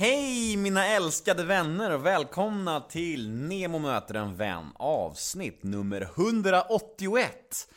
[0.00, 7.68] Hej mina älskade vänner och välkomna till Nemo möter en vän avsnitt nummer 181.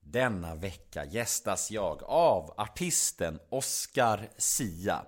[0.00, 5.04] Denna vecka gästas jag av artisten Oscar Sia.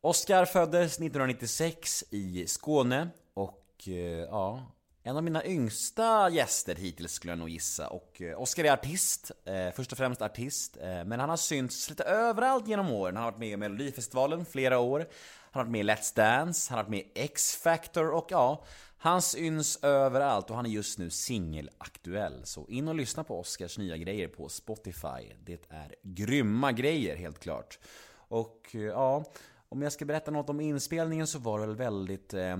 [0.00, 3.94] Oscar föddes 1996 i Skåne och eh,
[4.30, 7.88] ja, en av mina yngsta gäster hittills skulle jag nog gissa.
[7.88, 11.90] Och eh, Oscar är artist, eh, först och främst artist, eh, men han har synts
[11.90, 13.16] lite överallt genom åren.
[13.16, 15.06] Han har varit med i Melodifestivalen flera år,
[15.54, 18.64] han har varit med i Let's Dance, han har varit med i X-Factor och ja,
[18.98, 22.40] han syns överallt och han är just nu singelaktuell.
[22.44, 25.32] Så in och lyssna på Oscars nya grejer på Spotify.
[25.44, 27.78] Det är grymma grejer helt klart.
[28.14, 29.24] Och eh, ja,
[29.68, 32.56] om jag ska berätta något om inspelningen så var det väl väldigt eh,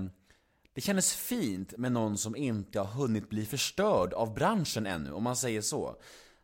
[0.73, 5.23] det kändes fint med någon som inte har hunnit bli förstörd av branschen ännu, om
[5.23, 5.95] man säger så.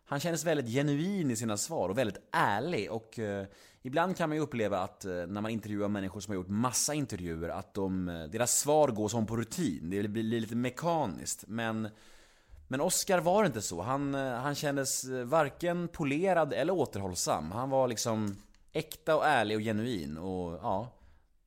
[0.06, 3.46] Han kändes väldigt genuin i sina svar och väldigt ärlig och eh,
[3.82, 6.94] ibland kan man ju uppleva att eh, när man intervjuar människor som har gjort massa
[6.94, 9.90] intervjuer att de, eh, deras svar går som på rutin.
[9.90, 11.44] Det blir lite mekaniskt.
[11.48, 11.88] Men,
[12.68, 13.82] men Oscar var inte så.
[13.82, 17.52] Han, eh, han kändes varken polerad eller återhållsam.
[17.52, 18.36] Han var liksom
[18.72, 20.88] äkta och ärlig och genuin och ja,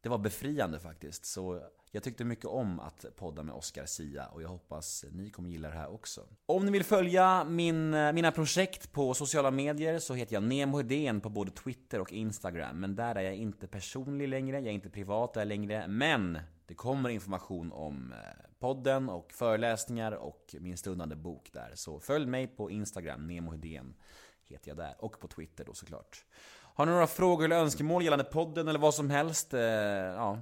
[0.00, 1.26] det var befriande faktiskt.
[1.26, 1.60] Så
[1.94, 5.68] jag tyckte mycket om att podda med Oscar Sia och jag hoppas ni kommer gilla
[5.68, 6.20] det här också.
[6.46, 11.20] Om ni vill följa min, mina projekt på sociala medier så heter jag Nemo Hedén
[11.20, 12.80] på både Twitter och Instagram.
[12.80, 15.88] Men där är jag inte personlig längre, jag är inte privat där längre.
[15.88, 18.18] Men det kommer information om eh,
[18.58, 21.72] podden och föreläsningar och min stundande bok där.
[21.74, 23.94] Så följ mig på Instagram, Nemo Hedén
[24.44, 24.94] heter jag där.
[24.98, 26.24] Och på Twitter då såklart.
[26.76, 29.54] Har ni några frågor eller önskemål gällande podden eller vad som helst?
[29.54, 30.38] Eh, ja,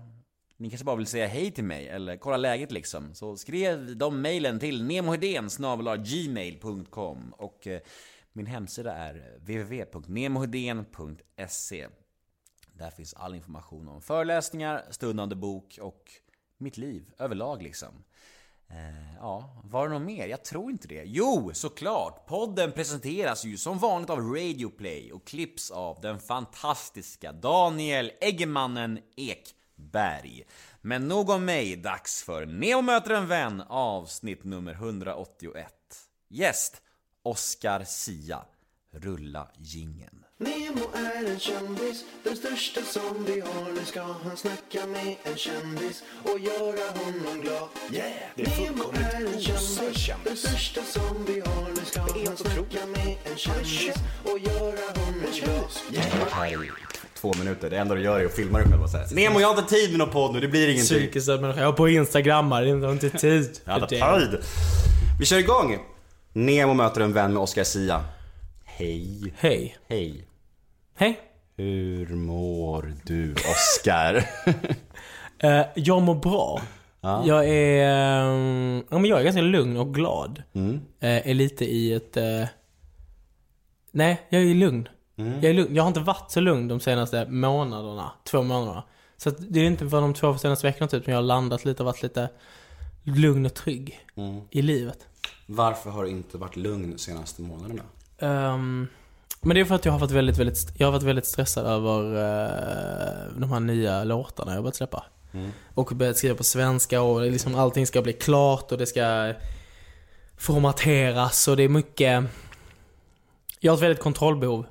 [0.62, 3.14] ni kanske bara vill säga hej till mig eller kolla läget liksom.
[3.14, 5.48] Så skrev de mejlen till nemohedén
[5.98, 7.80] gmail.com och eh,
[8.32, 11.88] min hemsida är eh, www.nemohedén.se
[12.72, 16.10] Där finns all information om föreläsningar, stundande bok och
[16.58, 18.05] mitt liv överlag liksom.
[18.68, 20.27] Eh, ja, var det något mer?
[20.27, 21.02] Jag tror inte det.
[21.06, 22.27] Jo, såklart!
[22.27, 29.55] Podden presenteras ju som vanligt av Radioplay och klipps av den fantastiska Daniel Eggemannen Ek
[29.78, 30.44] Ekberg.
[30.80, 35.66] Men nog om mig, dags för Neo möter en vän avsnitt nummer 181.
[36.28, 36.83] Gäst
[37.22, 38.44] Oscar Sia.
[38.94, 40.24] Rulla gingen.
[40.38, 43.72] Nemo är en kändis, den största som vi har.
[43.72, 47.68] Nu ska han snacka med en kändis och göra honom glad.
[47.92, 48.12] Yeah!
[48.36, 50.24] Det är Nemo är en kändis, kändis.
[50.24, 51.68] den största som vi har.
[51.68, 53.94] Nu ska han snacka med en kändis
[54.24, 55.70] och göra honom glad.
[55.90, 59.40] I två minuter, det enda du gör är att filma dig själv och säga Nemo
[59.40, 60.98] jag har inte tid med någon podd nu, det blir ingenting.
[60.98, 61.60] Psykiskt människa.
[61.60, 64.38] Jag har på instagrammar, jag har inte tid Jag hade tid.
[65.18, 65.78] Vi kör igång!
[66.33, 68.05] Nemo möter en vän med Oscar Sia.
[68.64, 69.34] Hej.
[69.38, 69.77] Hej.
[69.88, 70.27] Hej.
[70.96, 71.20] Hej.
[71.56, 74.24] Hur mår du Oscar?
[75.44, 76.60] Eh, jag mår bra.
[77.00, 77.89] Jag är...
[77.89, 80.42] ehm, ja, men jag är ganska lugn och glad.
[80.54, 80.80] Mm.
[81.00, 82.16] Eh, är lite i ett...
[82.16, 82.44] eh,
[83.92, 84.89] nej, jag är lugn.
[85.17, 85.33] Mm.
[85.34, 85.74] Jag är lugn.
[85.74, 88.11] Jag har inte varit så lugn de senaste månaderna.
[88.24, 88.83] Två månaderna.
[89.17, 91.83] Så det är inte för de två senaste veckorna typ som jag har landat lite
[91.83, 92.28] och varit lite
[93.02, 94.40] lugn och trygg Mm.
[94.51, 94.98] i livet.
[95.46, 97.83] Varför har du inte varit lugn de senaste månaderna?
[98.18, 98.89] Ehm,
[99.40, 101.67] men det är för att jag har varit väldigt, väldigt, jag har varit väldigt stressad
[101.67, 105.05] över eh, de här nya låtarna jag börjat släppa.
[105.74, 109.34] Och börjat skriva på svenska och liksom allting ska bli klart och det ska
[110.36, 112.24] formateras och det är mycket...
[113.61, 114.67] Jag har ett väldigt kontrollbehov.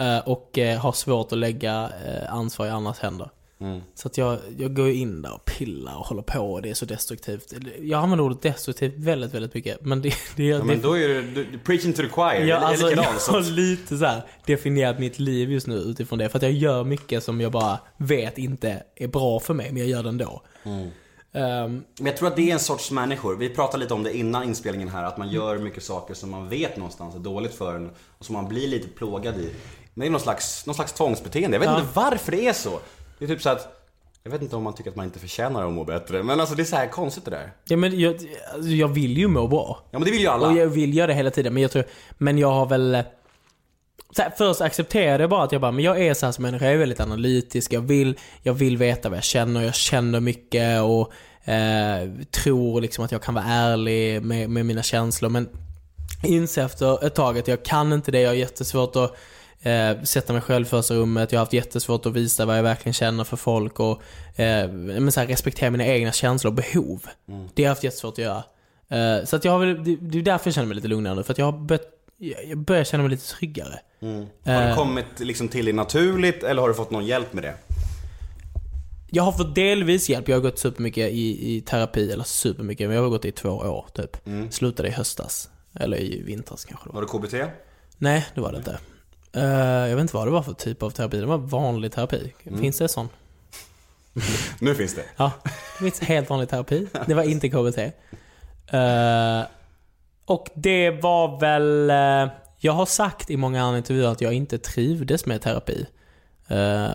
[0.00, 3.30] Eh, Och eh, har svårt att lägga eh, ansvar i andras händer.
[3.60, 3.80] Mm.
[3.94, 6.74] Så att jag, jag går in där och pillar och håller på och det är
[6.74, 7.54] så destruktivt.
[7.80, 9.84] Jag använder ordet destruktivt väldigt, väldigt mycket.
[9.84, 12.56] Men det, det, Ja, det men då är du, du, preaching to the choir, Ja,
[12.56, 16.28] alltså, jag har lite så här definierat mitt liv just nu utifrån det.
[16.28, 19.76] För att jag gör mycket som jag bara vet inte är bra för mig, men
[19.76, 20.42] jag gör det ändå.
[20.64, 20.90] Mm.
[21.32, 23.36] Ehm, Men jag tror att det är en sorts människor.
[23.36, 26.48] Vi pratade lite om det innan inspelningen här, att man gör mycket saker som man
[26.48, 29.50] vet någonstans är dåligt för en och som man blir lite plågad i.
[29.94, 31.54] Men det är någon slags, någon slags tvångsbeteende.
[31.54, 31.80] Jag vet Ja.
[31.80, 32.80] inte varför det är så.
[33.18, 33.76] Det är typ så att
[34.22, 36.22] jag vet inte om man tycker att man inte förtjänar att må bättre.
[36.22, 37.52] Men alltså det är så här konstigt det där.
[37.64, 38.14] ja, men jag,
[38.54, 39.78] alltså, jag vill ju må bra.
[39.90, 40.48] Ja men det vill ju alla.
[40.48, 41.84] Och jag vill göra det hela tiden, men jag tror...
[42.18, 43.02] Men jag har väl...
[44.16, 46.42] Så här, först accepterade jag bara att jag bara, men jag är så här som
[46.42, 50.20] människa, jag är väldigt analytisk, jag vill, jag vill veta vad jag känner, jag känner
[50.20, 51.12] mycket och
[51.52, 55.28] eh, tror liksom att jag kan vara ärlig med, med mina känslor.
[55.30, 55.48] Men
[56.24, 59.16] inser efter ett tag att jag kan inte det, jag har jättesvårt att
[59.62, 62.94] eh, sätta mig själv första rummet, jag har haft jättesvårt att visa vad jag verkligen
[62.94, 64.02] känner för folk och
[64.40, 67.06] eh, men så här, respektera mina egna känslor och behov.
[67.26, 68.44] Det har jag haft jättesvårt att göra.
[68.88, 71.14] Eh, så att jag har väl, det, det är därför jag känner mig lite lugnare
[71.14, 71.82] nu, för att jag har börjat,
[72.48, 73.80] jag börjar känna mig lite tryggare.
[74.00, 77.44] Har det Eh, kommit liksom till dig naturligt eller har du fått någon hjälp med
[77.44, 77.54] det?
[79.12, 80.28] Jag har fått delvis hjälp.
[80.28, 83.48] Jag har gått supermycket i, i terapi, eller supermycket, men jag har gått i två
[83.48, 84.26] år typ.
[84.26, 84.50] Mm.
[84.50, 85.50] Slutade i höstas.
[85.74, 86.94] Eller i vintras kanske var.
[86.94, 87.52] Var det KBT?
[87.98, 88.78] Nej, det var det inte.
[89.32, 91.20] Eh, jag vet inte vad det var för typ av terapi.
[91.20, 92.32] Det var vanlig terapi.
[92.44, 92.60] Mm.
[92.60, 93.08] Finns det sån?
[94.60, 95.04] Nu finns det.
[95.16, 95.32] Ja,
[95.78, 96.86] det finns helt vanlig terapi.
[97.06, 97.78] Det var inte KBT.
[98.66, 99.42] Eh,
[100.24, 101.90] och det var väl...
[101.90, 105.86] eh, jag har sagt i många andra intervjuer att jag inte trivdes med terapi.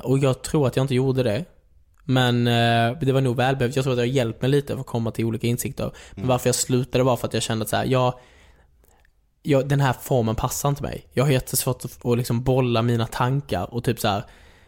[0.03, 1.45] Och jag tror att jag inte gjorde det.
[2.03, 2.45] Men
[2.99, 3.75] det var nog välbehövligt.
[3.75, 5.91] Jag tror att det har hjälpt mig lite för att komma till olika insikter.
[6.11, 8.13] Men varför jag slutade var för att jag kände att så här, jag,
[9.45, 11.05] jag, den här formen passar inte mig.
[11.13, 14.23] Jag har jättesvårt att, att liksom bolla mina tankar och typ så här.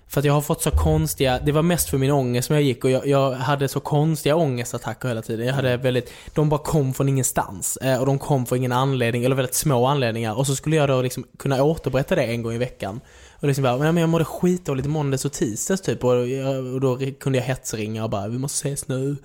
[0.09, 2.63] För att jag har fått så konstiga, det var mest för min ångest som jag
[2.63, 5.47] gick och jag, jag hade så konstiga ångestattacker hela tiden.
[5.47, 7.77] Jag hade väldigt, de bara kom från ingenstans.
[7.77, 10.37] Eh, och de kom för ingen anledning, eller väldigt små anledningar.
[10.37, 12.99] Och så skulle jag då liksom kunna återberätta det en gång i veckan.
[13.39, 16.03] Och liksom bara, men jag mådde skitdåligt i måndags och tisdags typ.
[16.03, 19.17] Och, jag, och då kunde jag hetsringa och bara, vi måste ses nu.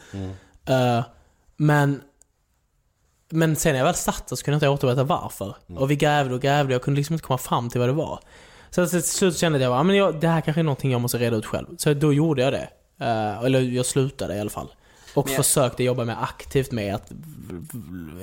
[0.68, 1.04] Eh,
[1.56, 2.00] men
[3.32, 5.56] men sen när jag väl satt så kunde jag inte återberätta varför.
[5.76, 8.20] Och vi grävde och grävde, jag kunde liksom inte komma fram till vad det var.
[8.70, 11.18] Så till slut kände jag att men jag, det här kanske är någonting jag måste
[11.18, 11.66] reda ut själv.
[11.76, 12.68] Så då gjorde jag det.
[13.00, 14.68] Eh, eller jag slutade i alla fall.
[15.14, 17.12] Och Men jag- försökte jobba mer aktivt med att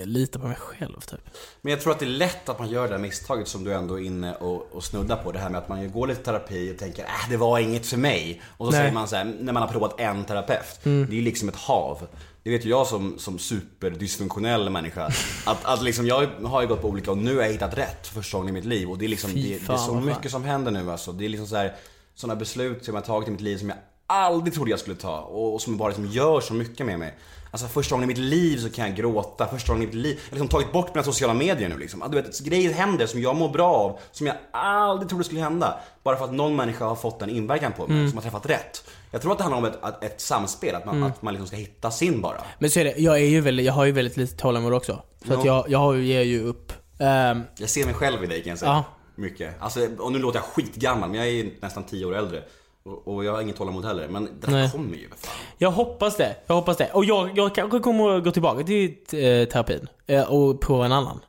[0.06, 1.20] lita på mig själv typ.
[1.62, 3.74] Men jag tror att det är lätt att man gör det här misstaget som du
[3.74, 5.32] ändå är inne och, och snuddar på.
[5.32, 7.98] Det här med att man går lite terapi och tänker äh, det var inget för
[7.98, 8.42] mig.
[8.58, 8.80] Och så Nej.
[8.82, 10.80] säger man så här, när man har provat en terapeut.
[10.84, 12.08] Det är ju liksom ett hav.
[12.44, 15.12] Det vet ju jag som, som superdysfunktionell människa.
[15.46, 18.08] Att, att liksom jag har ju gått på olika och nu har jag hittat rätt
[18.08, 18.90] för första gången i mitt liv.
[18.90, 21.12] Och det är liksom, det, det är så mycket som händer nu alltså.
[21.12, 21.76] Det är liksom så här,
[22.16, 23.78] sådana beslut som jag har tagit i mitt liv som jag
[24.10, 25.20] aldrig trodde jag skulle ta.
[25.20, 27.18] Och, som bara liksom gör så mycket med mig.
[27.52, 30.20] Alltså första gången i mitt liv så kan jag gråta, första gången i mitt liv.
[30.24, 32.02] Jag har liksom tagit bort mina sociala medier nu liksom.
[32.02, 35.40] Att Du vet, grejer händer som jag mår bra av, som jag aldrig trodde skulle
[35.42, 35.80] hända.
[36.04, 38.84] Bara för att någon människa har fått en inverkan på mig, som har träffat rätt.
[39.12, 41.56] Jag tror att det handlar om ett, ett, samspel, att man, att man liksom ska
[41.58, 42.42] hitta sin bara.
[42.60, 45.02] Men så är det, jag är ju väldigt, jag har ju väldigt lite tålamod också.
[45.28, 45.56] Så att Ja.
[45.56, 46.74] jag, jag har ju- ger ju upp.
[47.00, 48.72] Ehm, Jag ser mig själv i dig kan jag säga.
[48.72, 48.84] Ja.
[49.16, 49.56] Mycket.
[49.62, 52.44] Alltså, och nu låter jag skitgammal, men jag är nästan 10 år äldre.
[52.90, 54.08] Och, och jag har inget tålamod heller.
[54.08, 54.72] Men det Nej.
[54.72, 55.36] kommer ju för fan.
[55.58, 56.36] Jag hoppas det.
[56.48, 56.90] Jag hoppas det.
[56.94, 59.88] Och jag, jag kanske kommer att gå tillbaka till eh, terapin.
[60.08, 61.20] Eh, och prova en annan.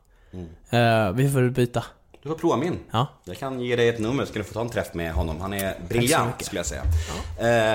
[0.70, 1.84] Eh, vi får byta.
[2.22, 2.78] Du får prova min.
[2.90, 3.06] Ja.
[3.24, 5.40] Jag kan ge dig ett nummer så kan du få ta en träff med honom.
[5.40, 6.82] Han är briljant skulle jag säga.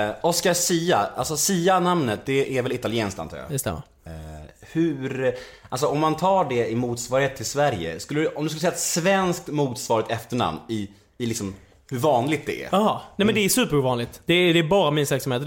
[0.08, 3.46] Eh, Oscar Sia, alltså Sia namnet det är väl italienskt antar jag?
[3.50, 3.82] Det stämmer.
[4.04, 4.12] Eh,
[4.60, 5.34] hur,
[5.68, 8.72] alltså om man tar det i motsvarighet till Sverige, skulle du, om du skulle säga
[8.72, 11.54] ett svenskt motsvarigt efternamn i, i liksom
[11.90, 12.68] hur vanligt det är?
[12.72, 13.00] Jaha.
[13.16, 14.20] Nej men det är superovanligt.
[14.26, 15.46] Det är, det är bara min släkt som heter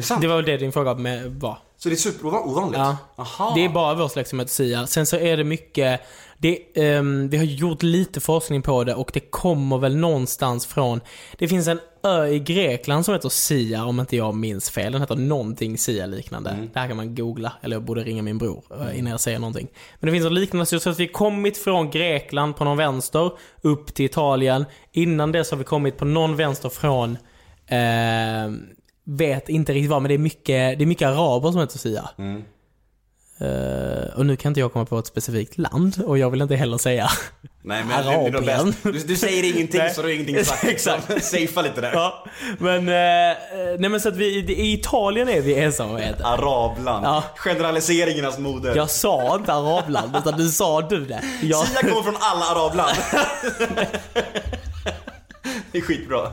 [0.00, 0.04] det.
[0.04, 0.22] Är sant?
[0.22, 1.58] Det var det din fråga med var.
[1.82, 2.78] Så det är superovanligt?
[2.78, 2.96] Ja.
[3.16, 3.52] Aha.
[3.54, 4.86] Det är bara vår släkt som heter Sia.
[4.86, 6.00] Sen så är det mycket,
[6.38, 11.00] det, ehm, vi har gjort lite forskning på det och det kommer väl någonstans från,
[11.38, 14.92] det finns en ö i Grekland som heter Sia om inte jag minns fel.
[14.92, 16.68] Den heter någonting Sia liknande.
[16.72, 19.38] Det här kan man googla, eller jag borde ringa min bror eh, innan jag säger
[19.38, 19.68] någonting.
[20.00, 23.32] Men det finns något liknande, så att vi har kommit från Grekland på någon vänster
[23.62, 24.64] upp till Italien.
[24.92, 27.18] Innan dess har vi kommit på någon vänster från
[27.66, 28.66] ehm,
[29.04, 32.10] vet inte riktigt vad, men det är mycket, det är mycket araber som heter Sia.
[32.18, 32.42] Mm.
[33.40, 36.56] Eh, och nu kan inte jag komma på ett specifikt land och jag vill inte
[36.56, 37.10] heller säga.
[37.62, 38.74] Nej men Arabien.
[38.82, 40.64] Du, du säger ingenting så du har ingenting sagt.
[40.68, 41.24] Exakt.
[41.24, 41.92] Safea lite där.
[41.92, 42.26] ja,
[42.58, 43.36] men, eh,
[43.78, 46.26] nej men så att vi, i Italien är vi ensamma med det.
[46.26, 47.06] Arabland.
[47.06, 47.24] Ja.
[47.36, 48.76] Generaliseringarnas moder.
[48.76, 51.22] Jag sa inte arabland, utan du sa du det.
[51.42, 52.96] Jag, Sia kommer från alla arabland.
[55.72, 56.32] det är skitbra.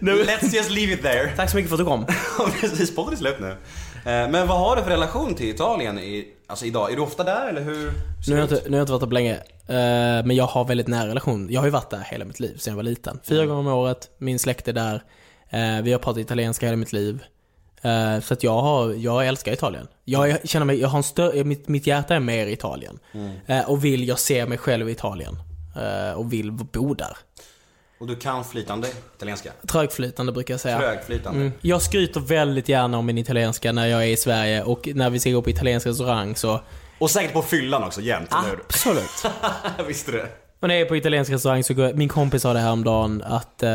[0.00, 1.32] Let's just leave it there.
[1.36, 2.06] tack så mycket för att du kom.
[2.38, 3.48] Ja, Precis, podden är slut nu.
[3.50, 6.92] Eh, Men vad har du för relation till Italien i, alltså idag?
[6.92, 7.92] Är du ofta där eller hur?
[8.26, 9.34] Nu har, jag inte, nu har jag inte varit där på länge.
[9.66, 11.48] eh, men jag har väldigt nära relation.
[11.50, 13.20] Jag har ju varit där hela mitt liv sedan jag var liten.
[13.24, 13.48] Fyra Mm.
[13.56, 15.02] gånger om året, min släkt är där.
[15.50, 17.22] Eh, vi har pratat italienska hela mitt liv.
[18.22, 19.86] Så att jag, har, jag älskar Italien.
[20.04, 22.98] Jag känner mig, jag har en större, mitt, mitt hjärta är mer i Italien.
[23.14, 23.64] Mm.
[23.66, 25.38] Och vill, jag ser mig själv i Italien.
[26.16, 27.16] Och vill bo där.
[27.98, 29.52] Och du kan flytande italienska?
[29.68, 30.78] Trögflytande brukar jag säga.
[30.78, 31.40] Trögflytande?
[31.40, 31.52] Mm.
[31.60, 35.20] Jag skryter väldigt gärna om min italienska när jag är i Sverige och när vi
[35.20, 36.60] ska gå på italiensk restaurang så
[36.98, 38.60] Och säkert på fyllan också jämt, eller hur?
[38.60, 39.24] absolut.
[39.88, 40.28] Visste du det?
[40.60, 42.84] Och när jag är på italiensk restaurang så går, min kompis sa det här om
[42.84, 43.70] dagen att eh,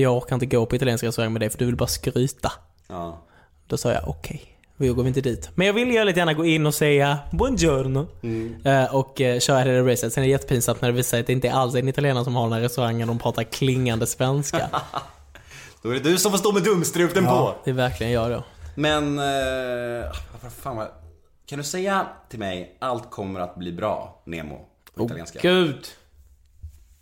[0.00, 2.52] jag orkar inte gå på italiensk restaurang med dig för du vill bara skryta.
[2.88, 3.22] Ja.
[3.66, 5.50] Då sa jag okej, då går vi inte dit.
[5.54, 8.06] Men jag vill ju väldigt gärna gå in och säga buongiorno.
[8.22, 8.56] Mm.
[8.64, 10.12] Eh, och eh, köra hela racet.
[10.12, 12.24] Sen är det jättepinsamt när det visar sig att det inte alls är en italienare
[12.24, 13.08] som har den här restaurangen.
[13.08, 14.68] De pratar klingande svenska.
[15.82, 17.54] Då är det du som får stå med dumstruten på.
[17.64, 18.44] det är verkligen jag då.
[18.74, 20.04] Men, eh,
[20.42, 20.88] vad fan vad...
[21.46, 24.60] Kan du säga till mig, allt kommer att bli bra, Nemo?
[24.94, 25.38] På italienska.
[25.42, 25.86] Gud.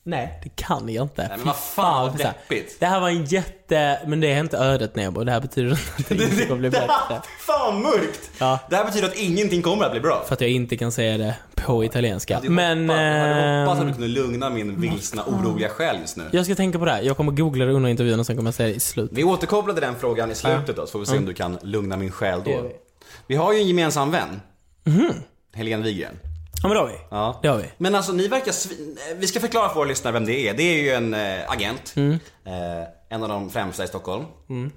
[0.05, 1.23] Nej, det kan jag inte.
[1.29, 2.33] Nej, men vad fan, vad här.
[2.49, 2.81] deppigt.
[2.81, 4.01] Det här var en jätte...
[4.07, 5.25] Men det är inte ödet Nebo.
[5.25, 6.89] Det här betyder att det inte kommer bli bättre.
[7.41, 8.31] Fan vad mörkt!
[8.39, 8.59] Ja.
[8.71, 10.25] Det här betyder att ingenting kommer att bli bra.
[10.27, 12.41] För att jag inte kan säga det på italienska.
[12.43, 12.91] Jag Men...
[12.91, 16.25] hoppas, jag hade hoppats att du kunde lugna min vilsna, oroliga själ just nu.
[16.33, 17.03] jag ska tänka på det här.
[17.03, 19.19] Jag kommer googla det under intervjun och sen kommer jag säga det i slutet.
[19.19, 21.59] Vi återkopplar till den frågan i slutet då, så får vi se om du kan
[21.63, 22.71] lugna min själ Det då.
[23.27, 23.35] vi.
[23.37, 24.41] Har ju en gemensam vän.
[25.55, 26.19] Helene Wigren.
[26.63, 26.99] Ja men det har vi.
[27.11, 27.39] Ja.
[27.43, 27.71] Det har vi.
[27.79, 28.99] Men alltså ni verkar svin...
[29.17, 30.55] Vi ska förklara för våra lyssnare vem det är.
[30.55, 31.93] Det är ju en eh, agent.
[31.97, 32.19] Mm.
[32.45, 34.25] Eh, en av de främsta i Stockholm.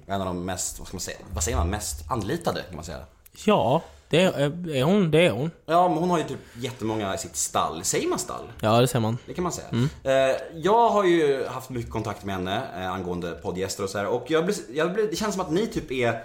[0.06, 2.84] En av de mest, vad ska man säga, vad säger man, mest anlitade kan man
[2.84, 2.98] säga.
[3.44, 5.10] Ja, det är, är hon.
[5.10, 5.50] Det är hon.
[5.66, 7.84] Ja, men hon har ju typ jättemånga i sitt stall.
[7.84, 8.44] Säger man stall?
[8.60, 9.18] Ja, det ser man.
[9.26, 9.68] Det kan man säga.
[9.72, 9.88] Mm.
[10.02, 14.06] Eh, jag har ju haft mycket kontakt med henne eh, angående poddgäster och så här.
[14.06, 16.22] Och jag blir, jag blir, det känns som att ni typ är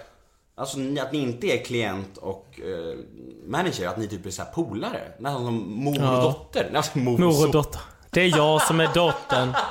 [0.62, 2.98] Alltså att ni inte är klient och eh,
[3.46, 5.00] manager, att ni typ är så här polare.
[5.18, 5.54] Nästan som
[5.84, 6.20] mor och Ja.
[6.22, 6.70] dotter.
[6.74, 7.80] Alltså mor, Mor och dotter.
[8.10, 9.52] Det är jag som är dottern.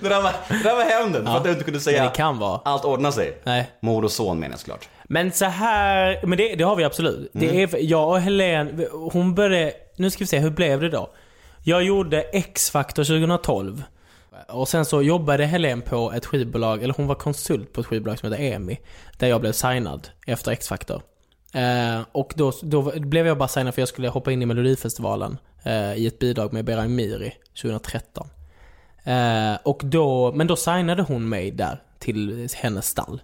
[0.00, 2.16] Det där var, det där var hämnden, för att du inte kunde säga Men det
[2.16, 2.60] kan vara.
[2.64, 3.40] allt ordnar sig.
[3.44, 3.70] Nej.
[3.80, 4.88] Mor och son menar jag såklart.
[5.04, 7.30] Men så här, men det, det har vi absolut.
[7.32, 7.56] Det Mm.
[7.74, 11.10] är, jag och Helene, hon började, nu ska vi se, hur blev det då?
[11.62, 13.82] Jag gjorde X-Factor 2012.
[14.48, 17.86] Eh, och sen så jobbade Helene på ett skivbolag, eller hon var konsult på ett
[17.86, 18.80] skivbolag som heter EMI.
[19.18, 21.02] Där jag blev signad efter X-Factor.
[21.54, 25.38] Eh, och då, då blev jag bara signad för jag skulle hoppa in i Melodifestivalen.
[25.62, 28.28] Eh, I ett bidrag med Beran Miri 2013.
[29.04, 33.22] Eh, och då, men då signade hon mig där till hennes stall.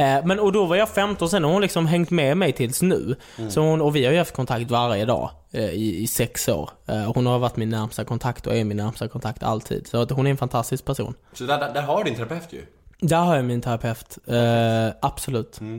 [0.00, 2.82] Eh, men och då var jag 15 sen och hon liksom hängt med mig tills
[2.82, 3.16] nu.
[3.48, 6.70] Så hon, och vi har ju haft kontakt varje dag eh, i, i sex år.
[6.86, 9.86] Eh, och hon har varit min närmsta kontakt och är min närmsta kontakt alltid.
[9.86, 11.14] Så att hon är en fantastisk person.
[11.32, 12.62] Så där, där, där har du din terapeut ju.
[13.00, 14.18] Där har jag min terapeut.
[14.26, 15.60] Eh, absolut.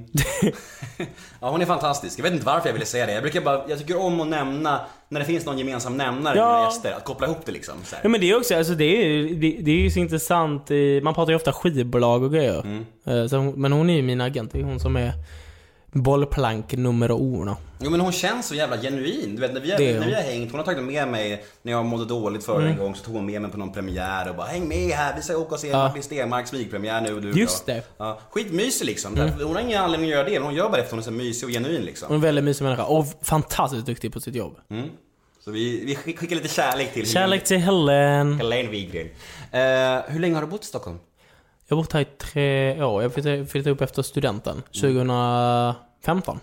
[1.39, 2.19] Ja, hon är fantastisk.
[2.19, 3.13] Jag vet inte varför jag ville säga det.
[3.13, 6.53] Jag brukar bara, jag tycker om att nämna när det finns någon gemensam nämnare Ja.
[6.57, 6.91] mina gäster.
[6.97, 7.73] Att koppla ihop det liksom.
[7.85, 8.03] Så här.
[8.03, 10.69] Ja men det är också, alltså det är det, det är ju så intressant.
[11.03, 12.83] Man pratar ju ofta skivbolag och grejer.
[13.05, 14.51] Eh, Så, men hon är ju min agent.
[14.51, 15.11] Det är hon som är
[15.91, 17.55] bollplank nummer uno.
[17.79, 19.35] Jo men hon känns så jävla genuin.
[19.35, 21.71] Du vet när vi har, när vi har hängt, hon har tagit med mig när
[21.71, 24.35] jag mådde dåligt förra en gång så tog hon med mig på någon premiär och
[24.35, 25.77] bara häng med här, vi ska åka och se Ja.
[25.77, 27.83] Martin Stenmarks smygpremiär nu du Just det.
[27.97, 29.17] Ja, skitmysig liksom.
[29.17, 30.99] Hon har ingen anledning att göra det, men hon gör bara det för att hon
[30.99, 32.07] är så mysig och genuin liksom.
[32.07, 34.55] Hon är en väldigt mysig människa och fantastiskt duktig på sitt jobb.
[35.45, 38.33] Så vi, vi skick- skickar lite kärlek till Kärlek till Helen.
[38.33, 39.07] Helene Wigren.
[39.51, 40.97] Eh, hur länge har du bott i Stockholm?
[41.71, 43.03] Jag har bott här i tre år.
[43.03, 44.63] Jag flyttade, upp efter studenten.
[44.81, 46.39] 2015.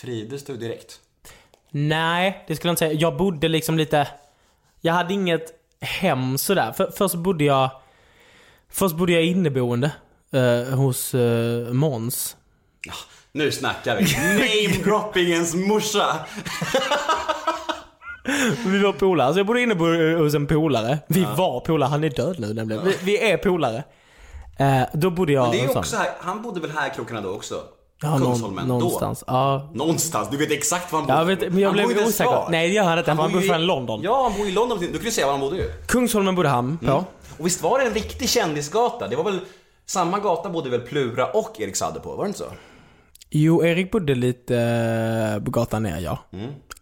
[0.00, 1.00] Trivdes du direkt?
[1.70, 2.92] Nej, det skulle jag inte säga.
[2.92, 4.08] Jag bodde liksom lite...
[4.80, 6.72] Jag hade inget hem sådär.
[6.72, 7.70] För, först bodde jag...
[8.68, 9.92] Först bodde jag inneboende
[10.32, 12.36] eh, hos uh, Måns.
[13.32, 14.02] Nu snackar vi.
[14.38, 16.06] Name-droppingens morsa!
[18.66, 19.32] Vi var polare.
[19.32, 20.98] Så jag bodde inneboende hos en polare.
[21.06, 21.88] Vi var polare.
[21.88, 22.84] Han är död nu nämligen.
[22.84, 23.84] Vi, vi är polare.
[24.58, 25.42] Eh, då bodde jag...
[25.42, 27.54] Men det är också här, han bodde väl här i krokarna då också?
[28.02, 29.24] Ja, någon, Kungsholmen, någonstans.
[29.26, 29.32] då?
[29.32, 29.70] Ja.
[29.74, 31.18] Någonstans, du vet exakt var han bodde.
[31.18, 32.50] Jag vet, men jag Han blev osäker.
[32.50, 33.10] Nej det gör han inte.
[33.10, 34.00] Han, bor bor från London.
[34.02, 34.78] Ja, han bor i London.
[34.78, 35.72] Du kan ju säga var han bodde ju.
[35.86, 37.04] Kungsholmen bodde han på.
[37.38, 39.08] Och visst var det en riktig kändisgata?
[39.08, 39.40] Det var väl,
[39.86, 42.44] samma gata bodde väl Plura och Erik Saade på, var det inte så?
[43.30, 46.18] Jo, Erik bodde lite på gatan ner ja.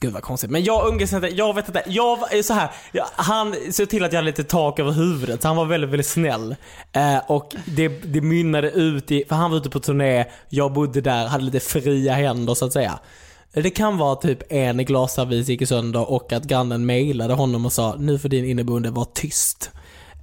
[0.01, 0.51] Gud vad konstigt.
[0.51, 1.83] Men jag umgicks inte, jag vet inte.
[1.87, 2.71] Jag var så här.
[2.93, 5.43] jag- han såg till att jag hade lite tak över huvudet.
[5.43, 6.57] Så han var väldigt, väldigt snäll.
[6.93, 11.01] Eh, och det, det mynnade ut i, för han var ute på turné, jag bodde
[11.01, 12.99] där, hade lite fria händer så att säga.
[13.53, 17.97] Det kan vara typ en glasservis gick sönder och att grannen mejlade honom och sa
[17.99, 19.71] nu får din inneboende vara tyst.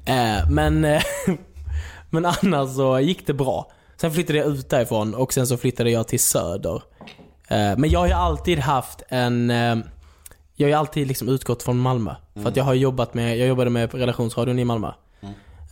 [0.06, 1.02] Eh, men, eh,
[2.10, 3.72] men annars så gick det bra.
[4.02, 6.82] Sen flyttade jag ut därifrån och sen så flyttade jag till Söder.
[7.54, 9.50] Eh, Men jag har ju alltid haft en...
[9.50, 9.76] eh,
[10.56, 12.16] Jag har ju alltid liksom utgått från Malmö.
[12.34, 14.92] För att jag har jobbat med, jag jobbade med relationsradion i Malmö.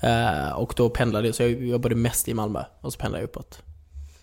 [0.03, 2.63] Eh, Och då pendlade jag, så jag jobbade mest i Malmö.
[2.81, 3.61] Och så pendlade jag uppåt.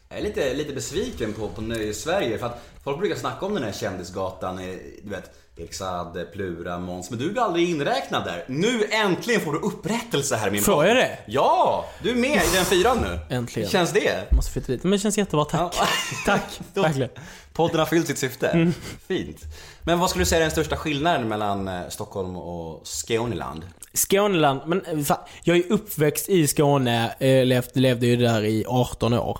[0.08, 3.62] Jag är lite, lite besviken på, på Nöjes-Sverige för att folk brukar snacka om den
[3.62, 4.56] här kändisgatan,
[5.02, 8.44] du vet Erik Saade, Plura, Måns, men du är aldrig inräknad där.
[8.46, 11.18] Nu äntligen får du upprättelse här min Får jag det?
[11.26, 11.84] Ja!
[12.02, 13.36] Du är med i den fyran nu.
[13.36, 13.66] Äntligen.
[13.66, 14.24] Hur känns det?
[14.28, 14.82] Jag måste flytta dit.
[14.82, 15.76] Men det känns jättebra, tack.
[15.78, 15.86] Ja.
[16.26, 17.10] tack, verkligen.
[17.52, 18.48] Podden har fyllt sitt syfte.
[18.48, 18.74] Mm.
[19.08, 19.40] Fint.
[19.82, 23.62] Men vad skulle du säga är den största skillnaden mellan eh, Stockholm och Skåneland?
[23.94, 28.64] Skåneland, men eh, fan, jag är uppväxt i Skåne, eh, levde, levde ju där i
[28.68, 29.38] 18 år.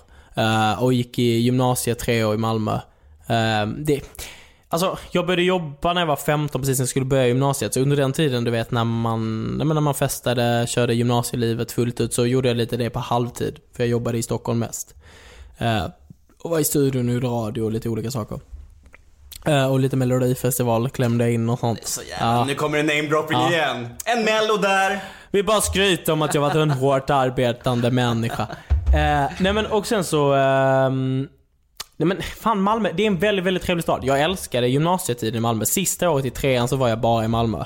[0.78, 2.80] Och gick i gymnasiet tre år i Malmö.
[3.76, 4.02] Det,
[4.68, 7.74] alltså, jag började jobba när jag var 15 precis när jag skulle börja gymnasiet.
[7.74, 12.14] Så under den tiden, du vet när man, när man festade, körde gymnasielivet fullt ut
[12.14, 13.58] så gjorde jag lite det på halvtid.
[13.76, 14.94] För jag jobbade i Stockholm mest.
[15.58, 15.84] Eh,
[16.42, 18.40] och var i studion och gjorde radio och lite olika saker.
[19.46, 21.86] Eh, och lite melodifestival klämde in och sånt.
[21.86, 23.50] Så jävla, Nu kommer det namedropping Ja.
[23.50, 23.88] igen.
[24.04, 25.04] En mello där.
[25.30, 28.46] Vi bara skryter om att jag varit en hårt arbetande människa.
[28.94, 30.32] Eh, nej men och sen så...
[30.34, 31.28] ehm,
[31.98, 34.00] nej men fan Malmö, det är en väldigt, väldigt trevlig stad.
[34.04, 35.64] Jag älskade gymnasietiden i Malmö.
[35.64, 37.64] Sista året i trean så var jag bara i Malmö.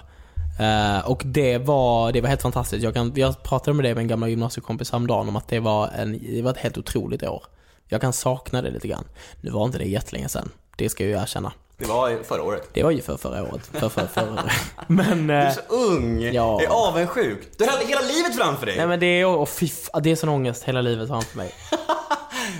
[0.60, 2.84] Eh, och det var, det var helt fantastiskt.
[2.84, 5.88] Jag, kan, jag pratade med det med en gammal gymnasiekompis häromdagen om att det var,
[5.88, 7.44] en, det var ett helt otroligt år.
[7.88, 9.04] Jag kan sakna det lite grann.
[9.40, 10.50] Nu var inte det jättelänge sedan.
[10.76, 11.52] Det ska jag ju erkänna.
[11.76, 12.68] Det var förra året.
[12.72, 13.66] Det var ju för förra året.
[13.66, 14.52] För, för, förra året.
[14.86, 15.26] Men...
[15.26, 16.20] Du är eh, så ung.
[16.22, 16.32] Ja.
[16.32, 17.38] Jag är avundsjuk.
[17.58, 18.76] Du har hela livet framför dig.
[18.76, 19.68] Nej men det är, oh, fy,
[20.02, 21.52] det är sån ångest hela livet framför mig.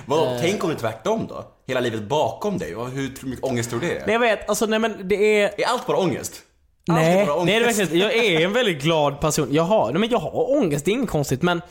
[0.05, 0.37] Vadå, Eh.
[0.41, 1.45] tänk om det är tvärtom då?
[1.67, 2.69] Hela livet bakom dig.
[2.93, 4.05] Hur mycket ångest tror du det är?
[4.05, 5.61] Nej jag vet, alltså nej men det är...
[5.61, 6.33] Är allt bara ångest?
[6.89, 7.45] Allt är Nej, bara ångest.
[7.45, 7.99] nej det är verkligen.
[8.03, 9.47] Jag är en väldigt glad person.
[9.51, 11.61] Jag har, nej men jag har ångest, det är inget konstigt men...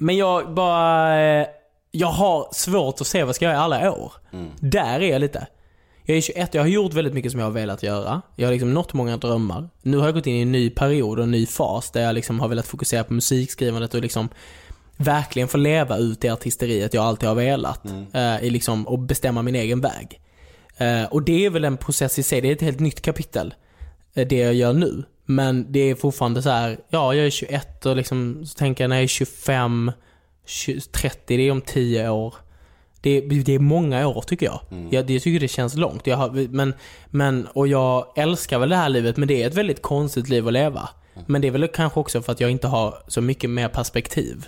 [0.00, 1.20] Men jag bara...
[1.40, 1.46] eh,
[1.90, 4.12] Jag har svårt att se vad jag ska göra i alla år.
[4.60, 5.46] Där är jag lite.
[6.04, 8.22] Jag är 21, jag har gjort väldigt mycket som jag har velat göra.
[8.36, 9.68] Jag har liksom nått många drömmar.
[9.82, 12.14] Nu har jag gått in i en ny period och en ny fas där jag
[12.14, 14.28] liksom har velat fokusera på musikskrivandet och liksom
[14.98, 17.80] verkligen få leva ut det artisteriet jag alltid har velat.
[18.12, 20.20] Eh, i liksom, och bestämma min egen väg.
[20.76, 23.54] Eh, och det är väl en process i sig, det är ett helt nytt kapitel.
[24.14, 25.04] eh, Det jag gör nu.
[25.26, 28.88] Men det är fortfarande så här, ja jag är 21 och liksom, så tänker jag
[28.88, 29.92] när jag är 25,
[30.46, 32.34] 20, 30, det är om 10 år.
[33.00, 34.60] Det är, det är många år tycker jag.
[34.90, 35.10] jag.
[35.10, 36.06] Jag tycker det känns långt.
[36.06, 36.74] Jag har, men,
[37.06, 40.46] men, och jag älskar väl det här livet men det är ett väldigt konstigt liv
[40.46, 40.88] att leva.
[41.26, 44.46] Men det är väl kanske också för att jag inte har så mycket mer perspektiv.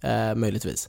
[0.00, 0.88] Eh, möjligtvis.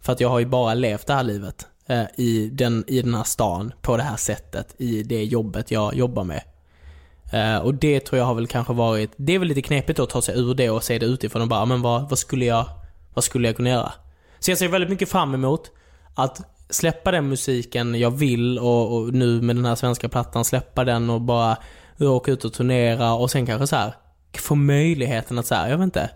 [0.00, 1.66] För att jag har ju bara levt det här livet.
[1.86, 5.94] Eh, i, den, I den här stan, på det här sättet, i det jobbet jag
[5.94, 6.42] jobbar med.
[7.32, 10.10] Eh, och det tror jag har väl kanske varit, det är väl lite knepigt att
[10.10, 12.66] ta sig ur det och se det utifrån och bara, men vad, vad skulle jag,
[13.14, 13.92] vad skulle jag kunna göra?
[14.38, 15.70] Så jag ser väldigt mycket fram emot
[16.14, 20.84] att släppa den musiken jag vill och, och nu med den här svenska plattan släppa
[20.84, 21.56] den och bara
[22.00, 23.94] åka ut och turnera och sen kanske så här
[24.32, 26.10] få möjligheten att så här, jag vet inte,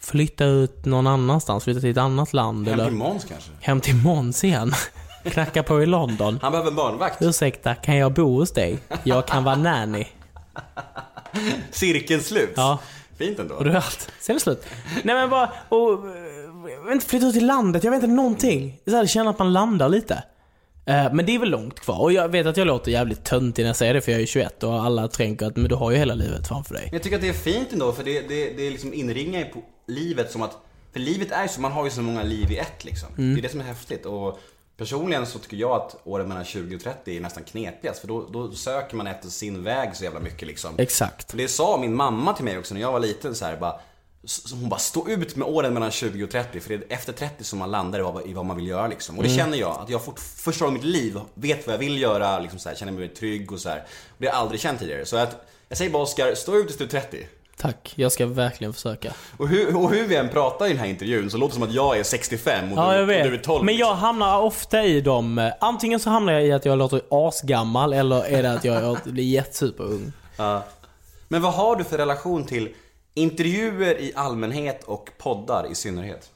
[0.00, 3.50] flytta ut någon annanstans, flytta till ett annat land Hem till Måns kanske?
[3.60, 4.72] hem till Måns igen.
[5.24, 6.38] Knacka på i London.
[6.42, 7.22] Han behöver en barnvakt.
[7.22, 8.78] Ursäkta, kan jag bo hos dig?
[9.04, 10.04] Jag kan vara nanny.
[11.70, 12.52] Cirkeln slut.
[12.56, 12.78] Ja.
[13.18, 13.54] Fint ändå.
[13.54, 14.12] Och du allt.
[14.20, 14.64] Sen är det slut.
[15.04, 18.80] Nej men bara, och, eh, inte, flytta ut till landet, jag vet inte någonting.
[18.84, 20.22] Så här, känna att man landar lite.
[20.86, 21.98] Eh, Men det är väl långt kvar.
[22.00, 24.26] Och jag vet att jag låter jävligt töntig när jag säger det för jag är
[24.26, 26.88] 21 och alla tänker att men du har ju hela livet framför dig.
[26.92, 29.62] Jag tycker att det är fint ändå för det, det, det är liksom inringar på
[29.88, 30.56] livet som att
[30.92, 33.08] För livet är ju så, man har ju så många liv i ett liksom.
[33.18, 33.34] Mm.
[33.34, 34.06] Det är det som är häftigt.
[34.06, 34.40] Och
[34.76, 38.00] personligen så tycker jag att åren mellan 20 och 30 är nästan knepigast.
[38.00, 40.74] För då, då söker man efter sin väg så jävla mycket liksom.
[40.78, 41.32] Exakt.
[41.36, 43.80] Det sa min mamma till mig också när jag var liten så här, bara,
[44.24, 47.12] så hon bara, stå ut med åren mellan 20 och 30 för det är efter
[47.12, 49.18] 30 som man landar i vad, i vad man vill göra liksom.
[49.18, 51.78] Och det känner jag, att jag fort, första gången i mitt liv vet vad jag
[51.78, 53.78] vill göra, liksom så här, känner mig trygg och så här.
[54.08, 55.06] Och det har jag aldrig känt tidigare.
[55.06, 57.26] Så att, jag säger bara Oskar, stå ut tills du är 30.
[57.58, 59.12] Tack, jag ska verkligen försöka.
[59.36, 61.68] Och hur, och hur vi än pratar i den här intervjun så låter det som
[61.68, 63.42] att jag är 65 och, Ja, du, jag och du är vet.
[63.42, 63.64] 12.
[63.64, 63.98] Men jag liksom.
[63.98, 65.50] hamnar ofta i dem.
[65.60, 68.98] Antingen så hamnar jag i att jag låter asgammal eller är det att jag jag
[69.04, 70.12] blir jättesuperung.
[70.36, 70.64] Ja.
[71.28, 72.68] Men vad har du för relation till
[73.14, 76.30] intervjuer i allmänhet och poddar i synnerhet?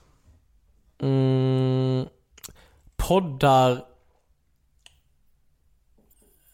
[1.02, 2.06] Mm,
[2.96, 3.91] poddar...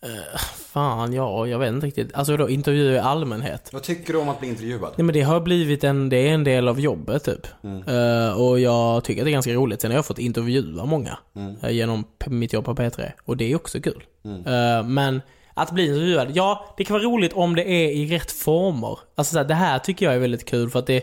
[0.02, 2.14] Eh, fan, ja, jag vet inte riktigt.
[2.14, 3.70] Alltså då intervjuer i allmänhet.
[3.72, 4.92] Vad tycker du om att bli intervjuad?
[4.96, 7.46] Nej men det har blivit en, det är en del av jobbet typ.
[7.87, 9.80] Eh, och jag tycker att det är ganska roligt.
[9.80, 11.18] Sen har jag fått intervjua många.
[11.62, 13.12] eh, genom p- mitt jobb på P3.
[13.24, 14.02] Och det är också kul.
[14.24, 15.22] Eh, men
[15.54, 18.98] att bli intervjuad, ja det kan vara roligt om det är i rätt former.
[19.14, 21.02] Alltså så här, det här tycker jag är väldigt kul för att det,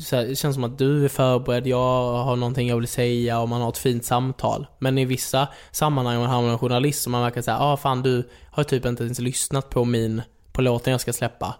[0.00, 3.40] så här, det känns som att du är förberedd, jag har någonting jag vill säga
[3.40, 4.66] och man har ett fint samtal.
[4.78, 7.76] Men i vissa sammanhang om man hamnar med en journalist som man verkar säga, ah
[7.76, 10.22] fan du har typ inte ens lyssnat på min,
[10.52, 11.54] på låten jag ska släppa.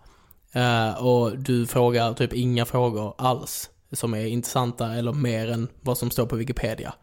[0.57, 5.99] Uh, och du frågar typ inga frågor alls som är intressanta eller mer än vad
[5.99, 6.95] som står på Wikipedia.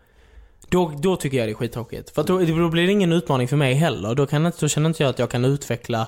[0.70, 2.10] Då, då tycker jag det är skittråkigt.
[2.10, 4.16] För då, då blir det ingen utmaning för mig heller.
[4.16, 6.08] Då, kan, då känner inte jag att jag kan utveckla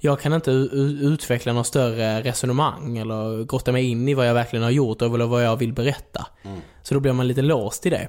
[0.00, 4.62] jag kan inte utveckla något större resonemang eller grotta mig in i vad jag verkligen
[4.62, 6.26] har gjort eller vad jag vill berätta.
[6.82, 8.08] Så då blir man lite låst i det.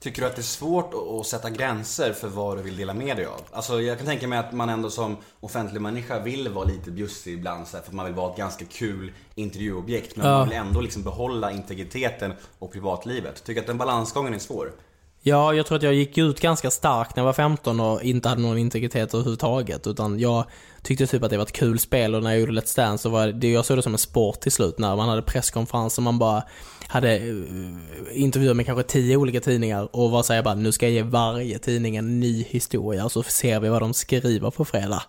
[0.00, 2.94] Tycker du att det är svårt att- att sätta gränser för vad du vill dela
[2.94, 3.40] med dig av?
[3.52, 7.32] Alltså jag kan tänka mig att man ändå som offentlig människa vill vara lite bjussig
[7.34, 10.16] ibland så här, för att man vill vara ett ganska kul intervjuobjekt.
[10.16, 10.38] Men Ja.
[10.38, 13.44] man vill ändå liksom behålla integriteten och privatlivet.
[13.44, 14.72] Tycker du att den balansgången är svår?
[15.28, 18.28] Ja, jag tror att jag gick ut ganska starkt när jag var 15 och inte
[18.28, 19.86] hade någon integritet överhuvudtaget.
[19.86, 20.44] Utan jag
[20.82, 23.08] tyckte typ att det var ett kul spel och när jag gjorde Let's Dance så
[23.08, 24.78] var det, jag såg det som en sport till slut.
[24.78, 26.42] När man hade presskonferens och man bara
[26.86, 27.74] hade uh,
[28.12, 31.58] intervjuer med kanske tio olika tidningar och var såhär bara nu ska jag ge varje
[31.58, 35.02] tidning en ny historia och så ser vi vad de skriver på fredag.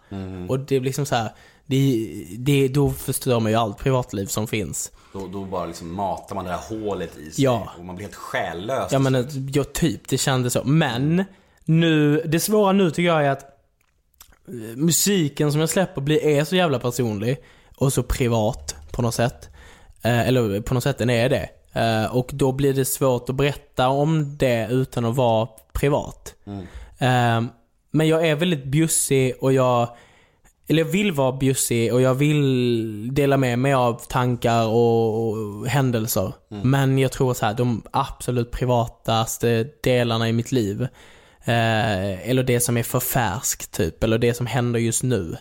[0.49, 1.29] Och det blir liksom så här.
[1.67, 4.91] Det, det, då förstör man ju allt privatliv som finns.
[5.13, 7.69] Då, då bara liksom matar man det här hålet i sig Ja.
[7.77, 8.91] och man blir helt själlös.
[8.91, 10.63] Ja men ja, typ, det kändes så.
[10.63, 11.23] Men,
[11.65, 13.43] nu, det svåra nu tycker jag är att
[14.47, 17.37] eh, musiken som jag släpper blir, är så jävla personlig
[17.75, 19.49] och så privat på något sätt.
[20.01, 21.49] Eh, eller på något sätt den är det.
[21.73, 26.35] Eh, och då blir det svårt att berätta om det utan att vara privat.
[26.97, 27.41] Eh,
[27.91, 29.89] men jag är väldigt bjussig och jag
[30.67, 35.67] eller jag vill vara bjussig och jag vill dela med mig av tankar och, och
[35.67, 36.33] händelser.
[36.63, 40.81] Men jag tror så här, de absolut privataste delarna i mitt liv,
[41.43, 45.37] eh, eller det som är för färskt typ, eller det som händer just nu.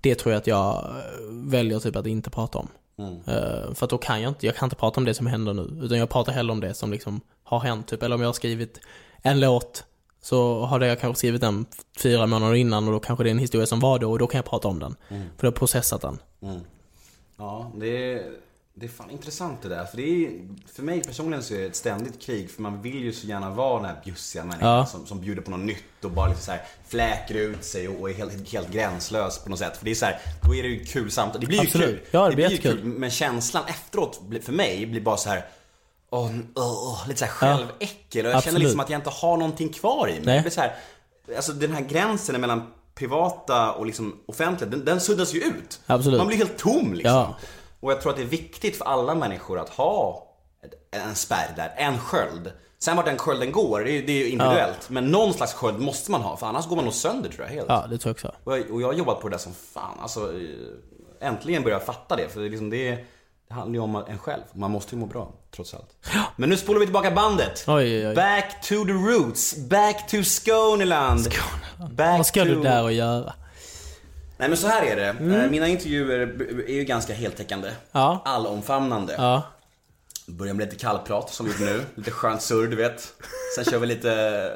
[0.00, 0.92] Det tror jag att jag eh,
[1.30, 2.68] väljer typ att inte prata om.
[3.26, 5.54] Eh, för att då kan jag inte, jag kan inte prata om det som händer
[5.54, 5.84] nu.
[5.84, 7.88] Utan jag pratar hellre om det som liksom har hänt.
[7.88, 8.02] Typ.
[8.02, 8.80] Eller om jag har skrivit
[9.22, 9.84] en låt
[10.28, 11.66] så har jag kanske skrivit den
[11.98, 14.26] fyra månader innan och då kanske det är en historia som var då och då
[14.26, 14.96] kan jag prata om den.
[15.08, 16.18] För jag har processat den.
[17.38, 18.22] Ja, det är,
[18.74, 19.84] det är fan intressant det där.
[19.84, 20.30] För, det är,
[20.74, 22.50] för mig personligen så är det ett ständigt krig.
[22.50, 24.86] För man vill ju så gärna vara den här bjussiga människan Ja.
[24.86, 28.10] som, som bjuder på något nytt och bara liksom så här fläker ut sig och
[28.10, 29.76] är helt, helt gränslös på något sätt.
[29.76, 31.40] För det är så här, då är det ju kul samtidigt.
[31.40, 31.88] Det blir ju Absolut.
[31.88, 32.00] kul.
[32.10, 32.80] Ja, det blir ju jättekul.
[32.80, 32.84] kul.
[32.86, 35.44] Men känslan efteråt blir- för mig blir bara så här.
[36.10, 38.62] Åh, åh, lite så här själväckel och jag känner Absolut.
[38.62, 40.22] liksom att jag inte har någonting kvar i mig.
[40.24, 40.36] Nej.
[40.36, 40.76] Det blir så här,
[41.36, 42.62] alltså den här gränsen mellan
[42.94, 45.80] privata och liksom offentliga, den, den suddas ju ut.
[45.86, 46.18] Absolut.
[46.18, 47.14] Man blir helt tom liksom.
[47.14, 47.36] Ja.
[47.80, 50.24] Och jag tror att det är viktigt för alla människor att ha
[50.90, 52.52] en spärr där, en sköld.
[52.78, 54.90] Sen vart den skölden går, det är, det är ju individuellt.
[54.90, 57.54] Men någon slags sköld måste man ha, för annars går man nog sönder tror jag
[57.54, 57.68] helt.
[57.68, 58.32] Ja, det tror jag också.
[58.44, 59.98] Och, jag, och jag har jobbat på det där som fan.
[60.00, 62.28] Alltså, eh, äntligen börjar jag fatta det.
[62.28, 63.04] För det, är liksom, det, är-
[63.48, 64.42] det handlar ju om en själv.
[64.52, 65.96] Man måste ju må bra, trots allt.
[66.36, 67.64] Men nu spolar vi tillbaka bandet.
[67.66, 68.14] Oj, oj, oj.
[68.14, 69.56] Back to the roots.
[69.56, 71.28] Back to Skåneland.
[71.90, 72.46] Back Vad ska to...
[72.48, 73.32] du där och göra?
[74.36, 75.08] Nej men så här är det.
[75.08, 75.32] Mm.
[75.40, 76.18] Eh, Mina intervjuer
[76.68, 77.70] är ju ganska heltäckande.
[77.92, 78.22] Ja.
[78.24, 79.14] Allomfamnande.
[79.18, 79.42] Ja.
[80.28, 81.84] Börjar med lite kallprat som vi gjorde nu.
[81.94, 83.12] Lite skönt surr, du vet.
[83.54, 84.52] Sen kör vi lite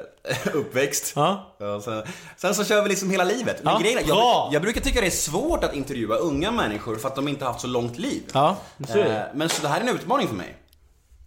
[0.53, 1.13] uppväxt.
[1.17, 1.55] Ja.
[1.85, 2.03] Sen,
[2.37, 3.65] sen så kör vi liksom hela livet.
[3.65, 6.97] Men Ja, grejen är, jag, jag brukar tycka det är svårt att intervjua unga människor
[6.97, 8.23] för att de inte har haft så långt liv.
[8.33, 8.57] Ja,
[8.89, 9.19] så är det.
[9.19, 10.57] Eh, Men så det här är en utmaning för mig.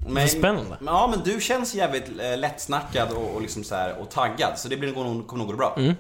[0.10, 0.77] Men, spännande.
[0.86, 4.60] Ja, men du känns jävligt eh, lättsnackad och, och liksom så här, och taggad.
[4.60, 5.75] Så det blir nog, kommer nog gå bra.
[5.77, 5.95] Mm.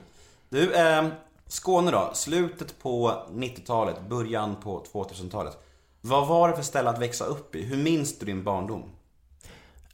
[0.49, 1.05] Du, eh,
[1.47, 2.11] Skåne då.
[2.13, 5.57] Slutet på 90-talet, början på 2000-talet.
[6.07, 7.63] Vad var det för ställe att växa upp i?
[7.63, 8.83] Hur minns du din barndom?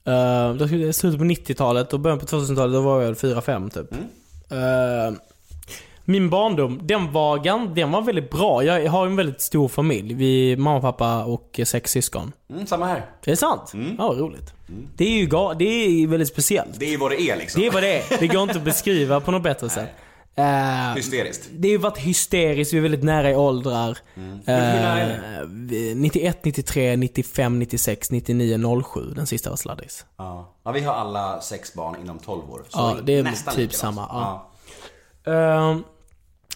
[0.07, 3.93] Uh, då skulle slutet på 90-talet och början på 2000-talet, då var jag 4-5 typ.
[4.51, 5.17] Eh,
[6.05, 7.39] min barndom, den var,
[7.75, 8.63] den var väldigt bra.
[8.63, 10.13] Jag har en väldigt stor familj.
[10.13, 12.31] Vi mamma, pappa och sex syskon.
[12.49, 13.05] Mm, samma här.
[13.23, 13.71] Det är sant?
[13.73, 14.53] Ja, vad roligt.
[14.95, 16.79] Det är ju det är väldigt speciellt.
[16.79, 17.61] Det är vad det är liksom.
[17.61, 18.19] Det är vad det är.
[18.19, 19.89] Det går inte att beskriva på något bättre sätt.
[20.35, 21.49] Eh, Hysteriskt.
[21.51, 23.97] det har ju varit hysteriskt, vi är väldigt nära i åldrar.
[24.15, 24.39] Mm.
[24.45, 29.01] Eh, vi- 91, 93, 95, 96, 99, 07.
[29.15, 30.05] Den sista var sladdis.
[30.17, 30.53] Ja.
[30.63, 32.63] ja, vi har alla sex barn inom 12 år.
[32.69, 34.51] Så Ja, det är nästan typ samma, ja.
[35.33, 35.83] Ehm,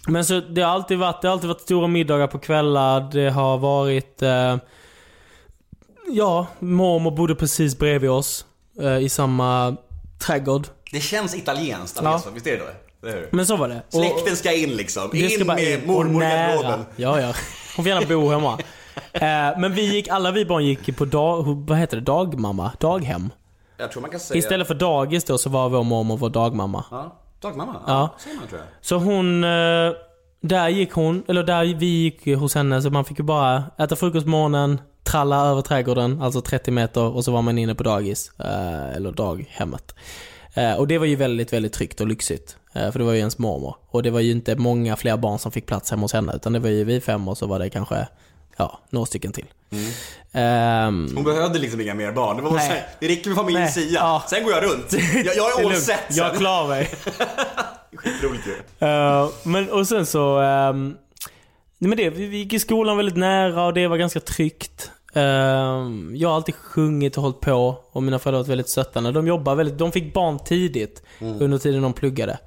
[0.08, 3.10] men så det har alltid varit, det har alltid varit stora middagar på kvällar.
[3.12, 4.22] Det har varit...
[4.22, 4.56] eh,
[6.10, 8.46] ja, mormor bodde precis bredvid oss.
[8.80, 9.76] eh, I samma
[10.26, 10.66] trädgård.
[10.92, 12.08] Det känns italienskt, Ja.
[12.08, 12.64] alltså, visst är det då?
[13.30, 13.82] Men så var det.
[13.86, 15.08] Och- Släkten ska in liksom.
[15.08, 16.84] Ska in bara med in mormor i garderoben.
[16.96, 17.26] Ja, ja.
[17.76, 18.58] Hon får gärna bo hemma.
[19.12, 22.72] Eh, men vi gick, alla vi barn gick på dag, vad heter det, dagmamma?
[22.80, 23.30] Daghem.
[23.76, 24.38] Jag tror man kan säga...
[24.38, 26.84] Istället för dagis då så var vår mormor vår dagmamma.
[26.90, 27.74] Ja, dagmamma.
[27.86, 28.14] Ja.
[28.26, 28.68] Ja, man tror jag.
[28.80, 29.92] Så hon, eh,
[30.40, 33.96] där gick hon, eller där vi gick hos henne så man fick ju bara äta
[33.96, 37.82] frukost på morgonen, tralla över trädgården, alltså 30 meter och så var man inne på
[37.82, 38.32] dagis.
[38.38, 39.94] eh, Eller daghemmet.
[40.56, 42.56] Eh, Och det var ju väldigt, väldigt tryggt och lyxigt.
[42.74, 43.76] eh, För det var ju ens mormor.
[43.90, 46.32] Och det var ju inte många fler barn som fick plats hemma hos henne.
[46.36, 48.08] Utan det var ju vi fem och så var det kanske,
[48.56, 49.46] ja, några stycken till.
[50.32, 52.36] Ehm, Hon behövde liksom inga mer barn.
[52.36, 52.68] Det, var Nej.
[52.68, 53.72] här, det räcker med familjen Nej.
[53.72, 54.00] Sia.
[54.00, 54.22] Ja.
[54.30, 54.92] Sen går jag runt.
[55.24, 56.90] Jag, jag är all set Jag klarar mig.
[57.96, 58.86] Skitroligt ju.
[58.86, 60.38] Eh, men och sen så...
[60.40, 60.96] Um,
[61.78, 64.90] nej men det, vi, vi gick i skolan väldigt nära och det var ganska tryggt.
[65.16, 69.12] Ehm, jag har alltid sjungit och hållit på och mina föräldrar har varit väldigt stöttande.
[69.12, 72.38] De jobbar väldigt, de fick barn tidigt under tiden de pluggade.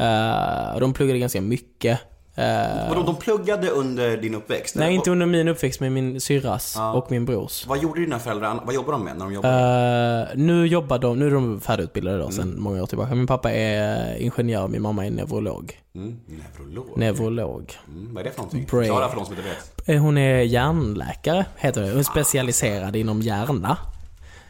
[0.00, 2.00] Uh, de pluggade ganska mycket.
[2.40, 4.74] Eh, Vadå, de pluggade under din uppväxt?
[4.74, 4.94] nej, eller?
[4.96, 7.66] inte under min uppväxt, men min syrras och min brors.
[7.66, 8.60] Vad gjorde dina föräldrar?
[8.64, 10.20] Vad jobbar de med när de jobbar?
[10.20, 13.14] Eh, nu jobbar de, nu är de färdigutbildade då sedan många år tillbaka.
[13.14, 15.80] Min pappa är ingenjör, min mamma är neurolog.
[15.94, 16.98] Mm, neurolog.
[16.98, 17.72] Neurolog.
[17.88, 18.66] Mm, vad är det för någonting?
[18.70, 18.84] Brain.
[18.84, 19.88] Förklara för de som inte vet.
[19.88, 21.88] Eh, Hon är hjärnläkare, heter det.
[21.88, 23.76] Hon är specialiserad inom hjärna.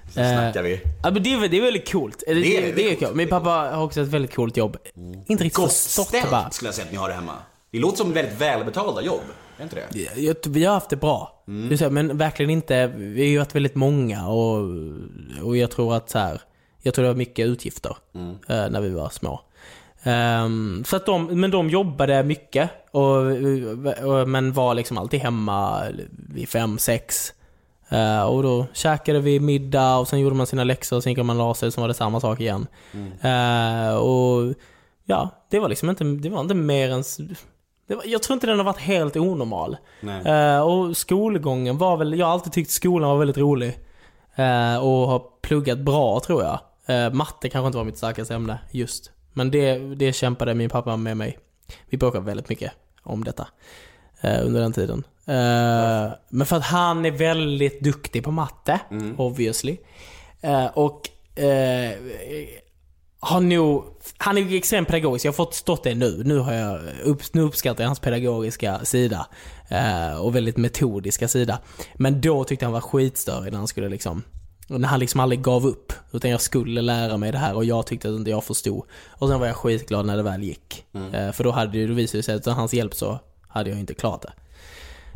[0.07, 0.81] Så snackar vi.
[1.03, 2.23] Ja men det är, det är väldigt coolt.
[2.27, 3.15] Det, det, det är det, är coolt.
[3.15, 4.77] Min pappa har också ett väldigt coolt jobb.
[5.27, 7.33] Inte riktigt Gott förstått det ställt skulle jag säga att ni har det hemma.
[7.71, 9.21] Det låter som väldigt välbetalda jobb.
[9.59, 10.49] Är inte det?
[10.49, 11.43] Vi har haft det bra.
[11.47, 14.69] Här, Men verkligen inte, vi har ju varit väldigt många och,
[15.43, 16.41] och jag tror att så här,
[16.83, 17.97] jag tror det var mycket utgifter
[18.49, 19.41] eh, när vi var små.
[20.03, 23.17] Ehm, så att de, men de jobbade mycket, och,
[24.05, 27.33] och, men var liksom alltid hemma vid fem, sex.
[27.89, 31.25] Eh, och då käkade vi middag och sen gjorde man sina läxor och sen gick
[31.25, 32.67] man och la sig och så var det samma sak igen.
[33.21, 34.55] Eh, och
[35.05, 37.05] ja, det var liksom inte, det var inte mer än...
[37.95, 39.77] var, jag tror inte den har varit helt onormal.
[40.25, 43.79] Eh, och skolgången var väl, jag har alltid tyckt skolan var väldigt rolig.
[44.35, 46.61] Eh, och har pluggat bra tror jag.
[46.87, 49.11] Eh, matte kanske inte var mitt starkaste ämne just.
[49.33, 51.39] Men det, det kämpade min pappa med mig.
[51.89, 52.73] Vi bråkade väldigt mycket
[53.03, 53.49] om detta.
[54.23, 55.05] Under den tiden.
[55.27, 58.81] Eh, men för att han är väldigt duktig på matte,
[59.17, 59.77] obviously.
[60.41, 61.09] Eh, och
[63.21, 63.85] har nog,
[64.17, 66.23] han är extremt pedagogisk, jag har fått stått det nu.
[66.25, 69.27] Nu, har jag, upp, nu uppskattar jag hans pedagogiska sida.
[69.69, 71.59] Eh, och väldigt metodiska sida.
[71.95, 74.23] Men då tyckte han var skitstörig när han skulle liksom
[74.79, 75.93] när han liksom aldrig gav upp.
[76.13, 78.85] Utan jag skulle lära mig det här och jag tyckte att inte jag förstod.
[79.09, 80.85] Och sen var jag skitglad när det väl gick.
[81.13, 83.71] Eh, för då hade det då visade det sig att utan hans hjälp så hade
[83.71, 84.33] jag inte klarat det.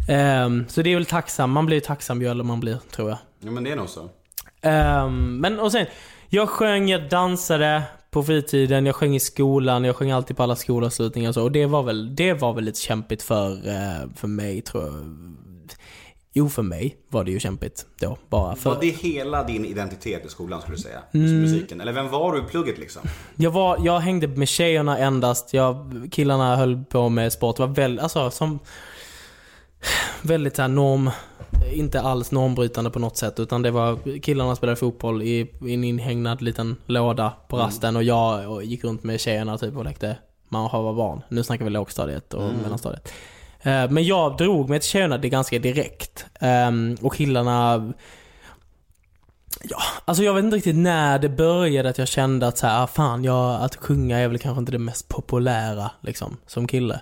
[0.08, 3.18] Ehm, så det är väl tacksam, man blir tacksam ju äldre man blir, tror jag.
[3.40, 4.08] Ja, men det är nog så.
[4.60, 5.86] Ehm, men och sen,
[6.34, 10.56] jag sjöng, jag dansade på fritiden, jag sjöng i skolan, jag sjöng alltid på alla
[10.56, 11.42] skolavslutningar och så.
[11.42, 14.94] Och det var väl, det var väl lite kämpigt för, eh, för mig tror jag.
[16.32, 18.18] Jo, för mig var det ju kämpigt då.
[18.28, 18.70] Bara för...
[18.70, 21.02] Var det hela din identitet i skolan skulle du säga?
[21.12, 21.40] Mm.
[21.40, 21.80] Musiken?
[21.80, 23.02] Eller vem var du i plugget liksom?
[23.36, 25.54] Jag, var, jag hängde med tjejerna endast.
[25.54, 27.56] Jag, killarna höll på med sport.
[27.56, 28.58] Det var väldigt, alltså som...
[30.22, 31.10] Väldigt såhär norm...
[31.72, 33.40] Inte alls normbrytande på något sätt.
[33.40, 37.96] Utan det var killarna spelade fotboll i, i en inhägnad liten låda på rasten.
[37.96, 40.16] Och jag och gick runt med tjejerna typ och lekte
[40.48, 41.22] man har var barn.
[41.28, 43.12] Nu snackar vi lågstadiet och mellanstadiet.
[43.62, 46.26] Eh, Men jag drog mig till tjejerna det ganska direkt.
[46.40, 47.92] Ehm, Och killarna
[49.62, 52.82] Ja, alltså jag vet inte riktigt när det började att jag kände att så här,
[52.82, 57.00] ah, fan, jag, att sjunga är väl kanske inte det mest populära liksom, som kille.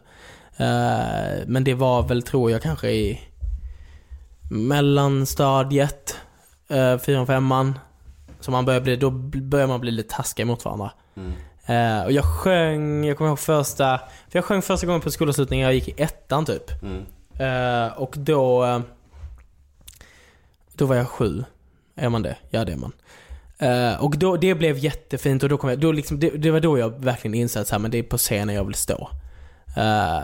[0.63, 3.21] Eh, men det var väl, tror jag, kanske i
[4.51, 6.17] mellanstadiet,
[6.71, 7.79] uh, fyran, femman.
[8.41, 10.91] Så man börjar bli, då börjar man bli lite taskig mot varandra.
[11.67, 15.65] Eh, och jag sjöng, jag kommer ihåg första, för jag sjöng första gången på skolavslutningen,
[15.65, 16.71] jag gick i ettan typ.
[17.39, 18.81] Eh, och då, eh,
[20.75, 21.45] då var jag sju.
[21.97, 22.37] Är man det?
[22.51, 22.93] Ja det är man.
[23.59, 26.61] Eh, och då, det blev jättefint och då kom jag, då liksom, det, det var
[26.61, 29.09] då jag verkligen insåg att så här, men det är på scenen jag vill stå.
[29.77, 30.23] Eh,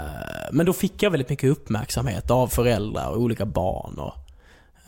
[0.52, 3.98] men då fick jag väldigt mycket uppmärksamhet av föräldrar och olika barn.
[3.98, 4.14] Och,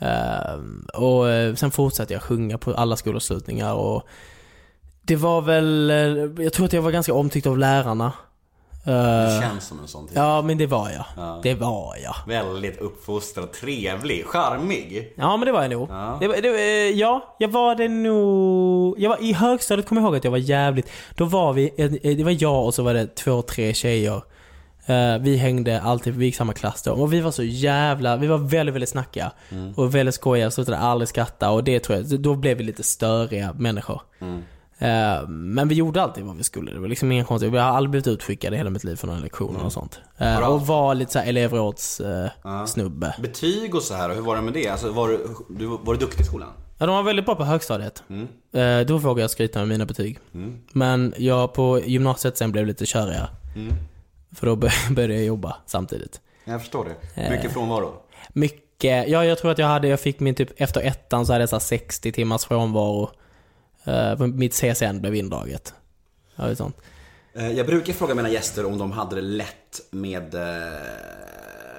[0.07, 0.59] eh,
[0.93, 4.07] och eh, sen fortsatte jag sjunga på alla skolavslutningar och
[5.01, 5.89] det var väl,
[6.39, 8.13] jag tror att jag var ganska omtyckt av lärarna.
[8.85, 10.15] Det känns som en sån typ.
[10.15, 11.05] ja men det var jag.
[11.17, 11.39] Ja.
[11.43, 12.15] Det var jag.
[12.27, 15.13] Väldigt uppfostrad, trevlig, charmig.
[15.15, 15.89] Ja men det var jag nog.
[15.89, 16.17] Ja.
[16.21, 18.99] Det, det, ja, jag var det nog...
[18.99, 20.89] Jag var, I högstadiet kommer jag ihåg att jag var jävligt...
[21.15, 21.69] Då var vi,
[22.17, 24.21] det var jag och så var det två, tre tjejer.
[24.91, 26.91] Eh, vi hängde alltid, vi gick samma klass då.
[26.91, 29.31] Och vi var så jävla, vi var väldigt, väldigt snackiga.
[29.75, 31.49] Och väldigt skojiga, slutade aldrig skratta.
[31.51, 34.01] Och det tror jag, då blev vi lite störiga människor.
[34.77, 36.71] Eh, men vi gjorde alltid vad vi skulle.
[36.73, 37.53] Det var liksom inga konstigt.
[37.53, 39.99] Jag har aldrig blivit utskickad i hela mitt liv för några lektioner och sånt.
[40.17, 40.47] Bra.
[40.47, 42.29] och var lite såhär elevråds eh,
[42.65, 43.15] snubbe.
[43.21, 44.67] Betyg och så här, hur var det med det?
[44.69, 46.49] Alltså, var, du, du, var du duktig i skolan?
[46.77, 48.03] Ja, de var väldigt bra på högstadiet.
[48.53, 50.19] Eh, då vågade jag skryta med mina betyg.
[50.71, 53.29] Men jag på gymnasiet sen blev lite körigare.
[54.35, 56.21] För då bör- började jag jobba samtidigt.
[56.45, 57.29] Jag förstår det.
[57.29, 57.93] Mycket frånvaro.
[58.33, 61.41] Mycket, ja jag tror att jag hade, jag fick min typ, efter ettan så hade
[61.41, 63.09] jag så här 60 timmars frånvaro.
[63.83, 65.73] Eh, mitt CSN blev indraget.
[66.35, 66.77] Ja, det sånt.
[67.33, 70.41] Eh, Jag brukar fråga mina gäster om de hade det lätt med, eh,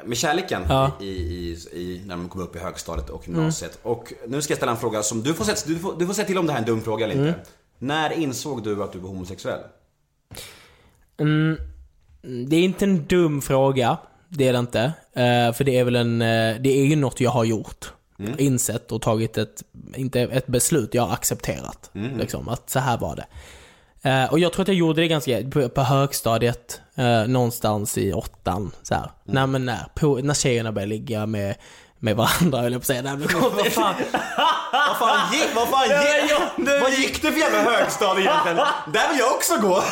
[0.04, 0.90] med kärleken Ja.
[1.00, 3.78] i, i, i, när de kom upp i högstadiet och gymnasiet.
[3.82, 6.14] Och nu ska jag ställa en fråga som du får, säga, du får, du får
[6.14, 7.40] säga till om det här är en dum fråga eller inte.
[7.78, 9.60] När insåg du att du var homosexuell?
[11.18, 11.56] Mm,
[12.22, 13.96] det är inte en dum fråga.
[14.28, 14.82] Det är det inte.
[15.12, 17.92] Eh, för det är väl en, eh, det är ju något jag har gjort.
[18.38, 19.62] Insett och tagit ett,
[19.94, 21.90] inte ett beslut, jag har accepterat.
[22.18, 23.26] Liksom, att så här var det.
[24.11, 26.80] Eh, och jag tror att jag gjorde det ganska, på, på högstadiet,
[27.26, 29.11] någonstans i åttan, så här.
[29.24, 31.54] När, men när, på, när tjejerna började ligga med,
[31.98, 33.02] med varandra, höll jag på att säga.
[33.02, 33.94] Nej, men Vad fan,
[34.72, 36.32] vad fan gick, vad fan gick,
[36.82, 38.56] vad gick det för jävla högstadie egentligen?
[38.92, 39.82] Där vill jag också gå.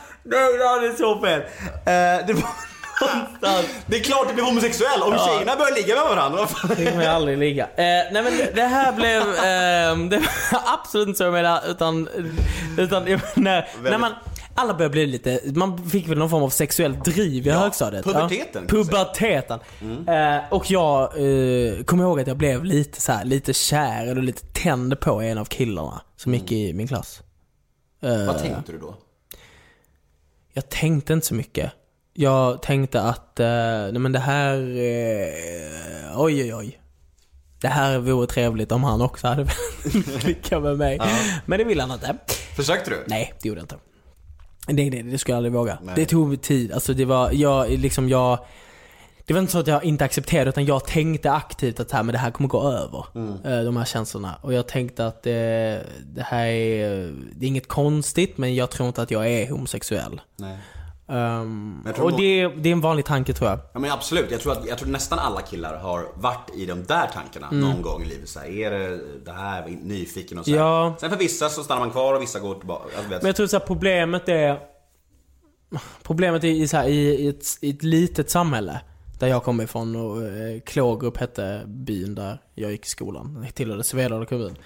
[0.30, 1.40] Nej, det är så fel.
[1.40, 2.68] Eh, det var
[3.14, 3.66] någonstans.
[3.86, 6.48] Det är klart det blir homosexuell om tjejerna börjar ligga med varandra.
[6.76, 7.64] Det kommer jag aldrig ligga.
[7.64, 12.08] Eh, nej men det- här blev, ehm, det var absolut inte så jag menade, utan,
[12.78, 14.12] utan jag menar, när man,
[14.54, 18.04] alla började bli lite, man fick väl någon form av sexuellt driv i högstadiet.
[18.04, 19.60] puberteten, Ja, puberteten.
[20.08, 24.22] Eh, och jag eh, kommer ihåg att jag blev lite så här, lite kär eller
[24.22, 27.20] lite tänd på en av killarna som gick i min klass.
[28.02, 28.94] Eh, Vad tänkte du då?
[30.58, 31.72] Jag tänkte inte så mycket.
[32.12, 36.80] Jag tänkte att, eh, nej men det här, eh, oj oj oj.
[37.60, 41.00] Det här vore trevligt om han också hade velat klicka med mig.
[41.46, 42.16] Men det ville han inte.
[42.56, 43.04] Försökte du?
[43.06, 43.76] Nej, det gjorde jag inte.
[44.68, 45.78] Nej, nej, det skulle jag aldrig våga.
[45.96, 46.72] Det tog tid.
[46.72, 48.38] Alltså det var, jag liksom, jag...
[49.28, 52.12] Det var inte så att jag inte accepterade utan jag tänkte aktivt att här, men
[52.12, 53.04] det här kommer gå över.
[53.44, 54.34] eh, De här känslorna.
[54.42, 55.82] Och jag tänkte att det,
[56.14, 60.20] det här är, det är inget konstigt men jag tror inte att jag är homosexuell.
[60.36, 60.58] Nej.
[61.06, 63.58] Um, och det, det är en vanlig tanke tror jag.
[63.72, 66.84] Ja men absolut, jag tror att jag tror nästan alla killar har varit i de
[66.84, 68.28] där tankarna någon gång i livet.
[68.28, 70.58] Så här, är det det här, nyfiken och så här.
[70.58, 70.96] Ja.
[71.00, 72.84] Sen för vissa så stannar man kvar och vissa går tillbaka.
[72.96, 74.58] Alltså, Men jag tror så här, problemet är...
[76.02, 78.80] Problemet är i, så här, i, i, ett, i ett litet samhälle.
[79.18, 83.42] Där jag kommer ifrån och eh, Klågerup hette byn där jag gick i skolan.
[83.46, 84.56] Det tillhörde Svedala kommun.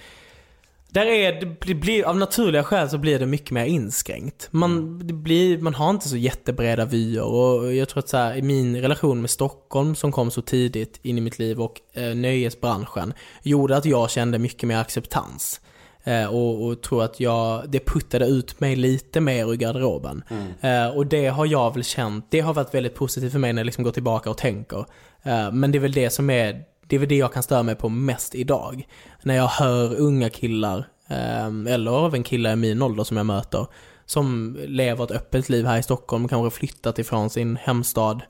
[0.92, 4.48] Där är det, det blir, av naturliga skäl så blir det mycket mer inskränkt.
[4.50, 8.36] Man, det blir, man har inte så jättebreda vyer och jag tror att så här,
[8.36, 12.14] i min relation med Stockholm som kom så tidigt in i mitt liv och eh,
[12.14, 15.60] nöjesbranschen gjorde att jag kände mycket mer acceptans.
[16.04, 20.24] Eh, och, och tror att jag, det puttade ut mig lite mer ur garderoben.
[20.60, 23.60] Eh, och det har jag väl känt, det har varit väldigt positivt för mig när
[23.60, 24.84] jag liksom går tillbaka och tänker.
[25.22, 27.62] Eh, men det är väl det som är, det är väl det jag kan störa
[27.62, 28.86] mig på mest idag.
[29.22, 33.66] När jag hör unga killar, eh, eller även killar i min ålder som jag möter,
[34.06, 38.22] som lever ett öppet liv här i Stockholm, kanske flyttat ifrån sin hemstad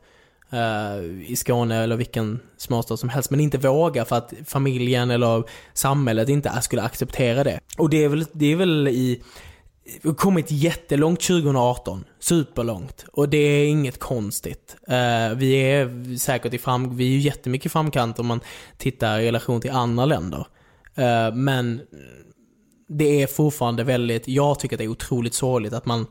[0.53, 5.45] Eh, i Skåne eller vilken småstad som helst, men inte våga för att familjen eller
[5.75, 7.61] samhället inte skulle acceptera det.
[7.79, 9.23] Och det är väl, det är väl i
[10.03, 12.05] vi har kommit jättelångt 2018.
[12.21, 13.05] Superlångt.
[13.13, 14.77] Och det är inget konstigt.
[14.89, 16.97] Eh, vi är säkert i fram...
[16.97, 18.41] Vi är ju jättemycket i framkant om man
[18.79, 20.47] tittar i relation till andra länder.
[20.95, 21.81] Eh, men
[22.89, 24.29] det är fortfarande väldigt...
[24.29, 26.07] Jag tycker att det är otroligt sorgligt att man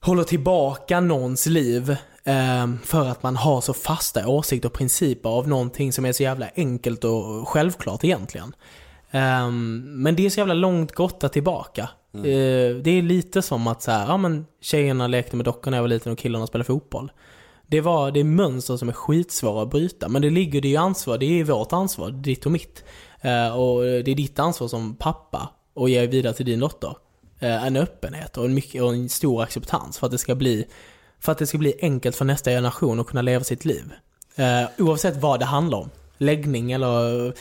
[0.00, 1.96] håller tillbaka någons liv
[2.82, 6.48] för att man har så fasta åsikter och principer av någonting som är så jävla
[6.56, 8.54] enkelt och självklart egentligen.
[9.10, 11.88] Ehm, men det är så jävla långt gotta tillbaka.
[12.14, 15.78] Eh, det är lite som att så här, ja men tjejerna lekte med dockorna när
[15.78, 17.12] jag var liten och killarna spelade fotboll.
[17.66, 20.76] Det, var, det är mönster som är skitsvåra att bryta, men det ligger det ju
[20.76, 22.84] ansvar, det är vårt ansvar, ditt och mitt.
[23.20, 26.96] Eh, och det är ditt ansvar som pappa att ge vidare till din dotter.
[27.38, 30.66] Eh, en öppenhet och en, mycket, och en stor acceptans för att det ska bli
[31.20, 33.92] för att det ska bli enkelt för nästa generation att kunna leva sitt liv.
[34.36, 35.90] Eh, oavsett vad det handlar om.
[36.18, 37.32] Läggning eller eh,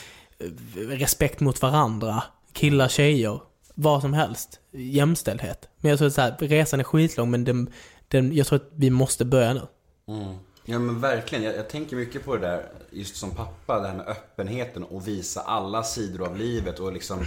[0.78, 3.40] respekt mot varandra, killar, tjejer,
[3.76, 4.60] vad som helst.
[4.72, 5.70] Jämställdhet.
[5.78, 7.70] Men jag tror att så här, resan är skitlång men den,
[8.08, 9.68] den, jag tror att vi måste börja nu.
[10.66, 13.96] Ja men verkligen, jag, jag tänker mycket på det där just som pappa, det här
[13.96, 17.20] med öppenheten och visa alla sidor av livet och liksom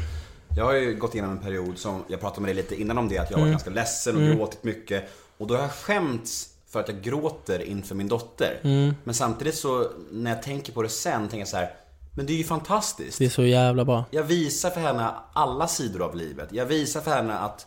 [0.56, 3.08] Jag har ju gått igenom en period som, jag pratade med dig lite innan om
[3.08, 5.10] det, att jag var ganska ledsen och gråtit mycket
[5.40, 8.58] Och då har jag skämts för att jag gråter inför min dotter
[9.04, 11.70] Men samtidigt så, när jag tänker på det sen, tänker jag så här.
[12.16, 14.04] Men det är ju fantastiskt Det är så jävla bra.
[14.10, 16.48] jag visar för henne alla sidor av livet.
[16.52, 17.66] Jag visar för henne att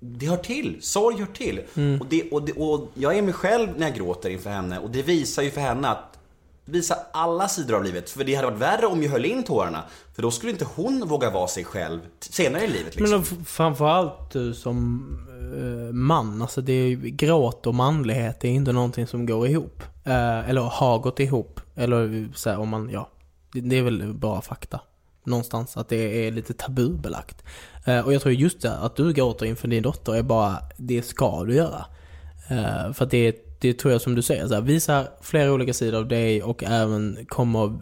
[0.00, 0.78] det hör till.
[0.80, 1.60] Sorg hör till.
[2.00, 4.90] Och, det, och, det, och jag är mig själv när jag gråter inför henne och
[4.90, 6.18] det visar ju för henne att
[6.68, 8.10] Visa alla sidor av livet.
[8.10, 9.84] För det hade varit värre om jag höll in tårarna.
[10.14, 13.10] För då skulle inte hon våga vara sig själv senare i livet liksom.
[13.10, 15.02] Men framförallt du som
[15.56, 19.82] eh, man, alltså det är ju, gråt och manlighet är inte någonting som går ihop.
[20.04, 21.60] Eh, eller har gått ihop.
[21.74, 23.10] Eller så här, om man, ja.
[23.52, 24.80] Det, det är väl bara fakta.
[25.24, 27.44] Någonstans att det är lite tabubelagt.
[27.84, 31.02] Eh, och jag tror just det, att du gråter inför din dotter är bara, det
[31.02, 31.86] ska du göra.
[32.92, 35.98] För att det, det tror jag som du säger, så här, visa flera olika sidor
[35.98, 37.80] av dig och även kommer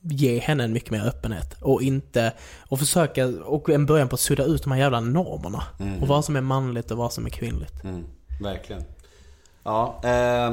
[0.00, 1.56] ge henne en mycket mer öppenhet.
[1.60, 2.32] Och inte,
[2.68, 5.62] och försöka, och en början på att sudda ut de här jävla normerna.
[6.02, 7.84] Och vad som är manligt och vad som är kvinnligt.
[7.84, 8.04] Mm,
[8.40, 8.82] verkligen.
[9.62, 10.52] Ja, eh,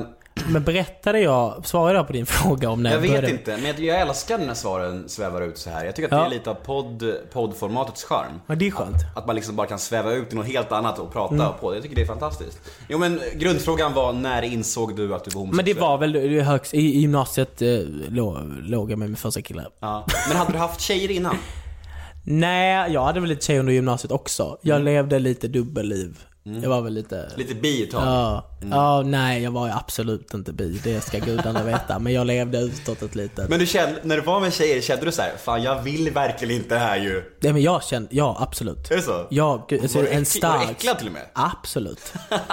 [0.50, 3.30] Men berättade jag, svarade jag på din fråga om när jag vet började?
[3.32, 5.86] inte, men jag- jag älskar när svaren svävar ut så här.
[5.86, 6.26] Jag tycker att det Ja.
[6.26, 8.42] är lite av podd, poddformatets charm.
[8.48, 8.96] Ja, det är skönt.
[9.16, 11.48] Att man liksom bara kan sväva ut i något helt annat och prata Mm.
[11.60, 11.76] på det.
[11.78, 12.60] Jag tycker det är fantastiskt.
[12.90, 15.76] Jo men grundfrågan var, när insåg du att du var Men homosexuell?
[15.76, 17.70] det var väl det högst, i, i gymnasiet eh,
[18.10, 19.66] låg, jag med min första kille.
[19.80, 20.06] Ja.
[20.28, 21.36] Men hade du haft tjejer innan?
[22.24, 24.58] Nej, jag hade väl lite tjej under gymnasiet också.
[24.62, 26.18] Jag levde lite dubbelliv.
[26.44, 27.32] Jag var väl lite...
[27.36, 28.02] Lite bi ett tag?
[28.06, 32.00] Ja, ja, nej jag var ju absolut inte bi, det ska gudarna veta.
[32.00, 33.50] Men jag levde utåt ett litet...
[33.50, 36.12] Men du kände, när du var med tjejer, kände du så här, fan jag vill
[36.12, 37.24] verkligen inte det här ju.
[37.40, 38.92] Nej men jag kände, ja absolut.
[38.92, 39.28] Är det så?
[39.30, 40.72] Ja, gud, alltså, Var en äck- var du stark...
[40.72, 41.26] äcklad till och med?
[41.34, 42.14] Absolut.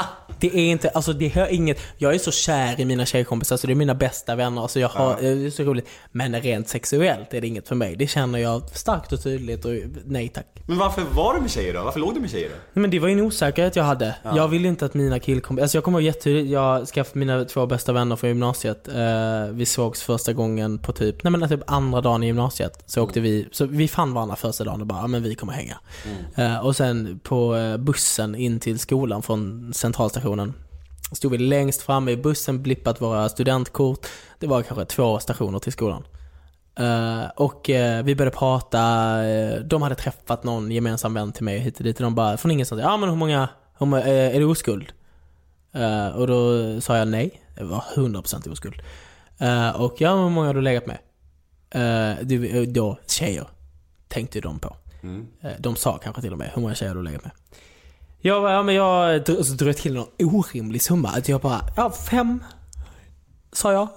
[0.41, 3.67] Det är inte, alltså det hör inget, jag är så kär i mina tjejkompisar så
[3.67, 5.89] det är mina bästa vänner, alltså jag har, det är så roligt.
[6.13, 7.97] Men rent sexuellt är det inget för mig.
[7.97, 9.73] Det känner jag starkt och tydligt och
[10.05, 10.47] nej tack.
[10.67, 11.83] Men varför var du med tjejer då?
[11.85, 12.81] Varför låg du med tjejer då?
[12.81, 14.15] Men det var ju en osäkerhet jag hade.
[14.23, 17.67] Jag ville inte att mina killkompisar, alltså jag kommer ihåg jättetydligt, jag skaffade mina två
[17.67, 18.89] bästa vänner från gymnasiet.
[18.89, 22.83] Eh, vi sågs första gången på typ, nej men typ andra dagen i gymnasiet.
[22.87, 25.53] Så åkte vi, så vi fann varandra första dagen och bara, ja men vi kommer
[25.53, 25.79] hänga.
[26.35, 30.55] Eh, och sen på eh, bussen in till skolan från centralstationen.
[31.13, 34.07] Stod vi längst framme i bussen, blippat våra studentkort.
[34.39, 36.05] Det var kanske två stationer till skolan.
[36.79, 38.81] Eh, och eh, vi började prata,
[39.27, 42.37] eh, de hade träffat någon gemensam vän till mig hit och dit och de bara
[42.37, 43.49] från ingenstans, ja men hur många,
[43.79, 44.93] hur, må- eh, är du oskuld?
[45.73, 48.83] Eh, och då sa jag nej, jag var 100% oskuld.
[49.39, 50.99] Eh, och ja, hur många har du legat med?
[51.71, 53.47] Eh, du, då, tjejer,
[54.09, 54.77] tänkte de på.
[55.41, 57.33] Eh, de sa kanske till och med, hur många tjejer har du legat med?
[58.21, 61.09] Jag bara, ja men jag så drog jag till någon orimlig summa.
[61.09, 62.45] Att jag bara, ja fem,
[63.53, 63.89] sa jag.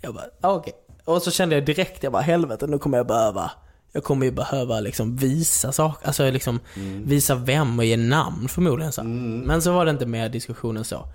[0.00, 0.72] Jag bara, okej.
[1.04, 3.50] Och så kände jag direkt, jag bara helvete nu kommer jag behöva
[3.92, 6.60] jag kommer ju behöva liksom visa saker, alltså liksom
[7.04, 9.02] visa vem och ge namn förmodligen så.
[9.02, 11.08] Men så var det inte mer diskussionen så.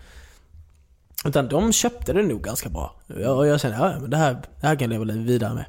[1.25, 2.95] Utan de köpte det nog ganska bra.
[3.07, 5.65] Och jag kände, ja men det här, det här kan jag leva vidare med.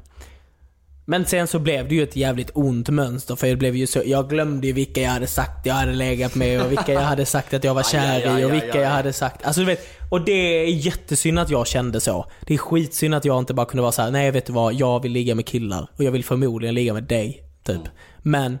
[1.05, 4.01] Men sen så blev det ju ett jävligt ont mönster för det blev ju så,
[4.05, 7.25] jag glömde ju vilka jag hade sagt jag hade legat med och vilka jag hade
[7.25, 9.45] sagt att jag var kär i och vilka jag hade sagt.
[9.45, 12.25] Alltså du vet, och det är jättesynd att jag kände så.
[12.41, 14.73] Det är skitsynd att jag inte bara kunde vara så här: nej vet du vad,
[14.73, 17.43] jag vill ligga med killar och jag vill förmodligen ligga med dig.
[17.63, 17.81] Typ.
[18.21, 18.59] Men,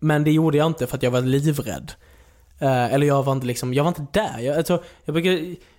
[0.00, 1.92] men det gjorde jag inte för att jag var livrädd.
[2.58, 4.38] Eh, eller jag var inte liksom, jag var inte där.
[4.38, 5.30] Jag, alltså, jag, brukar,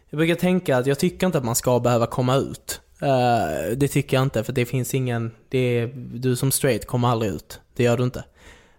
[0.10, 2.82] jag brukar tänka att jag tycker inte att man ska behöva komma ut.
[3.02, 7.08] Eh, det tycker jag inte för det finns ingen, det är, du som straight kommer
[7.08, 7.60] aldrig ut.
[7.76, 8.24] Det gör du inte.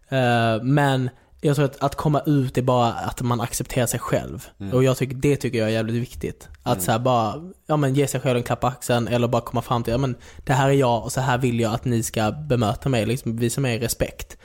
[0.09, 1.11] Eh, men
[1.41, 4.47] jag tror att, att komma ut är bara att man accepterar sig själv.
[4.73, 6.49] Och jag tycker, det tycker jag är jävligt viktigt.
[6.63, 9.43] Att så här bara, ja men ge sig själv en klapp på axeln eller bara
[9.43, 10.15] komma fram till, ja men
[10.45, 13.07] det här är jag och så här vill jag att ni ska bemöta mig.
[13.07, 14.37] Liksom visa mig respekt.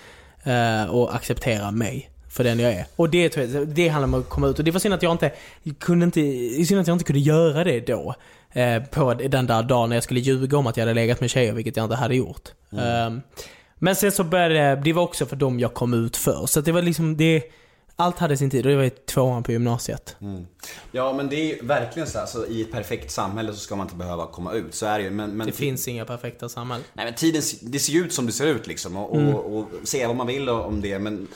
[0.44, 2.86] Eh, och acceptera mig för den jag är.
[2.96, 4.60] Och det, tror jag, det handlar om att komma ut.
[4.60, 5.32] Och det var synd att jag inte
[5.80, 6.22] kunde inte,
[6.66, 8.16] synd att jag inte kunde göra det då.
[8.56, 11.30] Eh, på den där dagen när jag skulle ljuga om att jag hade legat med
[11.30, 12.50] tjejer, vilket jag inte hade gjort.
[12.72, 13.18] Eh,
[13.76, 16.46] men sen så började det, det var också för dem jag kom ut för.
[16.46, 17.44] Så det var liksom, det,
[17.96, 20.16] allt hade sin tid och det var i tvåan på gymnasiet.
[20.92, 23.76] Ja men det är ju verkligen så, här, så i ett perfekt samhälle så ska
[23.76, 25.10] man inte behöva komma ut, så är det ju.
[25.12, 26.86] Men, men Det finns inga perfekta samhällen.
[26.94, 29.36] Nej men tiden, det ser ju ut som det ser ut liksom och, Mm.
[29.36, 31.28] och, och säga vad man vill om det men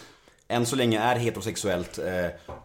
[0.52, 2.06] än så länge är heterosexuellt eh,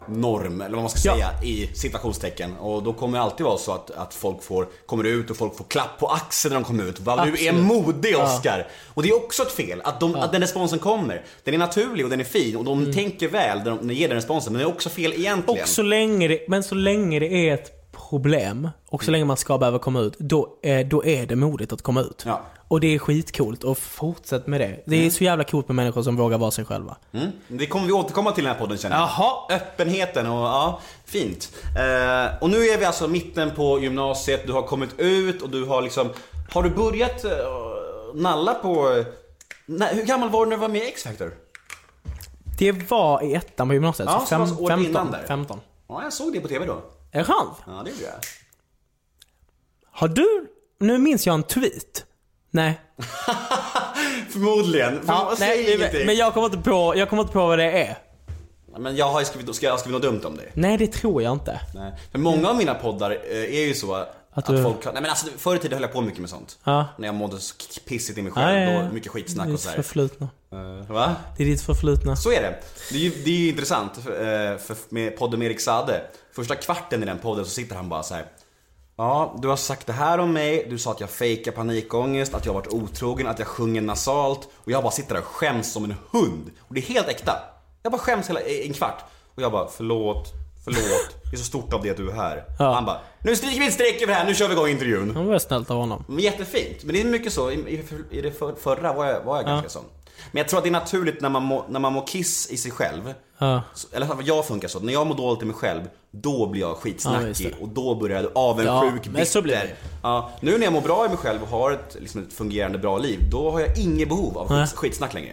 [0.09, 1.14] norm, eller vad man ska Ja.
[1.14, 2.57] säga, i citationstecken.
[2.57, 5.57] Och då kommer det alltid vara så att, att folk får, kommer ut och folk
[5.57, 7.01] får klapp på axeln när de kommer ut.
[7.01, 8.66] Vad du är modig Oscar!
[8.95, 11.22] Och det är också ett fel, att, de, att den responsen kommer.
[11.45, 12.93] Den är naturlig och den är fin och de Mm.
[12.95, 15.62] tänker väl när de ger den responsen, men det är också fel egentligen.
[15.62, 19.37] Och så länge det, men så länge det är ett problem och så länge man
[19.37, 22.22] ska behöva komma ut, då, eh, då är det modigt att komma ut.
[22.26, 22.41] Ja.
[22.75, 24.83] Och det är skitcoolt och fortsätt med det.
[24.87, 26.97] Det är så jävla coolt med människor som vågar vara sig själva.
[27.12, 27.31] Mm.
[27.49, 29.09] Det kommer vi återkomma till i den här podden känner jag.
[29.09, 29.57] Jaha.
[29.57, 31.53] Öppenheten och ja, fint.
[31.62, 35.64] Eh, och nu är vi alltså mitten på gymnasiet, du har kommit ut och du
[35.64, 36.11] har liksom,
[36.51, 37.31] har du börjat eh,
[38.14, 39.05] nalla på,
[39.66, 41.35] nej, hur gammal var du när du var med i X-Factor?
[42.59, 45.25] Det var i ettan på gymnasiet, Ja, så så fem, året 15, innan där.
[45.29, 45.61] 15.
[45.89, 46.83] Ja, jag såg det på TV då.
[47.12, 47.57] Är det sant?
[47.66, 48.14] Ja, det gjorde jag.
[49.91, 50.47] Har du,
[50.79, 52.05] nu minns jag en tweet.
[52.55, 52.81] Nej.
[54.33, 55.01] Förmodligen.
[55.01, 56.07] För Ja, säg nej ingenting.
[56.07, 57.99] men jag kommer, inte på, jag kommer inte på vad det är.
[58.79, 60.43] Men jag har ju skrivit, ska jag skriva något dumt om det?
[60.55, 61.61] Nej, det tror jag inte.
[61.75, 61.93] Nej.
[62.13, 65.07] För många av mina poddar eh, är ju så att, Att du- folk, nej men
[65.07, 66.59] alltså förr i tiden höll jag på mycket med sånt.
[66.65, 66.87] Ja.
[66.99, 67.55] När jag mådde så
[67.89, 68.83] pissigt i mig Ja, själv, ja, ja.
[68.83, 69.77] då mycket skitsnack och Ditt så här.
[69.77, 70.29] förflutna.
[70.53, 71.15] Eh, Va?
[71.37, 72.17] Det är ditt förflutna.
[72.17, 72.55] Så är det.
[72.91, 74.11] Det är ju, det är ju intressant, för,
[74.53, 76.03] eh, för med podden med Erik Sade.
[76.37, 78.25] Första kvarten i den podden så sitter han bara så här.
[78.97, 82.47] Ja, du har sagt det här om mig, du sa att jag fejkar panikångest, att
[82.47, 84.49] jag har varit otrogen, att jag sjunger nasalt.
[84.55, 86.51] Och jag bara sitter där och skäms som en hund.
[86.61, 87.33] Och det är helt äkta.
[87.83, 89.05] Jag bara skäms hela en kvart.
[89.35, 90.33] Och jag bara, förlåt,
[90.65, 92.45] Förlåt, det är så stort av dig att du är här.
[92.59, 92.73] Ja.
[92.73, 95.15] Han bara, nu stryker vi ett streck över det här, nu kör vi igång intervjun.
[95.15, 96.05] Det var snällt av honom.
[96.09, 96.85] Men jättefint.
[96.85, 99.47] Men det är mycket så, i, i, i det för, förra var jag, var jag
[99.47, 99.85] ganska sån.
[100.33, 102.57] Men jag tror att det är naturligt när man, må, när man mår kiss i
[102.57, 103.15] sig själv.
[103.39, 103.62] Ja.
[103.75, 106.61] Så- Eller vad jag funkar så, när jag mår dåligt i mig själv, då blir
[106.61, 107.35] jag Ja, skitsnackig.
[107.59, 107.62] det.
[107.62, 109.61] och då börjar jag avundsjuk, Ja, men så blir det.
[109.61, 109.77] bitter.
[110.03, 112.79] Ja, nu när jag mår bra i mig själv och har ett, liksom ett fungerande
[112.79, 115.33] bra liv, då har jag inget behov av skits, skitsnack längre.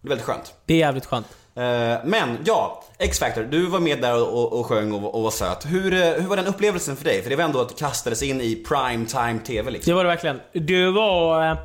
[0.00, 0.54] Det är väldigt skönt.
[0.66, 1.26] Det är jävligt skönt.
[1.54, 1.62] Eh,
[2.04, 5.66] Men ja, X-Factor, du var med där och, och, och sjöng och, och var söt.
[5.66, 7.22] Hur, eh, hur var den upplevelsen för dig?
[7.22, 9.90] För det var ändå att du kastades in i prime time TV liksom.
[9.90, 10.40] Det var det verkligen.
[10.52, 11.50] Det var...
[11.50, 11.56] eh,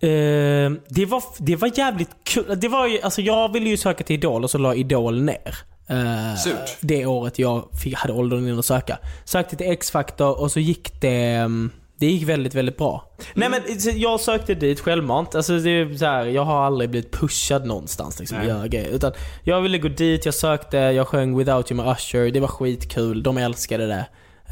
[0.00, 2.44] Eh, det, var det var jävligt kul.
[2.60, 5.54] Det var ju, alltså jag ville ju söka till Idol och så la Idol ner.
[5.88, 6.76] Eh, Surt.
[6.80, 8.98] Det året jag fick, hade åldern in att söka.
[9.24, 11.24] Sökte till X-Factor och så gick det...
[11.24, 11.70] mm,
[12.00, 13.04] Det gick väldigt, väldigt bra.
[13.34, 13.60] Nej men
[14.00, 15.34] jag sökte dit självmant.
[15.34, 18.88] Alltså det är så här, jag har aldrig blivit pushad någonstans liksom, att göra grejer.
[18.88, 19.12] Utan
[19.44, 22.30] jag ville gå dit, jag sökte, jag sjöng Without You med Usher.
[22.30, 24.06] Det var skitkul, de älskade det.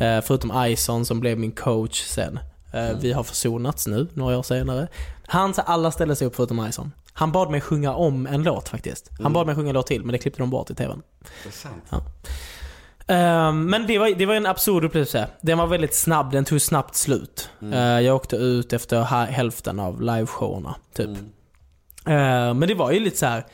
[0.07, 2.39] Eh, förutom Ison som blev min coach sen.
[2.73, 4.89] Eh, Vi har försonats nu, några år senare.
[5.27, 6.93] Han, alla ställde sig upp förutom Ison.
[7.13, 9.11] Han bad mig sjunga om en låt faktiskt.
[9.23, 11.03] Han bad mig sjunga en låt till, men det klippte de bort i TVn.
[11.45, 11.83] Intressant.
[13.07, 15.29] Ehm, men det var, det var en absurd upplevelse.
[15.41, 17.51] Den var väldigt snabb, den tog snabbt slut.
[17.73, 21.09] Eh, jag åkte ut efter hälften av liveshowerna, typ.
[22.07, 23.47] Ehm, men det var ju lite så här.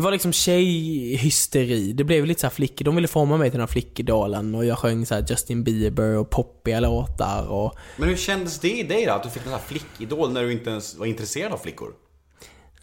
[0.00, 1.92] Det var liksom tjejhysteri.
[1.92, 2.82] Det blev lite så här flick...
[2.84, 6.16] De ville forma mig till den här flickidolen och jag sjöng så här Justin Bieber
[6.16, 7.74] och poppiga låtar och...
[7.96, 9.12] Men hur kändes det i dig då?
[9.12, 11.88] Att du fick en sån här flickidol när du inte ens var intresserad av flickor?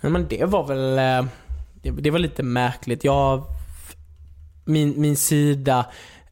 [0.02, 0.98] Ja, men det var väl...
[0.98, 1.30] eh,
[1.82, 3.04] Det, det var lite märkligt.
[3.04, 3.44] Jag...
[4.66, 5.86] Min, min sida...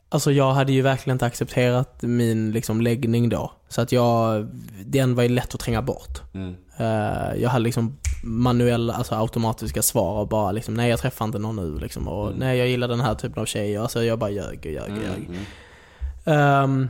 [0.10, 3.52] Alltså jag hade ju verkligen inte accepterat min liksom läggning då.
[3.70, 4.48] Så att jag...
[4.86, 6.22] Den var ju lätt att tränga bort.
[6.78, 11.40] Eh, jag hade liksom manuella, alltså automatiska svar och bara liksom nej jag träffar inte
[11.40, 12.08] någon nu liksom.
[12.08, 13.82] Och nej jag gillar den här typen av tjejer.
[13.82, 15.30] Alltså jag bara ljög och ljög och ljög.
[16.26, 16.90] Ehm,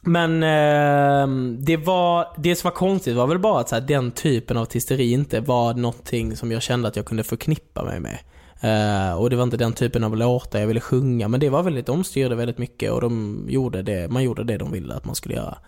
[0.00, 4.10] men ehm, det var, det som var konstigt var väl bara att så här, den
[4.10, 8.18] typen av artisteri inte var någonting som jag kände att jag kunde förknippa mig med.
[8.62, 11.62] Eh, och det var inte den typen av låtar jag ville sjunga, men det var
[11.62, 15.04] väldigt, de styrde väldigt mycket och de gjorde det, man gjorde det de ville att
[15.04, 15.58] man skulle göra.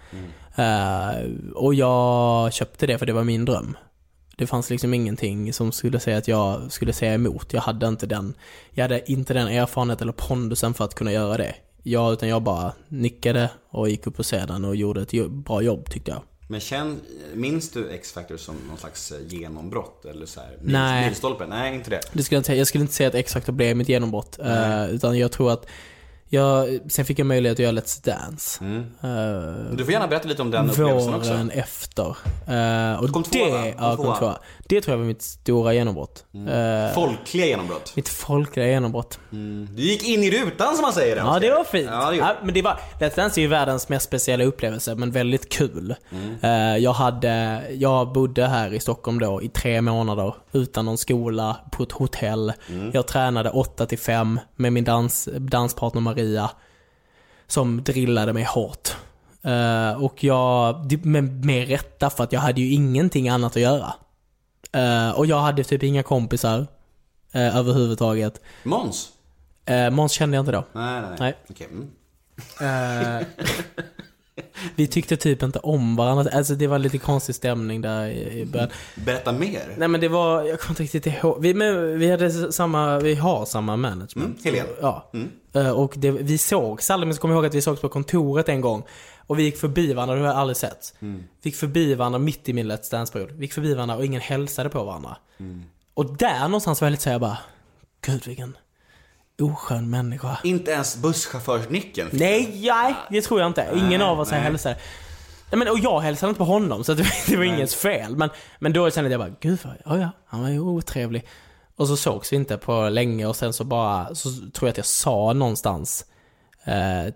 [0.56, 3.76] Eh, och jag köpte det för det var min dröm.
[4.36, 7.52] Det fanns liksom ingenting som skulle säga att jag skulle säga emot.
[7.52, 8.34] Jag hade inte den,
[8.70, 11.54] jag hade inte den erfarenheten eller pondusen för att kunna göra det.
[11.82, 15.90] Jag, utan jag bara nickade och gick upp på scenen och gjorde ett bra jobb
[15.90, 16.22] tyckte jag.
[16.48, 17.00] Men känn,
[17.34, 20.04] minns du X-Factor som någon slags eh, genombrott?
[20.04, 21.06] Eller så här, Nej.
[21.06, 21.46] milstolpe?
[21.46, 22.00] Nej, inte det.
[22.12, 22.58] Det skulle jag, inte säga.
[22.58, 24.38] jag skulle inte säga att X-Factor blev mitt genombrott.
[24.38, 25.66] eh, utan jag tror att
[26.32, 28.64] jag, sen fick jag möjlighet att göra Let's Dance.
[28.64, 31.30] Eh, Du får gärna berätta lite om den upplevelsen också.
[31.32, 32.16] våren efter.
[32.48, 33.66] Eh, och Du kom tvåa, va?
[33.78, 34.38] ja, kom tvåa.
[34.68, 36.24] Det tror jag var mitt stora genombrott.
[36.34, 37.96] Eh, Folkliga genombrott.
[37.96, 39.18] mitt folkliga genombrott.
[39.76, 41.16] Du gick in i rutan som man säger.
[41.16, 41.88] Ja, det var fint.
[41.90, 45.10] Ja, det Ja, men det var, Let's Dance är ju världens mest speciella upplevelse, men
[45.10, 45.94] väldigt kul.
[46.10, 46.36] Mm.
[46.42, 51.56] Eh, jag, hade, jag bodde här i Stockholm då i tre månader utan någon skola,
[51.72, 52.52] på ett hotell.
[52.68, 52.90] Mm.
[52.94, 56.50] Jag tränade 8 till 5 med min dans, danspartner Maria.
[57.46, 58.96] Som drillade mig hårt.
[59.44, 63.94] Eh, och jag, med, med rätta för att jag hade ju ingenting annat att göra.
[64.72, 68.40] Eh, och jag hade typ inga kompisar uh, överhuvudtaget.
[68.62, 69.08] Måns?
[69.70, 70.64] Uh, Måns kände jag inte då.
[70.72, 71.16] Nej, nej, nej.
[71.20, 71.34] Nej.
[71.50, 71.68] Okej.
[71.70, 71.88] Mm.
[72.60, 73.26] Eh,
[74.76, 76.30] vi tyckte typ inte om varandra.
[76.34, 78.68] Alltså det var lite konstig stämning där i i början.
[78.94, 79.74] Berätta mer.
[79.76, 81.42] Nej men det var, jag kommer inte riktigt ihåg.
[81.42, 84.44] Vi, men vi hade samma, vi har samma management.
[84.44, 84.68] Mm, Helene.
[84.80, 85.10] Ja.
[85.54, 87.88] Eh, och det, vi sågs aldrig, men så kommer jag ihåg att vi sågs på
[87.88, 88.82] kontoret en gång.
[89.26, 90.94] Och vi gick förbi varandra, det har jag aldrig sett.
[91.00, 93.30] Vi gick förbi varandra mitt i min Let's Dance-period.
[93.32, 95.16] Vi gick förbi varandra och ingen hälsade på varandra.
[95.94, 97.38] Och där någonstans var jag lite såhär bara,
[98.00, 98.56] gud vilken
[99.40, 100.38] oskön människa.
[100.44, 102.10] Inte ens busschaufförsnicken.
[102.10, 103.68] fick Nej, nej, det tror jag inte.
[103.74, 104.58] Ingen Nej, av oss nej.
[105.50, 108.16] Nej, men, och jag hälsade inte på honom, så det, det var ingens fel.
[108.16, 111.26] Men, men då kände jag bara, gud vad, ja, ja, han var ju otrevlig.
[111.76, 114.76] Och så sågs vi inte på länge och sen så bara, så tror jag att
[114.76, 116.04] jag sa någonstans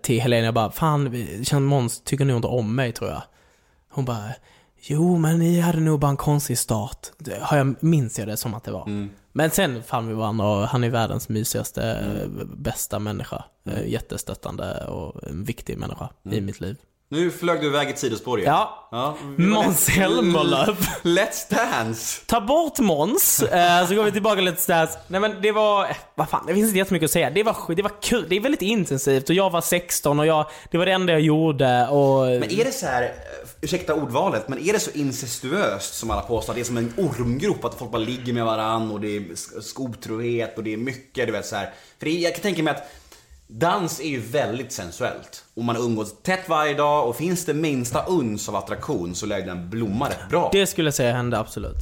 [0.01, 1.25] till Helena, jag bara, fan,
[1.65, 3.21] Måns tycker nog inte om mig tror jag.
[3.89, 4.29] Hon bara,
[4.81, 7.07] jo men ni hade nog bara en konstig start.
[7.41, 9.09] Har jag, minns jag det som att det var.
[9.31, 13.43] Men sen fann vi varandra och han är världens mysigaste, eh, bästa människa.
[13.65, 16.75] Eh, Jättestöttande och en viktig människa i mitt liv.
[17.09, 18.51] Nu flög du iväg ett sidospår igen.
[18.53, 18.87] Ja.
[18.91, 20.75] ja Måns Zelmerlöw.
[21.03, 22.21] Let's Dance.
[22.25, 24.99] Ta bort Måns, eh, så går vi tillbaka lite Dance.
[25.07, 27.29] Nej men det var, eh, vad fan, det finns inte jättemycket att säga.
[27.29, 30.45] Det var, det var kul, det är väldigt intensivt och jag var 16 och jag,
[30.71, 32.25] det var det enda jag gjorde och...
[32.25, 33.09] Men är det så här, eh,
[33.61, 36.53] ursäkta ordvalet, men är det så incestuöst som alla påstår?
[36.53, 39.61] Det är som en ormgrop, att folk bara ligger med varann och det är sk-
[39.61, 41.69] skotrohet och det är mycket, du vet så här.
[41.99, 42.89] För det, jag kan tänka mig att
[43.49, 45.45] Dans är ju väldigt sensuellt.
[45.55, 49.41] Och man umgås tätt varje dag och finns det minsta uns av attraktion så lär
[49.41, 50.49] den blomma rätt bra.
[50.53, 51.77] Det skulle jag säga hände absolut.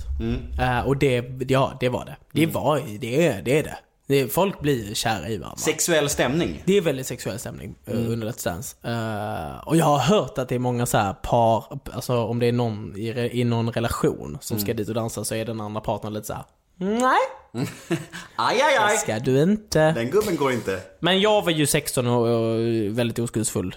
[0.60, 2.16] Eh, och det, ja, det var det.
[2.32, 3.60] Det var, det är det.
[3.60, 3.78] Är det.
[4.08, 5.58] det folk blir kära i varandra.
[5.58, 6.64] Sexuell stämning.
[6.66, 8.76] Det är väldigt sexuell stämning eh, under Let's Dance.
[8.84, 12.48] Eh, och jag har hört att det är många så här par, alltså om det
[12.48, 15.82] är någon i, i någon relation som ska dit och dansa så är den andra
[15.82, 16.44] partnern lite så här.
[16.78, 17.18] Nej,
[18.36, 18.98] Aj, aj, det aj.
[18.98, 19.92] ska du inte.
[19.92, 20.80] Den gubben går inte.
[21.00, 22.60] Men jag var ju 16 och, och
[22.98, 23.76] väldigt oskuldsfull.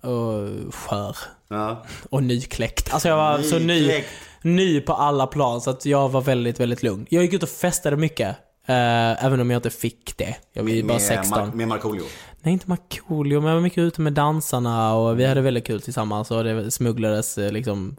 [0.00, 1.16] Och skör.
[1.48, 1.84] Ja.
[2.10, 2.92] Och nykläckt.
[2.92, 4.08] Alltså jag var så ny, Nykläckt.
[4.42, 7.06] ny på alla plan så att jag var väldigt, väldigt lugn.
[7.10, 8.28] Jag gick ut och festade mycket.
[8.66, 10.36] eh, även om jag inte fick det.
[10.52, 11.38] Jag var ju bara 16.
[11.38, 12.02] Mar- med Markoolio.
[12.42, 15.80] Nej, inte Markoolio, men jag var mycket ute med dansarna och vi hade väldigt kul
[15.82, 17.96] tillsammans och det smugglades eh, liksom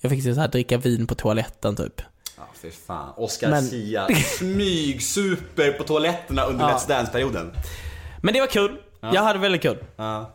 [0.00, 2.02] Jag fick så här dricka vin på toaletten typ.
[2.42, 3.12] Ja, fy fan.
[3.16, 6.70] Oscar Men- Sia smygsuper på toaletterna under Ja.
[6.76, 7.52] Let's Dance-perioden.
[8.22, 8.76] Men det var kul.
[9.00, 9.78] Jag hade väldigt kul.
[9.96, 10.30] Ja.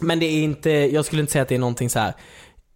[0.00, 2.14] Men det är inte, jag skulle inte säga att det är någonting så här.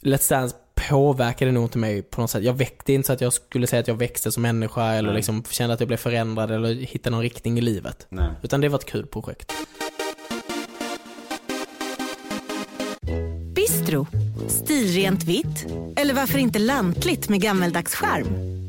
[0.03, 0.57] Let's Dance
[0.91, 2.43] påverkade nog inte mig på något sätt.
[2.43, 5.16] Jag väckte inte så att jag skulle säga att jag växte som människa eller Nej.
[5.16, 8.07] liksom kände att jag blev förändrad eller hittade någon riktning i livet.
[8.09, 8.31] Nej.
[8.43, 9.53] Utan det var ett kul projekt.
[13.55, 14.07] Bistro.
[14.49, 15.66] Stilrent vitt.
[15.97, 18.26] Eller varför inte lantligt med gammeldags charm?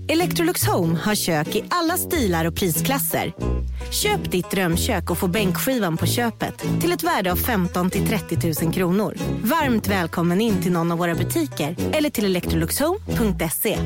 [0.09, 3.33] Electrolux Home har kök i alla stilar och prisklasser.
[3.91, 8.63] Köp ditt drömkök och få bänkskivan på köpet till ett värde av 15 till 30
[8.63, 9.17] 000 kronor.
[9.43, 13.77] Varmt välkommen in till någon av våra butiker eller till electroluxhome.se.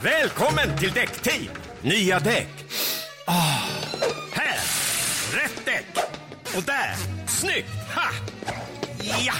[0.00, 1.48] Välkommen till Däckteam!
[1.82, 2.48] Nya däck.
[3.26, 3.64] Oh.
[4.32, 4.58] här!
[5.34, 6.04] Rätt däck!
[6.56, 6.94] Och där!
[7.26, 7.68] Snyggt!
[7.94, 8.10] Ha!
[9.26, 9.34] Ja!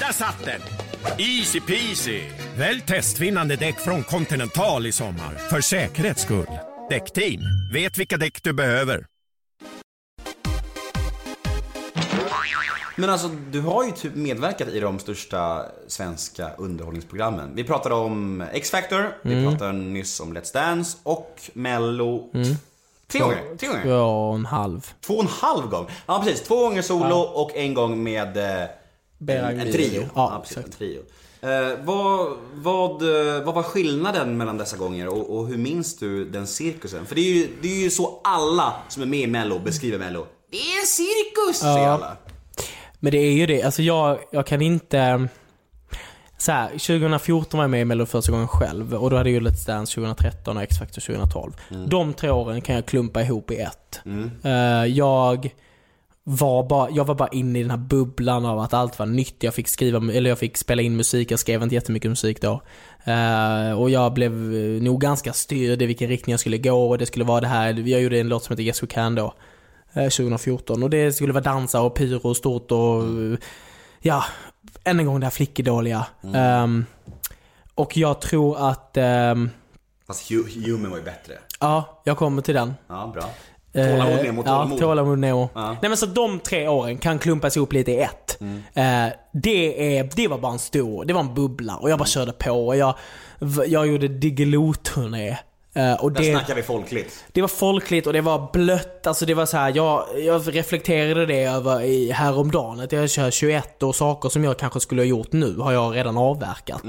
[0.00, 0.81] Där satt den!
[1.18, 2.20] Easy peasy!
[2.58, 5.34] Välj testvinnande däck från Continental i sommar.
[5.50, 6.58] För säkerhets skull.
[6.90, 7.40] Däckteam,
[7.72, 9.06] vet vilka däck du behöver.
[12.96, 17.54] Men alltså, du har ju typ medverkat i de största svenska underhållningsprogrammen.
[17.54, 22.30] Vi pratade om X-Factor, vi pratade nyss om Let's Dance och Mello.
[23.06, 23.56] Tre gånger?
[23.58, 23.82] Tre gånger?
[23.82, 24.92] Två och en halv.
[25.00, 25.86] Två och en halv gång?
[26.06, 28.38] Ja precis, två gånger solo och en gång med
[29.22, 29.72] en, Berang en Video.
[29.72, 30.08] trio.
[30.14, 30.66] Ja, exakt.
[30.66, 31.00] en trio.
[31.40, 36.24] Eh, vad, vad, eh, vad var skillnaden mellan dessa gånger och, och hur minns du
[36.24, 37.06] den cirkusen?
[37.06, 39.98] För det är, ju, det är ju så alla som är med i Mello beskriver
[39.98, 40.26] Mello.
[40.50, 42.16] Det är en cirkus, säger alla.
[43.00, 45.28] Men det är ju det, alltså jag, jag kan inte...
[46.38, 49.42] Så här, 2014 var jag med i Mello första gången själv och då hade jag
[49.42, 51.52] ju Let's Dance 2013 och X-Factor 2012.
[51.86, 54.00] De tre åren kan jag klumpa ihop i ett.
[54.44, 54.52] Eh,
[54.86, 55.54] jag,
[56.24, 59.42] var bara, jag var bara inne i den här bubblan av att allt var nytt.
[59.42, 62.62] Jag fick skriva, eller jag fick spela in musik, jag skrev inte jättemycket musik då.
[63.04, 66.98] Eh, och jag blev eh, nog ganska styrd i vilken riktning jag skulle gå och
[66.98, 69.34] det skulle vara det här, jag gjorde en låt som heter Yes We Can då.
[69.92, 73.38] eh, 2014 och det skulle vara dansa och pyro och stort och eh,
[74.00, 74.24] ja,
[74.84, 76.06] än en gång det här flickedåliga.
[76.34, 76.84] Ehm,
[77.74, 79.50] och jag tror att, ehm,
[80.06, 81.34] Fast Hu- Human var ju bättre.
[81.60, 82.74] ja, jag kommer till den.
[82.88, 83.24] Ja, bra.
[83.74, 84.78] Tålamod Eh, Nemo, Ja, tålamod.
[84.78, 85.48] tålamod Nemo.
[85.54, 85.66] Ja.
[85.82, 88.40] Nej men så de tre åren kan klumpas ihop lite i ett.
[88.40, 88.56] Mm.
[88.74, 91.98] Eh, det, är, det var bara en stor, det var en bubbla och jag Mm.
[91.98, 92.50] bara körde på.
[92.66, 92.94] Och jag,
[93.66, 95.36] jag gjorde Diggiloo-turné.
[95.74, 97.24] Eh, och Där det, snackar vi folkligt.
[97.32, 99.06] det var folkligt och det var blött.
[99.06, 102.80] Alltså det var så här, jag, jag reflekterade det över i häromdagen.
[102.80, 105.96] Att jag kör 21 och saker som jag kanske skulle ha gjort nu har jag
[105.96, 106.82] redan avverkat.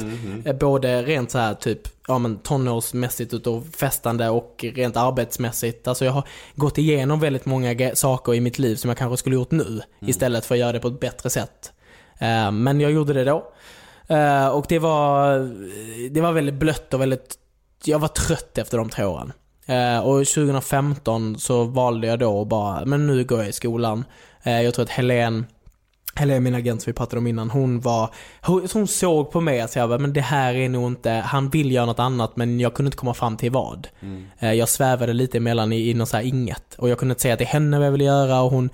[0.46, 5.88] Eh, Både rent så här typ, ja men tonårsmässigt utav festande och rent arbetsmässigt.
[5.88, 6.24] Alltså jag har
[6.56, 9.82] gått igenom väldigt många saker i mitt liv som jag kanske skulle ha gjort nu.
[10.08, 11.72] Istället för att göra det på ett bättre sätt.
[12.20, 13.54] Eh, Men jag gjorde det då.
[14.08, 15.40] Eh, Och det var,
[16.10, 17.36] det var väldigt blött och väldigt
[17.88, 19.34] jag var trött efter de tre åren.
[19.66, 24.06] Eh, och 2015 så valde jag då bara, men nu går jag i skolan.
[24.44, 25.46] Eh, jag tror att Helen,
[26.16, 28.10] Helen min agent som vi pratade om innan, hon var,
[28.42, 31.72] hon, hon såg på mig att jag men det här är nog inte, han vill
[31.72, 33.88] göra något annat men jag kunde inte komma fram till vad.
[34.40, 36.76] Eh, jag svävade lite emellan i, i något så inget.
[36.78, 38.70] Och jag kunde inte säga till henne vad jag ville göra och hon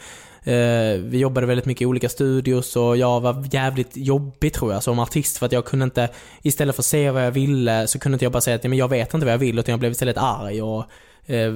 [1.00, 5.00] vi jobbade väldigt mycket i olika studios och jag var jävligt jobbig tror jag som
[5.00, 6.10] artist för att jag kunde inte,
[6.42, 8.70] istället för att säga vad jag ville så kunde inte jag bara säga att "Ja,
[8.70, 10.84] men jag vet inte vad jag vill utan jag blev istället arg och
[11.26, 11.52] eh,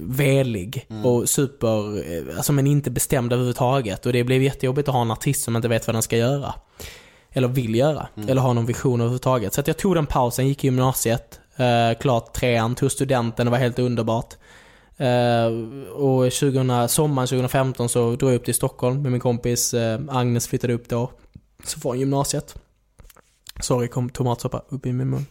[0.00, 5.02] velig och super, eh, alltså men inte bestämd överhuvudtaget och det blev jättejobbigt att ha
[5.02, 6.54] en artist som inte vet vad den ska göra.
[7.32, 8.08] Eller vill göra.
[8.28, 9.54] Eller ha någon vision överhuvudtaget.
[9.54, 13.58] Så jag tog den pausen, gick i gymnasiet, eh, klart trean, tog studenten, det var
[13.58, 14.34] helt underbart.
[15.00, 15.46] Eh,
[15.92, 20.48] och 2000, sommaren 2015 så drog jag upp till Stockholm med min kompis eh, Agnes
[20.48, 21.10] flyttade upp då.
[21.64, 22.54] Så var gymnasiet.
[23.60, 25.26] Sorry, kom tomatsoppa upp i min mun.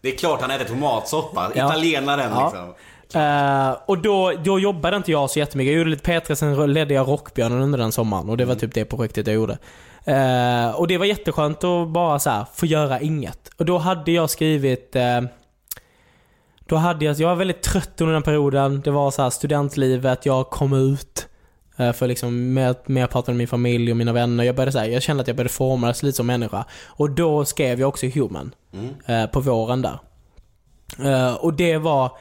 [0.00, 1.52] Det är klart han äter tomatsoppa.
[1.54, 1.66] Ja.
[1.66, 2.44] Italienaren Ja.
[2.44, 2.74] liksom.
[3.22, 5.72] Eh, och då, då jobbade inte jag så jättemycket.
[5.72, 8.28] Jag gjorde lite P3, sen ledde jag Rockbjörnen under den sommaren.
[8.30, 9.58] Och det var typ det projektet jag gjorde.
[10.04, 13.50] Eh, och det var jätteskönt att bara så här, få göra inget.
[13.56, 14.96] Och då hade jag skrivit...
[14.96, 15.20] eh,
[16.66, 18.80] då hade jag, jag var väldigt trött under den perioden.
[18.80, 21.28] Det var så här studentlivet, jag kom ut.
[21.76, 24.44] eh, För liksom, med, med jag pratade med min familj och mina vänner.
[24.44, 26.64] Jag, började, så här, jag kände att jag började formas lite som människa.
[26.86, 28.54] Och då skrev jag också Human.
[29.06, 29.98] eh, På våren där.
[31.04, 32.12] Eh, Och det var...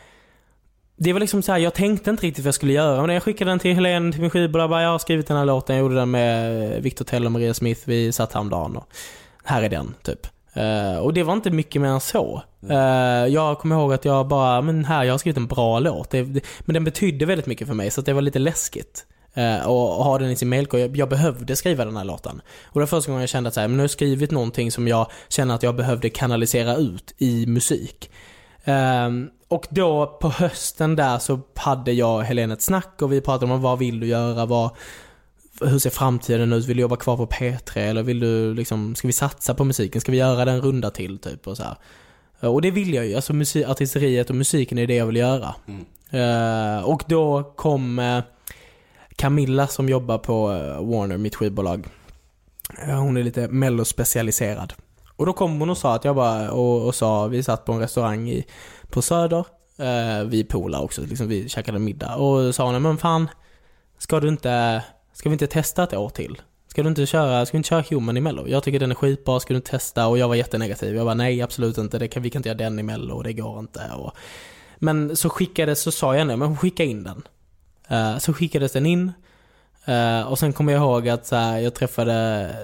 [0.95, 3.01] Det var liksom så här, jag tänkte inte riktigt vad jag skulle göra.
[3.01, 4.81] Men jag skickade den till Helene, till min skivbolag.
[4.83, 5.75] Jag har skrivit den här låten.
[5.75, 7.81] Jag gjorde den med Victor Tell och Maria Smith.
[7.85, 8.87] Vi satt häromdagen och
[9.43, 10.27] här är den, typ.
[10.53, 12.43] Eh, och det var inte mycket mer än så.
[12.69, 16.09] Uh, jag kommer ihåg att jag bara, men här, jag har skrivit en bra låt.
[16.09, 19.05] Det, det, men den betydde väldigt mycket för mig, så att det var lite läskigt.
[19.37, 20.81] Uh, och, och ha den i sin mailkorg.
[20.81, 22.41] Jag, jag behövde skriva den här låten.
[22.63, 24.31] Och det var första gången jag kände att så här, men nu har jag skrivit
[24.31, 28.09] någonting som jag känner att jag behövde kanalisera ut i musik.
[28.63, 33.21] Ehm, och då på hösten där så hade jag och Helene ett snack och vi
[33.21, 34.69] pratade om vad vill du göra, vad,
[35.61, 39.07] hur ser framtiden ut, vill du jobba kvar på P3 eller vill du liksom, ska
[39.07, 41.77] vi satsa på musiken, ska vi göra den runda till typ och så här.
[42.49, 45.55] Och det vill jag ju, alltså musik, artisteriet och musiken är det jag vill göra.
[46.11, 48.23] Eh, och då kom eh,
[49.15, 51.87] Camilla som jobbar på eh, Warner, mitt skivbolag.
[52.87, 54.73] Eh, Hon är lite mellospecialiserad.
[55.15, 57.71] Och då kom hon och sa att jag bara, och, och sa, vi satt på
[57.73, 58.45] en restaurang i,
[58.89, 59.45] på Söder.
[59.77, 62.15] Eh, vi polare också, liksom, vi käkade middag.
[62.15, 63.29] Och sa hon, men fan,
[63.97, 64.83] ska du inte,
[65.13, 66.41] ska vi inte testa ett år till?
[66.67, 68.47] Ska du inte köra, ska vi inte köra Human i mello?
[68.47, 70.07] Jag tycker den är skitbra, ska du inte testa?
[70.07, 70.95] Och jag var jättenegativ.
[70.95, 73.33] Jag bara, nej absolut inte, det kan, vi kan inte göra den i mello, det
[73.33, 73.91] går inte.
[73.97, 74.11] Och,
[74.77, 77.23] men så skickades, så sa jag nej, men skicka in den.
[77.91, 79.11] Uh, så skickades den in.
[79.89, 82.55] Uh, och sen kommer jag ihåg att så här, jag träffade,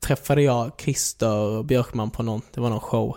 [0.00, 3.16] träffade jag Christer Björkman på någon, det var någon show.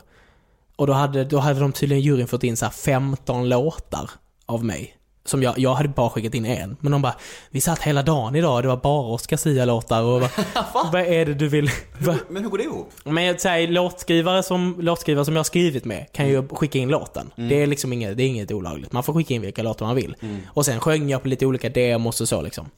[0.76, 4.10] Och då hade, då hade de tydligen juryn fått in så här 15 låtar
[4.46, 4.95] av mig.
[5.28, 6.78] Som jag, jag hade bara skickat in en.
[6.80, 7.16] Men de bara,
[7.50, 10.30] vi satt hela dagen idag, det var bara Oscar Sia-låtar och vad,
[10.92, 11.70] vad är det du vill?
[12.00, 12.92] vad- Men hur går det ihop?
[13.04, 17.32] men säger låtskrivare som, låtskrivare som jag har skrivit med kan ju skicka in låten.
[17.36, 18.92] Det är liksom inget, det är inget olagligt.
[18.92, 20.16] Man får skicka in vilka låtar man vill.
[20.54, 22.70] Och sen sjöng jag på lite olika demos och så liksom.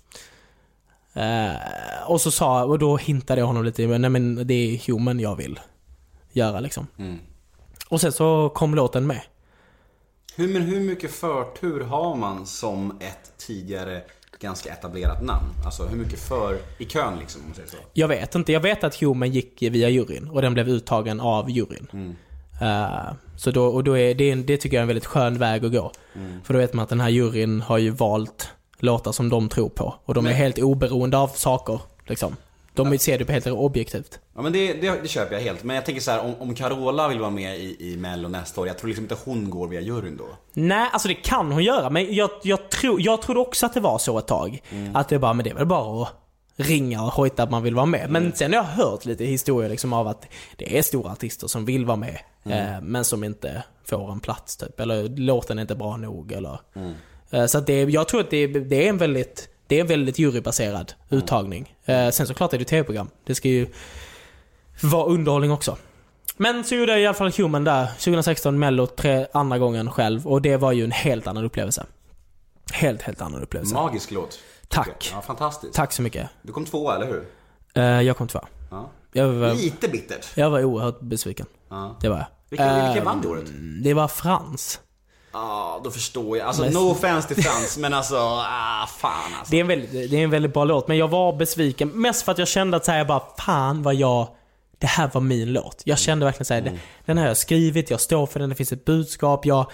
[1.13, 1.51] Eh,
[2.05, 5.35] och så sa, och då hintade jag honom lite, nej men det är human jag
[5.35, 5.59] vill
[6.31, 6.87] göra liksom.
[7.89, 9.21] Och sen så kom låten med.
[10.39, 14.01] Hur, men hur mycket förtur har man som ett tidigare
[14.39, 15.45] ganska etablerat namn?
[15.65, 17.77] Alltså hur mycket för i kön liksom om man säger så?
[17.93, 21.49] Jag vet inte, jag vet att Human gick via juryn och den blev uttagen av
[21.49, 22.15] juryn.
[22.61, 25.65] Eh, så då, och då är det, det tycker jag är en väldigt skön väg
[25.65, 25.91] att gå.
[26.43, 29.69] För då vet man att den här juryn har ju valt låtar som de tror
[29.69, 29.95] på.
[30.05, 31.79] Och de är Men- helt oberoende av saker.
[32.05, 32.35] Liksom.
[32.77, 34.19] De ser det på helt objektivt.
[34.35, 35.63] Ja men det, det, det köper jag helt.
[35.63, 38.61] Men jag tänker så här, om, om Carola vill vara med i, i Mello nästa
[38.61, 40.25] år, jag tror liksom inte hon går via juryn då.
[40.53, 41.89] Nej, alltså det kan hon göra.
[41.89, 44.61] Men jag, jag, tror, jag trodde också att det var så ett tag.
[44.93, 46.13] Att det bara, men det är väl bara att
[46.55, 48.09] ringa och hojta att man vill vara med.
[48.09, 51.65] Men sen har jag hört lite historier liksom av att det är stora artister som
[51.65, 52.19] vill vara med.
[52.45, 54.79] Eh, men som inte får en plats typ.
[54.79, 56.59] Eller låten är inte bra nog eller...
[57.29, 60.19] Eh, så att det, jag tror att det, det är en väldigt, det är väldigt
[60.19, 61.75] jurybaserad uttagning.
[61.85, 63.09] Eh, sen såklart är det tv-program.
[63.25, 63.67] Det ska ju
[64.81, 65.77] vara underhållning också.
[66.37, 70.27] Men så gjorde jag i alla fall Human där, 2016 Mello, tre, andra gången själv.
[70.27, 71.85] Och det var ju en helt annan upplevelse.
[72.73, 73.73] Helt, helt annan upplevelse.
[73.73, 74.39] Magisk låt.
[74.67, 75.09] Tack.
[75.13, 75.73] Ja, fantastiskt.
[75.73, 76.29] Tack så mycket.
[76.41, 77.25] Du kom tvåa, eller hur?
[77.73, 78.39] Eh, jag kom två.
[78.71, 78.89] Ja.
[79.13, 80.27] Jag var, Lite bittert.
[80.35, 81.45] jag var oerhört besviken.
[81.69, 81.97] Ja.
[82.01, 82.25] Det var jag.
[82.49, 83.45] Vilka, vilka Eh, vann det året?
[83.83, 84.79] Det var Frans.
[85.41, 86.47] Ja, då förstår jag.
[86.47, 89.51] Alltså Men- no offense till Frans, men alltså, ah, fan alltså.
[89.51, 91.89] Det är, en väldigt, det är en väldigt bra låt, men jag var besviken.
[91.89, 94.27] Mest för att jag kände att så här, jag bara, fan vad jag...
[94.79, 95.81] Det här var min låt.
[95.85, 96.77] Jag kände verkligen såhär, Mm.
[97.05, 99.71] den här har jag skrivit, jag står för den, det finns ett budskap, jag,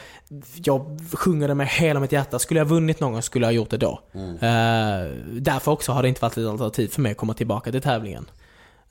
[0.64, 2.40] jag sjunger den med hela mitt hjärta.
[2.40, 4.02] Skulle jag vunnit någon gång skulle jag ha gjort det då.
[4.14, 4.30] Mm.
[4.36, 7.82] Eh, därför också har det inte varit ett alternativ för mig att komma tillbaka till
[7.82, 8.30] tävlingen.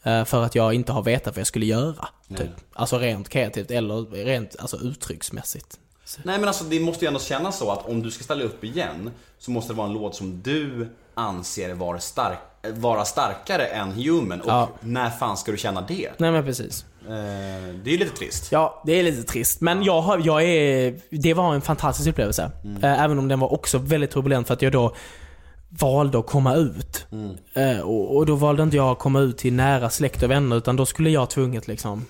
[0.03, 2.09] Eh, för att jag inte har vetat vad jag skulle göra.
[2.37, 2.51] Typ.
[2.73, 5.79] Alltså rent kreativt eller rent alltså, uttrycksmässigt.
[6.23, 8.65] Nej men alltså det måste ju ändå kännas så att om du ska ställa upp
[8.65, 12.39] igen så måste det vara en låt som du anser vara, stark,
[12.75, 14.41] vara starkare än Human.
[14.41, 14.69] Och Ja.
[14.81, 16.11] när fan ska du känna det?
[16.19, 16.85] Nej men precis.
[17.03, 17.09] Eh,
[17.85, 18.53] det är ju lite trist.
[18.53, 19.61] Ja, det är lite trist.
[19.61, 22.51] Men jag, har, jag är, det var en fantastisk upplevelse.
[22.83, 24.95] Eh, Även om den var också väldigt turbulent för att jag då
[25.69, 27.07] valde att komma ut.
[27.55, 30.57] Eh, Och, och då valde inte jag att komma ut till nära släkt och vänner
[30.57, 32.07] utan då skulle jag tvunget liksom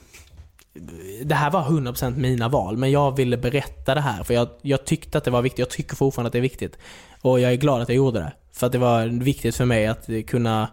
[1.24, 4.84] det här var 100% mina val, men jag ville berätta det här för jag, jag
[4.84, 5.58] tyckte att det var viktigt.
[5.58, 6.78] Jag tycker fortfarande att det är viktigt.
[7.20, 8.32] Och jag är glad att jag gjorde det.
[8.52, 10.68] För att det var viktigt för mig att kunna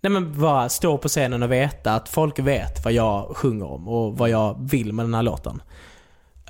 [0.00, 3.88] Nej men bara stå på scenen och veta att folk vet vad jag sjunger om
[3.88, 5.62] och vad jag vill med den här låten.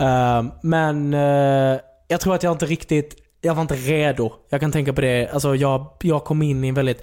[0.00, 1.78] Uh, men uh,
[2.08, 4.32] jag tror att jag inte riktigt, jag var inte redo.
[4.48, 5.28] Jag kan tänka på det.
[5.32, 7.02] Alltså jag, jag kom in i en väldigt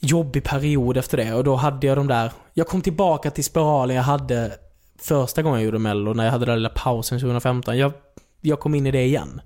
[0.00, 3.96] jobbig period efter det och då hade jag de där, jag kom tillbaka till spiralen
[3.96, 4.52] jag hade
[4.98, 7.78] första gången jag gjorde mello, när jag hade den där lilla pausen 2015.
[7.78, 7.92] Jag,
[8.40, 9.40] jag kom in i det igen.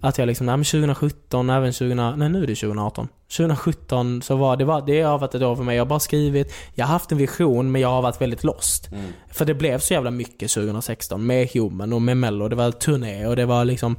[0.00, 3.08] Att jag liksom, nej men 2017, även 20, nej nu är det 2018.
[3.36, 5.76] 2017 så var det, var, det har varit ett år för mig.
[5.76, 8.88] Jag har bara skrivit, jag har haft en vision men jag har varit väldigt lost.
[9.30, 12.48] För det blev så jävla mycket 2016 med Human och med mello.
[12.48, 13.96] Det var turné och det var liksom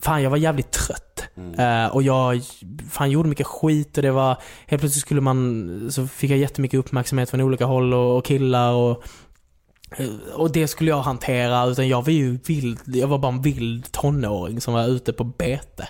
[0.00, 1.24] Fan jag var jävligt trött.
[1.58, 2.40] Eh, och jag
[2.90, 4.36] fan, gjorde mycket skit och det var
[4.66, 8.72] Helt plötsligt skulle man Så fick jag jättemycket uppmärksamhet från olika håll och, och killar
[8.72, 9.04] och
[10.34, 13.92] och det skulle jag hantera, utan jag var ju vild, jag var bara en vild
[13.92, 15.88] tonåring som var ute på bete.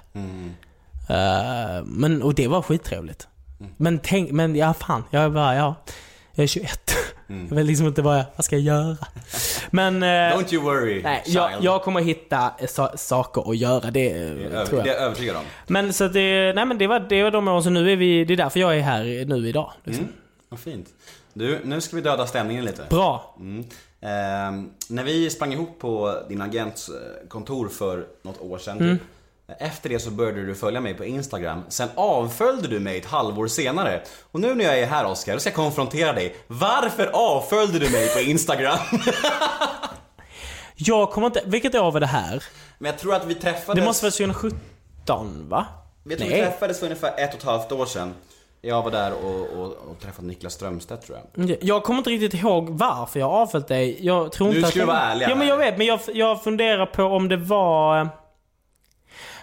[1.09, 3.29] Eh, men, och det var skittrevligt.
[3.77, 5.75] Men tänk, men ja fan, jag bara, ja.
[6.35, 6.95] Jag är 21.
[7.49, 8.97] Jag vet liksom inte vad jag, vad ska jag göra?
[9.71, 10.03] Men...
[10.03, 11.37] eh, Don't you worry, Nej, child.
[11.37, 14.85] jag, jag kommer hitta eh, sa- saker att göra, det eh, det, är tror över,
[14.85, 14.97] det är jag.
[14.97, 15.43] jag övertygad om.
[15.67, 18.25] Men så det, nej men det var, det var de åren, så nu är vi,
[18.25, 19.73] det är därför jag är här nu idag.
[19.85, 20.05] Liksom.
[20.05, 20.17] Mm.
[20.49, 20.87] Vad fint.
[21.33, 22.83] Du, nu ska vi döda stämningen lite.
[22.91, 23.37] Bra.
[23.41, 23.65] Mm.
[24.01, 28.99] Ehm, när vi sprang ihop på din agents eh, kontor för något år sedan Mm.
[28.99, 29.07] typ.
[29.59, 31.63] Efter det så började du följa mig på Instagram.
[31.69, 34.03] Sen avföljde du mig ett halvår senare.
[34.31, 36.37] Och nu när jag är här Oskar, då ska jag konfrontera dig.
[36.47, 38.79] Varför avföljde du mig på Instagram?
[40.81, 42.45] Jag kommer inte, vilket år var det här?
[42.79, 43.81] Men jag tror att vi träffades...
[43.81, 45.67] Det måste vara 2017 va?
[46.05, 48.15] Jag tror vi träffades för ungefär ett och ett halvt år sedan.
[48.61, 51.57] Jag var där och, och, och träffade Niklas Strömstedt tror jag.
[51.61, 54.07] Jag kommer inte riktigt ihåg varför jag avföljt dig.
[54.07, 54.87] Jag tror Nu inte ska att vi jag...
[54.87, 58.09] vara ärliga Ja men jag vet, men jag, jag funderar på om det var...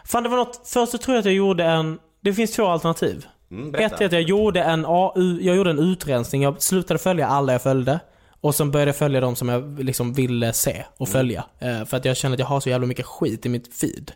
[0.05, 1.99] Fan det var något, först så tror jag att jag gjorde en...
[2.22, 3.26] Det finns två alternativ.
[3.51, 3.76] Mm.
[3.76, 6.41] Ett är att jag gjorde en AU, jag gjorde en utrensning.
[6.41, 7.99] Jag slutade följa alla jag följde.
[8.41, 11.45] Och sen började jag följa de som jag liksom ville se och följa.
[11.59, 14.11] Eh, för att jag känner att jag har så jävla mycket skit i mitt feed.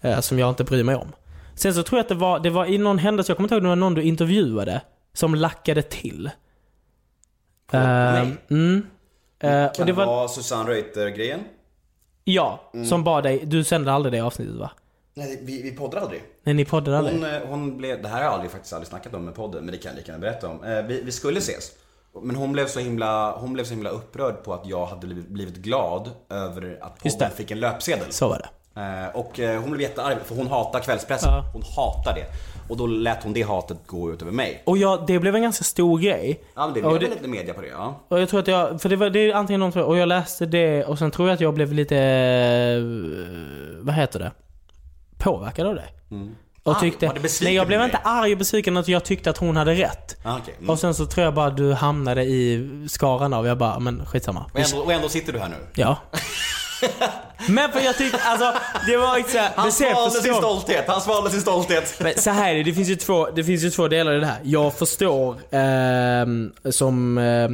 [0.00, 1.12] Eh, som jag inte bryr mig om.
[1.56, 3.54] Sen så tror jag att det var, det var i någon händelse, jag kommer inte
[3.54, 4.80] ihåg, det var någon du intervjuade.
[5.12, 6.30] Som lackade till.
[7.66, 8.36] På mig?
[8.50, 8.86] Mm.
[9.38, 11.40] Eh, Kan det var, vara Susanne Reuter-grejen?
[12.24, 12.86] ja, Mm.
[12.86, 14.70] som bad dig, du sände aldrig det avsnittet va?
[15.14, 16.22] Nej, vi, vi poddar aldrig.
[16.42, 17.14] Nej ni poddade aldrig?
[17.16, 19.64] Hon, eh, hon blev, det här har jag aldrig, faktiskt aldrig snackat om med podden,
[19.64, 20.64] men det kan jag lika gärna berätta om.
[20.64, 21.72] Eh, Vi, vi skulle ses.
[22.22, 25.56] Men hon blev, så himla, hon blev så himla upprörd på att jag hade blivit,
[25.56, 28.12] glad över att podden fick en löpsedel.
[28.12, 28.48] Så var det.
[28.76, 31.32] Eh, Och eh, hon blev jättearg, för hon hatar kvällspressen.
[31.32, 31.44] Ja.
[31.52, 32.26] Hon hatar det.
[32.68, 34.62] Och då lät hon det hatet gå ut över mig.
[34.66, 36.40] Och jag, det blev en ganska stor grej.
[36.54, 38.00] Ja, men det Och blev det- lite media på det, ja.
[38.08, 40.46] Och jag tror att jag, för det var det är antingen två, och jag läste
[40.46, 42.82] det och sen tror jag att jag blev lite, eh,
[43.84, 44.32] vad heter det?
[45.18, 45.84] Påverkad av det.
[46.62, 46.80] Och Arg?
[46.80, 49.74] tyckte, besviken nej jag blev inte arg och besviken, utan jag tyckte att hon hade
[49.74, 50.16] rätt.
[50.24, 50.54] Ah, okej.
[50.58, 50.70] Mm.
[50.70, 54.06] Och sen så tror jag bara att du hamnade i skaran av, jag bara, men
[54.06, 54.44] skitsamma.
[54.54, 55.56] Och, ändå, och ändå sitter du här nu.
[55.74, 55.96] Ja.
[57.48, 58.52] men för jag tyckte, alltså
[58.86, 61.96] det var inte såhär, Han svalde sin stolthet, han svalde sin stolthet.
[62.00, 64.20] men så här är det, det finns ju två, det finns ju två delar i
[64.20, 64.40] det här.
[64.42, 67.18] Jag förstår ehm, som...
[67.18, 67.50] Eh,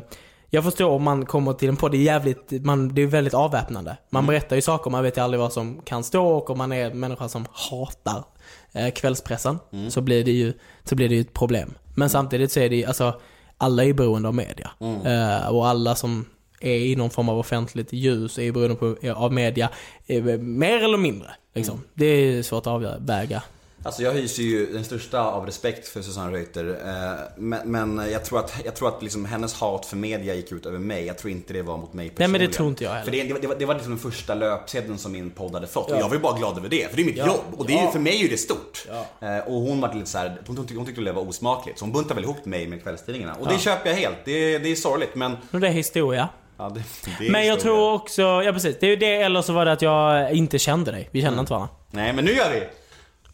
[0.55, 3.35] jag förstår om man kommer till en podd, det är jävligt, man, det är väldigt
[3.35, 3.97] avväpnande.
[4.11, 6.73] Man berättar ju saker, man vet ju aldrig vad som kan stå och om man
[6.73, 8.25] är en människa som hatar
[8.73, 9.59] eh, kvällspressen
[9.91, 10.53] så, blir det ju,
[10.85, 11.75] så blir det ju ett problem.
[11.95, 13.21] Men samtidigt så är det ju, alltså,
[13.59, 14.71] alla är ju beroende av media.
[14.81, 16.25] Eh, och alla som
[16.63, 19.71] är i någon form av offentligt ljus är beroende på, av media,
[20.07, 21.31] eh, mer eller mindre.
[21.55, 21.83] Liksom.
[21.95, 23.43] Det är svårt att avväga.
[23.85, 26.69] Alltså jag hyser ju den största av respekt för Susanne Reuter.
[26.85, 30.53] eh, Men, men jag tror att, jag tror att liksom hennes hat för media gick
[30.53, 31.05] ut över mig.
[31.07, 32.33] Jag tror inte det var mot mig Nej, personligen.
[32.33, 33.05] men det tror inte jag heller.
[33.05, 35.55] För det, det, var- det, var, det var liksom den första löpsedeln som min podd
[35.55, 35.87] hade fått.
[35.89, 35.95] Ja.
[35.97, 37.27] Och jag var ju bara glad över det, för det är mitt Ja.
[37.27, 37.41] jobb.
[37.61, 37.91] Och det är Ja.
[37.91, 38.87] för mig är det stort.
[39.21, 41.79] Eh, Och hon var lite så här, hon, tyckte, hon tyckte det var osmakligt.
[41.79, 43.35] Så hon buntade väl ihop mig med kvällstidningarna.
[43.35, 44.17] Och det köper jag helt.
[44.25, 45.37] Det, det är sorgligt men...
[45.51, 46.29] Det är historia.
[46.57, 46.83] Ja, det,
[47.19, 48.77] det Men jag tror också, ja precis.
[48.81, 51.09] Det är ju det eller så var det att jag inte kände dig.
[51.13, 51.75] Vi kände inte varandra.
[51.91, 52.63] Nej men nu gör vi!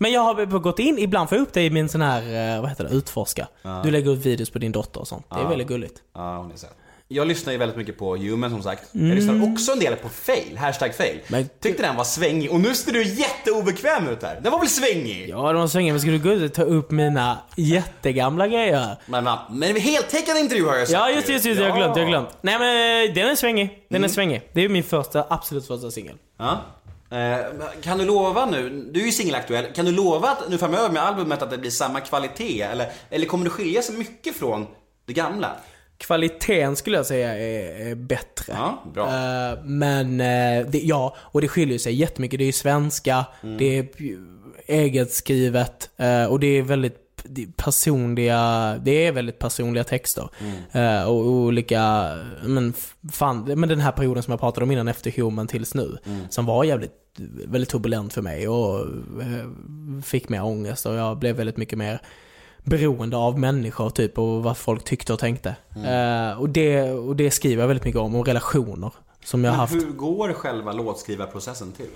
[0.00, 2.60] Men jag har gått in, ibland får jag upp dig i min sån här, eh,
[2.60, 3.48] vad heter det, utforska.
[3.82, 5.26] Du lägger ut videos på din dotter och sånt.
[5.30, 5.48] Det är Ja.
[5.48, 6.02] väldigt gulligt.
[6.14, 6.76] Ja, hon är söt.
[7.10, 8.82] Jag lyssnar ju väldigt mycket på Human som sagt.
[8.92, 11.10] Jag lyssnar också en del på fail, hashtag fail.
[11.14, 11.22] Mm.
[11.28, 14.40] Men- Tyckte den var svängig och nu ser du jätteobekväm ut här.
[14.42, 15.28] Den var väl svängig?
[15.28, 15.92] Ja, de svänger.
[15.92, 18.96] Men ska du gå ut och ta upp mina jättegamla grejer?
[19.06, 21.50] Men, men, men heltäckande intervju har jag sagt Ja, just det, just det.
[21.52, 22.28] Jag har glömt, jag har glömt.
[22.40, 23.86] Nej men eh, den är svängig.
[23.90, 24.42] Den är svängig.
[24.52, 26.14] Det är min första, absolut första singel.
[26.38, 26.60] Ja.
[27.10, 27.38] Eh,
[27.82, 31.02] kan du lova nu, du är ju singelaktuell, kan du lova att nu framöver med
[31.02, 32.62] albumet att det blir samma kvalitet?
[32.62, 34.66] Eller, eller kommer det skilja sig mycket från
[35.06, 35.50] det gamla?
[35.98, 38.52] Kvaliteten skulle jag säga är, är bättre.
[38.56, 39.06] Ja, bra.
[39.06, 42.38] Eh, men, eh, det, ja, och det skiljer sig jättemycket.
[42.38, 43.58] Det är ju svenska, Mm.
[43.58, 43.88] det är
[44.66, 47.04] eget skrivet eh, och det är väldigt
[47.56, 50.28] personliga, det är väldigt personliga texter.
[50.72, 52.72] Eh, och olika, men
[53.12, 55.98] fan, men den här perioden som jag pratade om innan efter Human tills nu.
[56.30, 56.92] Som var jävligt,
[57.46, 58.86] väldigt turbulent för mig och
[60.04, 62.00] fick mer ångest och jag blev väldigt mycket mer
[62.68, 65.56] beroende av människor typ och vad folk tyckte och tänkte.
[65.76, 68.92] Eh, och, det, och det skriver jag väldigt mycket om, och relationer.
[69.24, 69.74] Som jag har Men haft.
[69.74, 71.90] hur går själva låtskrivarprocessen till?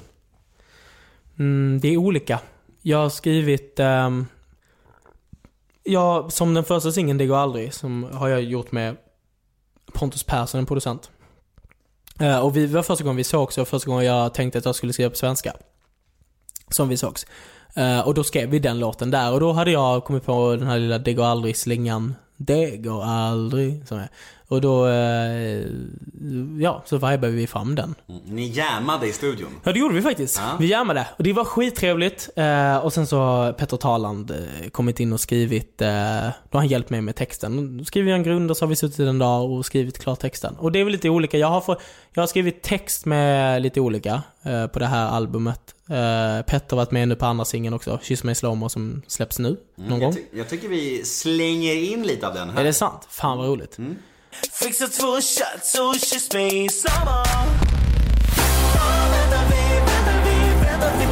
[1.39, 2.41] Mm, det är olika.
[2.83, 3.81] Jag har skrivit...
[3.81, 4.27] ehm,
[5.85, 8.97] ja, som den första singeln Det går aldrig, som har jag gjort med
[9.93, 11.11] Pontus Persson, en producent.
[12.21, 14.65] Eh, och vi det var första gången vi sågs och första gången jag tänkte att
[14.65, 15.53] jag skulle skriva på svenska.
[16.69, 17.27] Som vi sågs.
[17.75, 20.67] Eh, och då skrev vi den låten där och då hade jag kommit på den
[20.67, 22.15] här lilla Det går aldrig-slingan.
[22.37, 24.09] Det går aldrig, som är.
[24.53, 25.67] Och då, eh,
[26.61, 27.95] ja, så vibade vi fram den.
[28.09, 28.21] Mm.
[28.25, 29.49] Ni jammade i studion.
[29.65, 30.37] Ja det gjorde vi faktiskt.
[30.39, 30.57] Ja.
[30.61, 31.07] Vi jammade.
[31.19, 32.31] Och det var skittrevligt.
[32.37, 35.93] Eh, och sen så har Petter Taland eh, kommit in och skrivit, eh, då
[36.51, 37.79] har han hjälpt mig med texten.
[37.79, 40.21] Då skriver jag en grund och så har vi suttit en dag och skrivit klart
[40.21, 40.55] texten.
[40.59, 41.39] Och det är väl lite olika.
[41.39, 41.77] Jag har, få,
[42.15, 44.23] jag har skrivit text med lite olika
[44.73, 45.75] på det här albumet.
[46.47, 49.57] Petter har varit med nu på andra singeln också, Kyss mig slowmo som släpps nu,
[49.77, 50.01] någon gång.
[50.03, 52.61] Jag, ty- jag tycker vi slänger in lite av den här.
[52.61, 53.07] Är det sant?
[53.11, 53.79] Fan vad roligt.
[54.53, 56.69] Fixa två shots och kyss mig i
[59.11, 61.12] väntar vi, väntar vi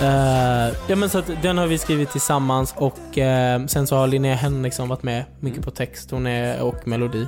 [0.00, 4.06] Eh, ja men så att den har vi skrivit tillsammans och eh, sen så har
[4.06, 7.26] Linnea Henriksson varit med mycket på text hon är, och melodi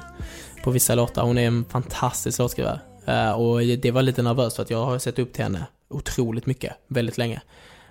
[0.65, 1.23] på vissa låtar.
[1.23, 2.81] Hon är en fantastisk låtskrivare.
[3.07, 6.47] Eh, och det var lite nervöst för att jag har sett upp till henne otroligt
[6.47, 7.41] mycket, väldigt länge.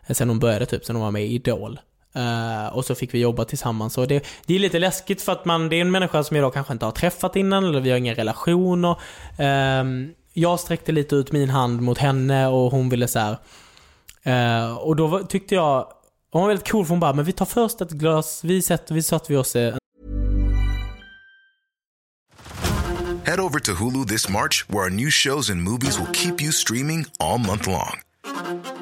[0.10, 1.80] Sen hon började typ, sen hon var med i Idol.
[2.16, 3.98] Eh, och så fick vi jobba tillsammans.
[3.98, 6.46] Och det, det är lite läskigt för att man, det är en människa som jag
[6.46, 8.96] då kanske inte har träffat innan, eller vi har inga relationer.
[9.38, 13.38] Ehm, jag sträckte lite ut min hand mot henne och hon ville så här.
[14.24, 15.88] Eh, och då var, tyckte jag,
[16.32, 18.96] hon var väldigt cool för hon bara, men vi tar först ett glas, vi sätter,
[19.28, 19.56] vi oss
[23.24, 26.52] Head over to Hulu this March, where our new shows and movies will keep you
[26.52, 28.02] streaming all month long.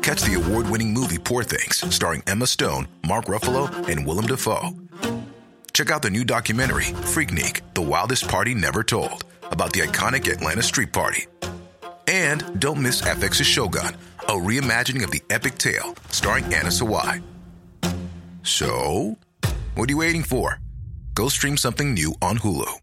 [0.02, 4.72] Catch the award winning movie Poor Things, starring Emma Stone, Mark Ruffalo, and Willem Dafoe.
[5.74, 10.64] Check out the new documentary, Freaknik The Wildest Party Never Told, about the iconic Atlanta
[10.64, 11.28] Street Party.
[12.08, 13.96] And don't miss FX's Shogun,
[14.30, 17.24] a reimagining of the epic tale, starring Anna Sawai.
[18.44, 19.18] So,
[19.76, 20.60] what are you waiting for?
[21.16, 22.80] Go stream something new on Hulu.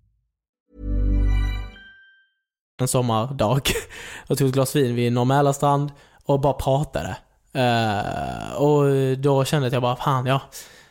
[2.81, 3.61] en sommardag
[4.27, 5.93] och tog ett glas vin vid Norr Mälarstrand
[6.25, 7.17] och bara pratade.
[7.53, 8.85] Eh, och
[9.19, 10.41] då kände jag jag bara, fan ja,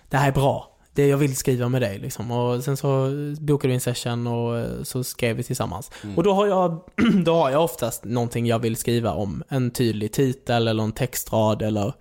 [0.09, 0.74] det här är bra.
[0.95, 2.31] Det jag vill skriva med dig liksom.
[2.31, 5.91] Och sen så bokade vi en session och så skrev vi tillsammans.
[6.15, 6.81] Och då har jag,
[7.25, 9.43] då har jag oftast någonting jag vill skriva om.
[9.49, 11.93] En tydlig titel eller en textrad eller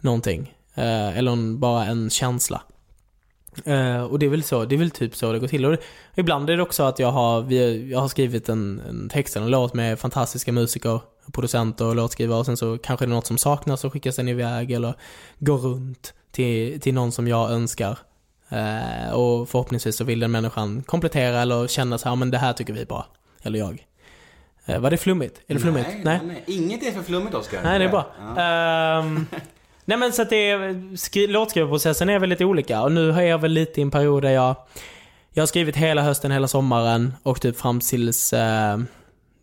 [0.00, 0.54] någonting.
[0.74, 2.62] Eh, eller en, bara en känsla.
[3.64, 5.64] Eh, och det är väl så, det är väl typ så det går till.
[5.64, 5.78] Och det,
[6.14, 9.46] ibland är det också att jag har, vi, jag har skrivit en, en text eller
[9.46, 11.00] en låt med fantastiska musiker,
[11.32, 14.28] producenter och låtskrivare och sen så kanske det är något som saknas och skickas den
[14.28, 14.94] iväg eller
[15.38, 17.98] går runt till, till någon som jag önskar.
[18.52, 22.52] Eh, och förhoppningsvis så vill den människan komplettera eller känna så här, men det här
[22.52, 23.06] tycker vi är bra.
[23.42, 23.86] Eller jag.
[24.66, 25.40] Eh, var det flummigt?
[25.46, 25.88] Är det flummigt?
[26.02, 26.44] Nej, nej.
[26.46, 27.60] Inget är för flummigt Oskar.
[27.62, 28.06] Nej, det är bra.
[28.18, 28.42] Ja.
[28.42, 29.26] Ehm,
[29.84, 33.22] nej men så att det är, skri, låtskrivarprocessen är väl lite olika och nu är
[33.22, 34.56] jag väl lite i en period där jag,
[35.32, 38.78] jag har skrivit hela hösten, hela sommaren och typ fram tills, eh,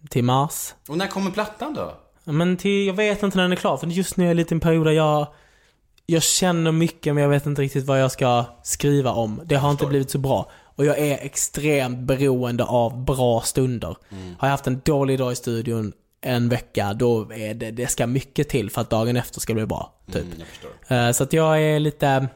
[0.09, 0.73] till mars.
[0.87, 1.93] Och när kommer plattan då?
[2.23, 4.53] Men till, jag vet inte när den är klar för just nu är jag lite
[4.53, 5.27] i en period där jag,
[6.09, 9.41] jag känner mycket men jag vet inte riktigt vad jag ska skriva om.
[9.45, 10.51] Det har inte blivit så bra.
[10.75, 13.95] Och jag är extremt beroende av bra stunder.
[14.37, 18.07] Har jag haft en dålig dag i studion en vecka, då är det, det ska
[18.07, 19.93] mycket till för att dagen efter ska bli bra.
[20.11, 20.25] Typ.
[20.47, 20.95] förstår.
[20.95, 22.27] Eh, Så att jag är lite...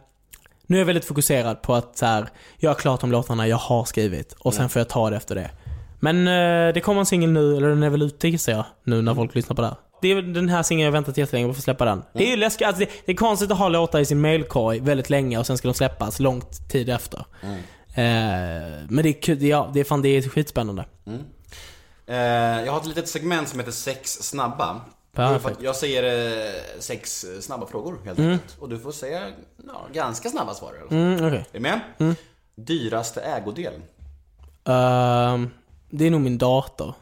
[0.67, 3.85] Nu är jag väldigt fokuserad på att så här, göra klart de låtarna jag har
[3.85, 5.51] skrivit och sen får jag ta det efter det.
[5.99, 9.01] Men eh, det kommer en singel nu, eller den är väl ute gissar jag, nu
[9.01, 9.77] när folk lyssnar på det här.
[10.03, 12.03] Det är den här singeln jag väntat jättelänge på att få släppa den.
[12.13, 14.79] Det är ju läskigt, alltså det, det är konstigt att ha låtar i sin mailkorg
[14.79, 17.25] väldigt länge och sen ska de släppas långt tid efter.
[17.41, 18.03] Eh,
[18.89, 20.85] men det är kul, ja, det är fan det är skitspännande.
[22.07, 22.17] Eh,
[22.65, 24.81] jag har ett litet segment som heter sex snabba.
[25.15, 25.61] Perfekt.
[25.61, 26.03] Jag säger
[26.47, 28.57] eh, sex snabba frågor helt enkelt.
[28.59, 29.21] Och du får säga
[29.67, 30.73] ja, ganska snabba svar.
[30.91, 31.45] Mm, okej.
[31.51, 31.79] Är du med?
[32.55, 33.73] Dyraste ägodel?
[34.65, 35.49] Ehm,
[35.89, 36.93] det är nog min dator.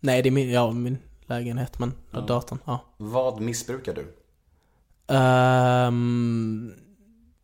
[0.00, 1.92] Nej, det är min, ja, min lägenhet, men
[2.26, 2.84] datorn, ja.
[2.96, 4.16] Vad missbrukar du?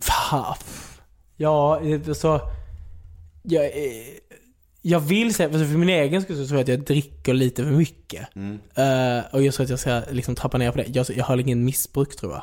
[0.03, 0.57] Fa-
[1.37, 2.41] ja, eh, så...
[3.43, 3.73] Jag, eh,
[4.83, 7.65] jag vill säga, alltså för min egen skull så tror jag att jag dricker lite
[7.65, 8.29] för mycket.
[8.75, 10.87] Eh, och jag tror att jag ska liksom trappa ner på det.
[10.89, 12.43] Jag, jag har ingen missbruk tror jag.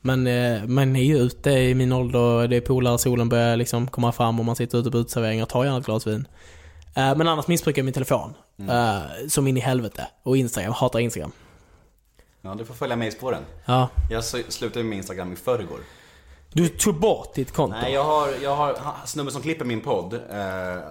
[0.00, 3.86] Men uh, man är ju ute i min ålder, det är polare, solen börjar liksom
[3.88, 6.28] komma fram och man sitter ute på uteserveringar och tar gärna ett glas vin.
[6.94, 8.34] Eh, men annars missbrukar jag min telefon.
[8.68, 10.06] Eh, som in i helvete.
[10.22, 11.32] Och Instagram, jag hatar Instagram.
[12.40, 13.42] Ja, du får följa med i spåren.
[13.64, 13.88] Ja.
[14.10, 15.78] Jag slutade med Instagram i förrgår.
[16.52, 17.76] Du tog bort ditt konto?
[17.82, 18.76] Nej, jag har, jag har,
[19.06, 20.20] snubben som klipper min podd eh,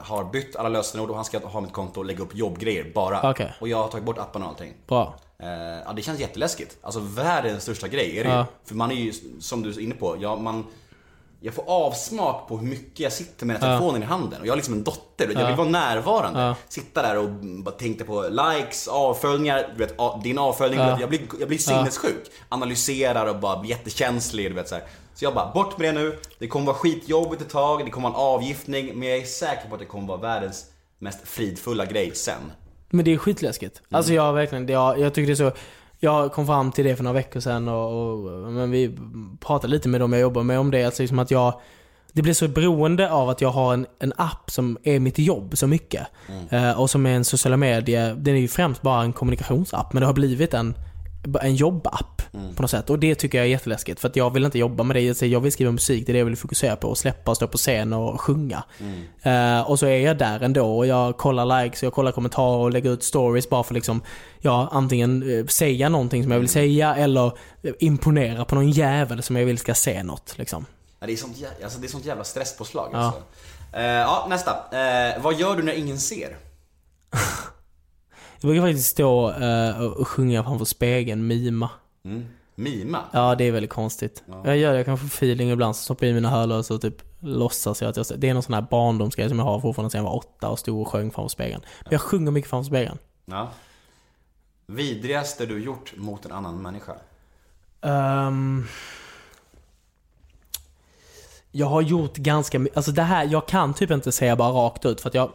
[0.01, 3.29] har bytt alla lösenord och han ska ha mitt konto och lägga upp jobbgrejer bara.
[3.29, 3.53] Okej.
[3.59, 4.73] Och jag har tagit bort appen och allting.
[4.87, 5.15] Bra.
[5.39, 5.47] Eh,
[5.85, 6.77] ja, det känns jätteläskigt.
[6.81, 8.35] Alltså världens största grej är det ju.
[8.35, 8.45] Ja.
[8.65, 10.65] För man är ju, som du är inne på, jag, man,
[11.45, 14.41] jag får avsmak på hur mycket jag sitter med den här telefonen i handen.
[14.41, 16.41] Och jag har liksom en dotter och jag vill vara närvarande.
[16.41, 16.55] Ja.
[16.69, 17.29] Sitta där och
[17.63, 20.79] bara tänkte på likes, avföljningar, du vet, din avföljning.
[20.79, 22.31] Vet, jag, blir, jag blir sinnessjuk.
[22.49, 24.51] Analyserar och bara blir jättekänslig.
[24.51, 24.83] Du vet, så, här.
[25.15, 26.19] så jag bara, bort med det nu.
[26.39, 28.99] Det kommer vara skitjobbigt ett tag, det kommer vara en avgiftning.
[28.99, 30.65] Men jag är säker på att det kommer vara världens
[30.99, 32.51] mest fridfulla grej sen.
[32.89, 33.79] Men det är skitläskigt.
[33.79, 33.97] Mm.
[33.97, 35.57] Alltså jag verkligen, jag, jag tycker det är så
[36.03, 38.97] jag kom fram till det för några veckor sedan och, och men vi
[39.39, 40.83] pratade lite med dem jag jobbar med om det.
[40.83, 41.61] Alltså liksom att jag
[42.13, 45.57] det blir så beroende av att jag har en, en app som är mitt jobb
[45.57, 46.07] så mycket.
[46.49, 49.93] Eh, och som är en sociala medier, den är ju främst bara en kommunikationsapp.
[49.93, 50.75] Men det har blivit en,
[51.41, 52.21] en jobbapp
[52.55, 52.89] på något sätt.
[52.89, 53.99] Och det tycker jag är jätteläskigt.
[53.99, 55.21] För att jag vill inte jobba med det.
[55.21, 56.87] Jag vill skriva musik, det är det jag vill fokusera på.
[56.87, 58.63] Och släppa och stå på scen och sjunga.
[59.21, 62.71] Eh, och så är jag där ändå och jag kollar likes, jag kollar kommentarer och
[62.71, 64.01] lägger ut stories bara för liksom,
[64.39, 67.25] ja antingen eh, säga någonting som jag vill säga eller
[67.63, 70.65] eh, imponera på någon jävel som jag vill ska se något liksom.
[70.99, 72.97] Ja, det, är sånt, jä- alltså, det är sånt jävla stresspåslag Ja.
[72.97, 73.21] alltså.
[73.73, 74.51] Eh, ja, nästa.
[74.51, 76.37] Eh, vad gör du när ingen ser?
[78.43, 81.69] Jag brukar faktiskt stå eh, och sjunga framför spegeln, mima.
[82.05, 82.25] Mm.
[82.55, 83.03] Mima?
[83.11, 84.23] Ja, det är väldigt konstigt.
[84.43, 86.65] Jag gör det, jag kan få feeling ibland, så stoppar jag i mina hörlurar och
[86.65, 89.59] så typ låtsas jag att jag Det är någon sån här barndomsgrej som jag har
[89.59, 91.61] fortfarande sedan jag var åtta och stod och sjöng framför spegeln.
[91.83, 92.97] Men jag sjunger mycket framför spegeln.
[93.25, 93.51] Ja.
[94.65, 96.93] Vidrigaste du gjort mot en annan människa?
[97.81, 98.65] Ehm,
[101.51, 104.85] jag har gjort ganska mycket, alltså det här, jag kan typ inte säga bara rakt
[104.85, 105.31] ut för att jag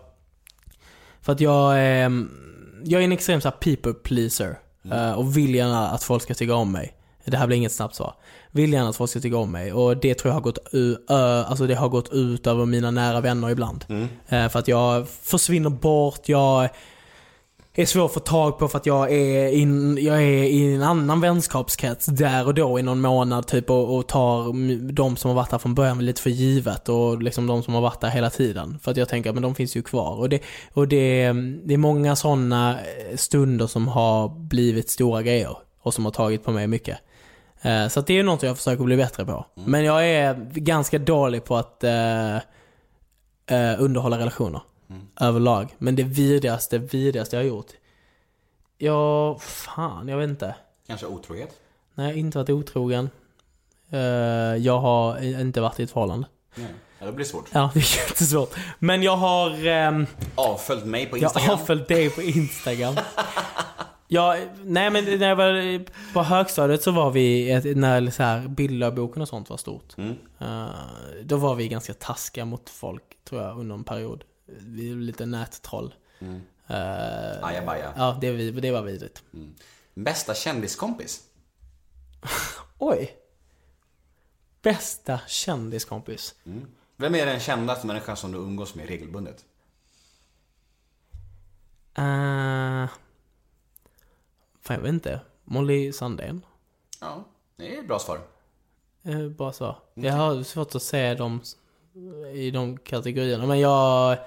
[1.21, 2.48] För att jag, ehm,
[2.85, 4.59] jag är en extrem så här people pleaser
[4.93, 6.95] eh, och vill gärna att folk ska tycka om mig.
[7.25, 8.15] Det här blir inget snabbt svar.
[8.51, 10.97] Vill gärna att folk ska tycka om mig och det tror jag har gått, u-
[11.09, 13.85] alltså det har gått ut över mina nära vänner ibland.
[14.29, 16.69] Eh, för att jag försvinner bort, jag
[17.83, 20.83] är svår att få tag på för att jag är, in, jag är i en
[20.83, 25.35] annan vänskapskrets där och då i någon månad typ och, och tar de som har
[25.35, 28.31] varit där från början lite för givet och liksom de som har varit där hela
[28.31, 28.79] tiden.
[28.83, 30.19] För att jag tänker, men de finns ju kvar.
[30.19, 30.43] Och det,
[30.75, 31.33] och det,
[31.65, 32.79] det är många sådana
[33.17, 36.99] stunder som har blivit stora grejer och som har tagit på mig mycket.
[37.63, 39.47] Eh, Så att det är något jag försöker bli bättre på.
[39.55, 44.61] Men jag är ganska dålig på att eh, eh, underhålla relationer.
[45.21, 45.75] Överlag.
[45.79, 47.71] Men det vidrigaste, vidrigaste jag har gjort.
[48.79, 50.55] Ja, fan, jag vet inte.
[50.87, 51.51] Kanske otrohet?
[51.95, 53.11] Nej, jag har inte varit otrogen.
[53.91, 53.99] Eh,
[54.57, 56.27] jag har inte varit i ett förhållande.
[56.55, 56.67] Nej.
[56.99, 57.45] Ja, det blir svårt.
[57.53, 58.55] Ja, det är jättesvårt.
[58.79, 59.67] Men jag har...
[59.67, 61.59] ehm, Avföljt mig på jag Instagram?
[61.59, 62.95] har följt dig på Instagram.
[64.11, 68.49] Ja, nej men när jag var på högstadiet så var vi, ett- när så här
[68.49, 69.95] bildlärboken och sånt var stort.
[70.39, 70.67] Eh,
[71.23, 74.25] då var vi ganska taskiga mot folk, tror jag, under en period.
[74.49, 75.95] Vi är lite nättroll.
[76.23, 76.37] Uh,
[77.45, 77.93] Ajabaja.
[77.97, 79.23] Ja, det, vi- det var vidrigt.
[79.95, 81.25] Bästa kändiskompis?
[82.79, 83.17] Oj.
[84.63, 86.35] Bästa kändiskompis?
[86.97, 89.45] Vem är den kändaste människan som du umgås med regelbundet?
[91.99, 92.89] Uh,
[94.61, 95.21] fan, jag vet inte.
[95.45, 96.43] Molly Sandén.
[97.01, 97.25] Ja,
[97.57, 98.21] det är ett bra svar.
[99.03, 99.77] Eh, bara så.
[99.95, 101.41] Jag har svårt att se dem
[102.35, 103.47] i de kategorierna.
[103.47, 104.19] Men jag...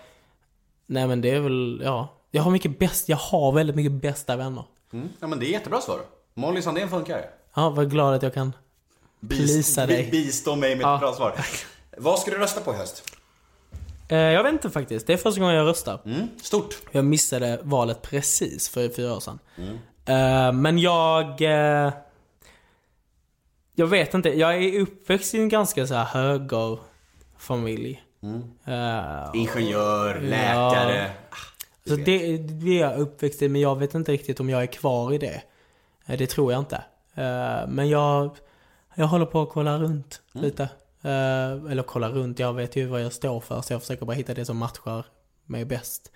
[0.91, 2.07] Nej men det är väl, ja.
[2.31, 4.63] Jag har mycket bäst, jag har väldigt mycket bästa vänner.
[4.93, 5.09] Mm.
[5.19, 5.99] Ja men det är jättebra svar.
[6.33, 7.25] Molly Sandén funkar.
[7.53, 8.53] Ja, vad glad att jag kan
[9.29, 10.03] plisa dig.
[10.03, 10.95] bi- Bistå mig med Ja.
[10.95, 11.35] ett bra svar.
[11.97, 13.03] Vad ska du rösta på i höst?
[14.09, 15.07] Eh, jag vet inte faktiskt.
[15.07, 15.99] Det är första gången jag röstar.
[16.05, 16.27] Mm.
[16.41, 16.77] Stort.
[16.91, 19.39] Jag missade valet precis för fyra år sedan.
[20.05, 21.41] Eh, men jag...
[21.41, 21.91] eh,
[23.75, 24.29] jag vet inte.
[24.29, 28.03] Jag är uppväxt i en ganska så här högerfamilj.
[28.65, 31.11] Eh, Ingenjör, läkare.
[31.87, 34.65] Så det, det är jag uppväxt i, men jag vet inte riktigt om jag är
[34.67, 35.41] kvar i det.
[36.05, 36.75] Eh, Det tror jag inte.
[37.15, 38.35] Eh, Men jag,
[38.95, 40.63] jag håller på att kolla runt lite.
[41.01, 44.13] Eh, Eller kolla runt, jag vet ju vad jag står för, så jag försöker bara
[44.13, 45.05] hitta det som matchar
[45.45, 46.11] mig bäst.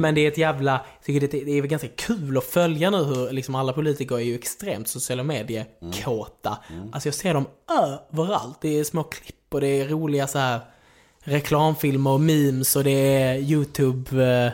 [0.00, 2.96] Men det är ett jävla, jag tycker det, det är ganska kul att följa nu
[3.04, 6.58] hur liksom alla politiker är ju extremt sociala medier-kåta.
[6.92, 7.46] Alltså jag ser dem
[8.12, 8.58] överallt.
[8.60, 10.60] Det är små klipp och det är roliga så här
[11.30, 14.52] reklamfilmer och memes och det är YouTube eh,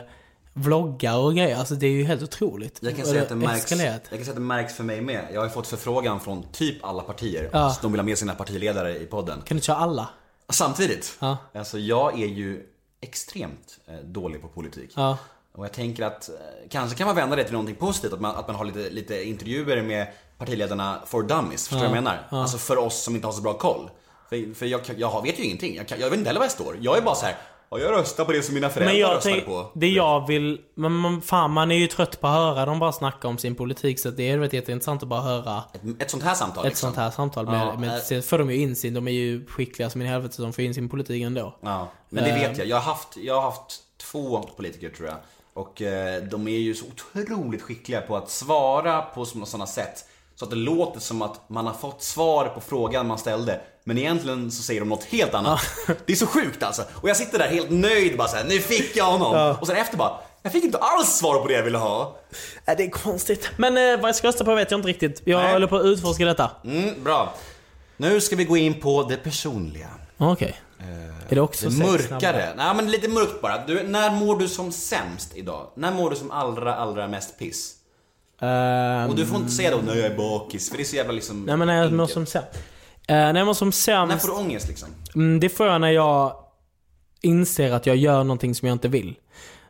[0.53, 1.57] vloggar och grejer.
[1.57, 2.79] Alltså det är ju helt otroligt.
[2.81, 5.27] Jag kan säga att det märks, jag kan säga att det märks för mig med.
[5.33, 7.49] Jag har ju fått förfrågan från typ alla partier.
[7.53, 7.69] Ja.
[7.69, 9.41] Så de vill ha med sina partiledare i podden.
[9.41, 10.09] Kan du köra alla?
[10.49, 11.17] Samtidigt.
[11.19, 11.37] Ja.
[11.53, 12.63] Alltså jag är ju
[13.01, 14.91] extremt eh, dålig på politik.
[14.95, 15.17] Ja.
[15.55, 16.35] Och jag tänker att eh,
[16.69, 18.13] kanske kan man vända det till någonting positivt.
[18.13, 21.67] Att man, att man har lite, lite intervjuer med partiledarna for dummies.
[21.67, 22.27] Förstår du vad jag menar?
[22.29, 23.89] Alltså för oss som inte har så bra koll.
[24.29, 25.75] För, för jag, jag vet ju ingenting.
[25.75, 26.77] Jag, jag vet inte heller var jag står.
[26.81, 27.35] Jag är bara så här.
[27.69, 29.71] Ja, jag röstar på det som mina föräldrar Men jag tänk, på.
[29.75, 32.91] det jag vill, men man, fan man är ju trött på att höra dem bara
[32.91, 36.23] snacka om sin politik så det är vet, jätteintressant att bara höra Ett, ett sånt
[36.23, 36.87] här samtal ett liksom.
[36.87, 38.01] sånt här samtal med, Ja, med äh.
[38.01, 40.53] sen får de ju insyn, de är ju skickliga som in i helvete så de
[40.53, 41.55] får insyn i politiken ändå.
[41.61, 42.49] Ja, men det Eh.
[42.49, 42.67] vet jag.
[42.67, 43.79] Jag har haft, jag har haft
[44.11, 45.17] två politiker tror jag.
[45.53, 50.05] Och eh, de är ju så otroligt skickliga på att svara på sådana sätt.
[50.35, 53.61] Så att det låter som att man har fått svar på frågan man ställde.
[53.87, 55.59] Men egentligen så säger de något helt annat.
[56.05, 56.83] Det är så sjukt alltså.
[56.93, 59.55] Och jag sitter där helt nöjd bara såhär, nu fick jag honom.
[59.61, 62.15] Och sen efter bara, jag fick inte alls svar på det jag ville ha.
[62.65, 63.49] Äh, det är konstigt.
[63.57, 65.21] Men eh, vad jag ska rösta på vet jag inte riktigt.
[65.25, 65.53] Jag Nej.
[65.53, 66.51] håller på att utforska detta.
[66.63, 67.33] Mm, bra.
[67.97, 69.89] Nu ska vi gå in på det personliga.
[70.17, 70.55] Okej.
[71.29, 72.53] är det också Det mörkare.
[72.57, 73.65] Nej men lite mörkt bara.
[73.65, 75.67] Du, när mår du som sämst idag?
[75.75, 77.73] När mår du som allra, allra mest piss?
[78.41, 80.95] Ehm, Och du får inte säga då när jag är bakis, för det är så
[80.95, 82.49] jävla liksom Nej men när jag mår som sämst.
[83.11, 84.25] Uh, när jag mår som När sämst.
[84.25, 84.89] får du ångest liksom?
[85.15, 86.35] Mm, det får jag när jag
[87.21, 89.15] inser att jag gör någonting som jag inte vill.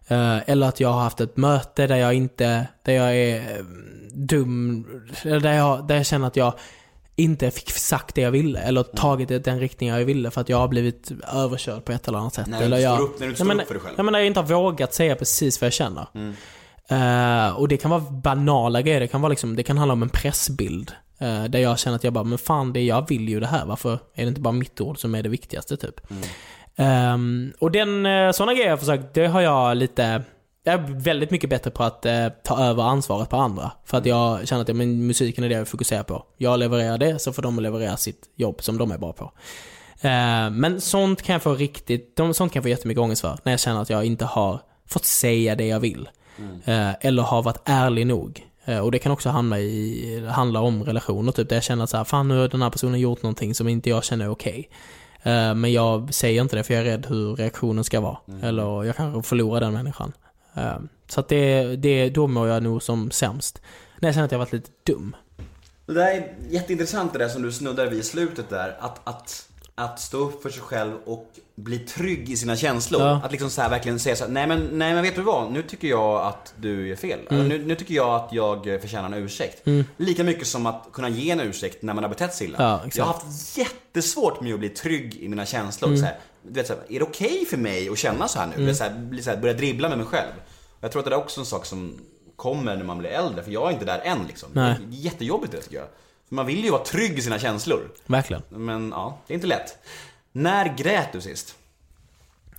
[0.08, 3.66] Eh, eller att jag har haft ett möte där jag inte, där jag är eh,
[4.14, 4.86] dum,
[5.24, 6.54] eller där jag, där jag känner att jag
[7.16, 8.60] inte fick sagt det jag ville.
[8.60, 12.08] Eller tagit det den riktning jag ville för att jag har blivit överkörd på ett
[12.08, 12.48] eller annat sätt.
[12.48, 13.94] När du eller jag, upp- när du inte Nej, står men- upp för dig själv.
[13.98, 16.08] Nej men när jag inte har vågat säga precis vad jag känner.
[16.90, 19.00] Eh, och det kan vara banala grejer.
[19.00, 20.92] Det kan, vara liksom, det kan handla om en pressbild.
[21.18, 23.66] Eh, där jag känner att jag bara, men fan det jag vill ju det här.
[23.66, 26.02] Varför är det inte bara mitt ord som är det viktigaste typ?
[26.76, 30.24] Ehm, och den, uh, sådana grejer jag försökt, det har jag lite
[30.68, 33.72] jag är väldigt mycket bättre på att eh, ta över ansvaret på andra.
[33.86, 36.26] För att jag känner att ja, men musiken är det jag fokuserar på.
[36.38, 39.32] Jag levererar det, så får de leverera sitt jobb som de är bra på.
[40.02, 43.38] Eh, men sånt kan jag få riktigt, de, sånt kan jag få jättemycket ångest för.
[43.44, 46.10] När jag känner att jag inte har fått säga det jag vill.
[46.66, 48.46] Eh, eller har varit ärlig nog.
[48.68, 51.50] Eh, och det kan också handla, i, handla om relationer typ.
[51.50, 53.68] Där jag känner att så här, fan nu har den här personen gjort någonting som
[53.68, 54.70] inte jag känner är okej.
[55.24, 58.18] Eh, men jag säger inte det för jag är rädd hur reaktionen ska vara.
[58.42, 60.14] Eller jag kanske förlorar den människan.
[60.54, 60.78] Eh,
[61.08, 63.62] så att det, det, då mår jag nog som sämst.
[64.00, 65.16] När jag känner att jag varit lite dum.
[65.86, 68.78] Det där är jätteintressant det där som du snuddar vid i slutet där.
[68.80, 73.02] Att, att, att stå upp för sig själv och bli trygg i sina känslor.
[73.02, 73.22] Ja.
[73.24, 75.52] Att liksom så här verkligen säga så här, nej men, nej men vet du vad?
[75.52, 77.20] Nu tycker jag att du är fel.
[77.30, 79.68] Eller, nu, nu tycker jag att jag förtjänar en ursäkt.
[79.98, 82.58] Lika mycket som att kunna ge en ursäkt när man har betett sig illa.
[82.60, 85.96] Ja, jag har haft jättesvårt med att bli trygg i mina känslor.
[85.96, 88.50] Så här, du vet, så här, är det okej för mig att känna så här
[88.58, 88.66] nu?
[88.66, 90.32] Vet, så här, bli så här, börja dribbla med mig själv.
[90.80, 92.00] Jag tror att det är också en sak som
[92.36, 94.50] kommer när man blir äldre, för jag är inte där än liksom.
[94.54, 94.76] Nej.
[94.88, 95.88] Det är jättejobbigt det tycker jag.
[96.28, 97.92] För man vill ju vara trygg i sina känslor.
[98.06, 98.44] Verkligen.
[98.50, 99.78] Men ja, det är inte lätt.
[100.38, 101.56] När grät du sist?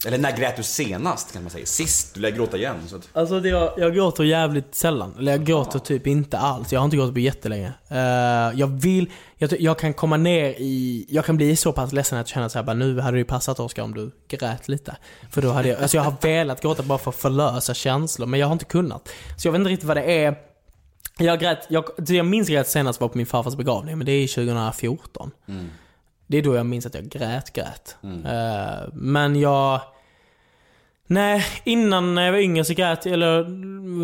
[0.06, 1.66] Eller när grät du senast kan man säga?
[1.66, 2.14] Sist?
[2.14, 2.76] Du lär gråta igen.
[2.88, 3.08] Så att...
[3.12, 5.14] Alltså det, jag, jag gråter jävligt sällan.
[5.18, 6.72] Eller jag gråter typ inte alls.
[6.72, 7.72] Jag har inte gråtit på jättelänge.
[7.92, 7.98] Uh,
[8.60, 12.28] jag vill, jag, jag kan komma ner i, jag kan bli så pass ledsen att
[12.28, 14.96] känner såhär nu hade det ju passat Oskar om du grät lite.
[15.30, 18.40] För då hade jag, alltså jag har velat gråta bara för att förlösa känslor men
[18.40, 19.08] jag har inte kunnat.
[19.36, 20.34] Så jag vet inte riktigt vad det är.
[21.18, 24.28] Jag grät, jag, jag minns grät senast var på min farfars begravning men det är
[24.28, 25.30] 2014.
[26.30, 27.96] Det är då jag minns att jag grät, grät.
[28.02, 29.80] Eh, men jag...
[31.06, 33.40] Nej, innan när jag var yngre så grät jag, eller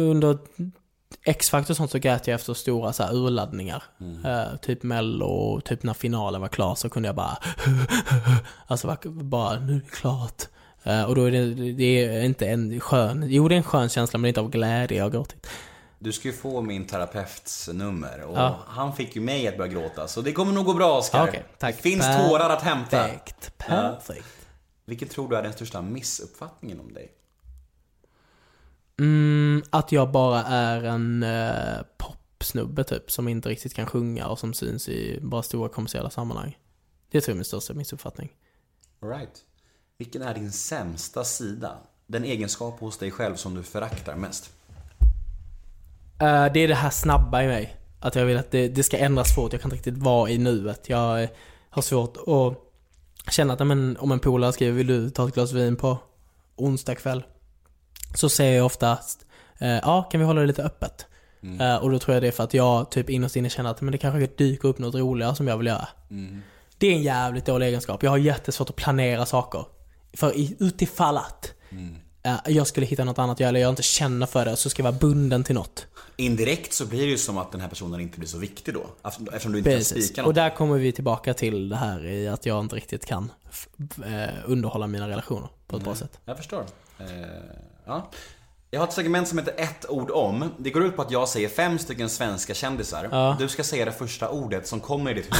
[0.00, 0.38] under
[1.24, 3.82] X-Factor och sånt så grät jag efter stora så här, urladdningar.
[4.24, 7.38] Eh, typ mello typ när finalen var klar så kunde jag bara...
[8.66, 10.42] alltså bara, nu är det klart.
[10.82, 13.24] Eh, och då är det, det är inte en skön...
[13.28, 15.46] Jo, det är en skön känsla men det är inte av glädje jag har gråtit.
[16.04, 18.58] Du ska ju få min terapeuts nummer och Ja.
[18.66, 20.08] han fick ju mig att börja gråta.
[20.08, 21.44] Så det kommer nog gå bra Oskar.
[21.58, 21.76] Tack.
[21.76, 22.90] Det finns tårar att hämta.
[22.90, 23.58] Perfekt.
[23.58, 24.26] Perfekt.
[24.84, 27.12] Vilken tror du är den största missuppfattningen om dig?
[28.98, 34.38] Mm, att jag bara är en eh, popsnubbe typ, som inte riktigt kan sjunga och
[34.38, 36.58] som syns i bara stora kommersiella sammanhang.
[37.10, 38.32] Det tror jag är min största missuppfattning.
[39.02, 39.44] All right.
[39.98, 41.78] Vilken är din sämsta sida?
[42.06, 44.50] Den egenskap hos dig själv som du föraktar mest?
[46.20, 47.76] Eh, det är det här snabba i mig.
[48.00, 49.52] Att jag vill att det, det ska ändras fort.
[49.52, 50.88] Jag kan inte riktigt vara i nuet.
[50.88, 51.28] Jag eh,
[51.70, 55.52] har svårt att känna att men, om en polare skriver vill du ta ett glas
[55.52, 55.98] vin på
[56.56, 57.22] onsdag kväll?
[58.14, 59.26] så säger jag oftast
[59.58, 61.06] eh, ja, kan vi hålla det lite öppet?
[61.60, 63.80] Eh, och då tror jag det är för att jag typ innerst inne känner att
[63.80, 65.88] men det kanske dyker upp något roligare som jag vill göra.
[66.78, 68.02] Det är en jävligt dålig egenskap.
[68.02, 69.64] Jag har jättesvårt att planera saker.
[70.12, 70.32] För
[70.62, 71.78] utifall att eh,
[72.46, 74.92] jag skulle hitta något annat göra eller jag inte känner för det så ska jag
[74.92, 75.86] vara bunden till något.
[76.16, 78.86] Indirekt så blir det ju som att den här personen inte blir så viktig då.
[79.08, 80.06] Eftersom du inte kan Precis.
[80.06, 80.34] spika Och något.
[80.34, 83.32] där kommer vi tillbaka till det här i att jag inte riktigt kan
[84.06, 86.18] eh, underhålla mina relationer på ett bra sätt.
[86.24, 86.64] Jag förstår.
[86.98, 87.06] Eh,
[87.86, 88.10] ja.
[88.70, 90.50] Jag har ett segment som heter ett ord om.
[90.58, 93.08] Det går ut på att jag säger fem stycken svenska kändisar.
[93.10, 93.36] Ja.
[93.38, 95.36] Du ska säga det första ordet som kommer i ditt huvud.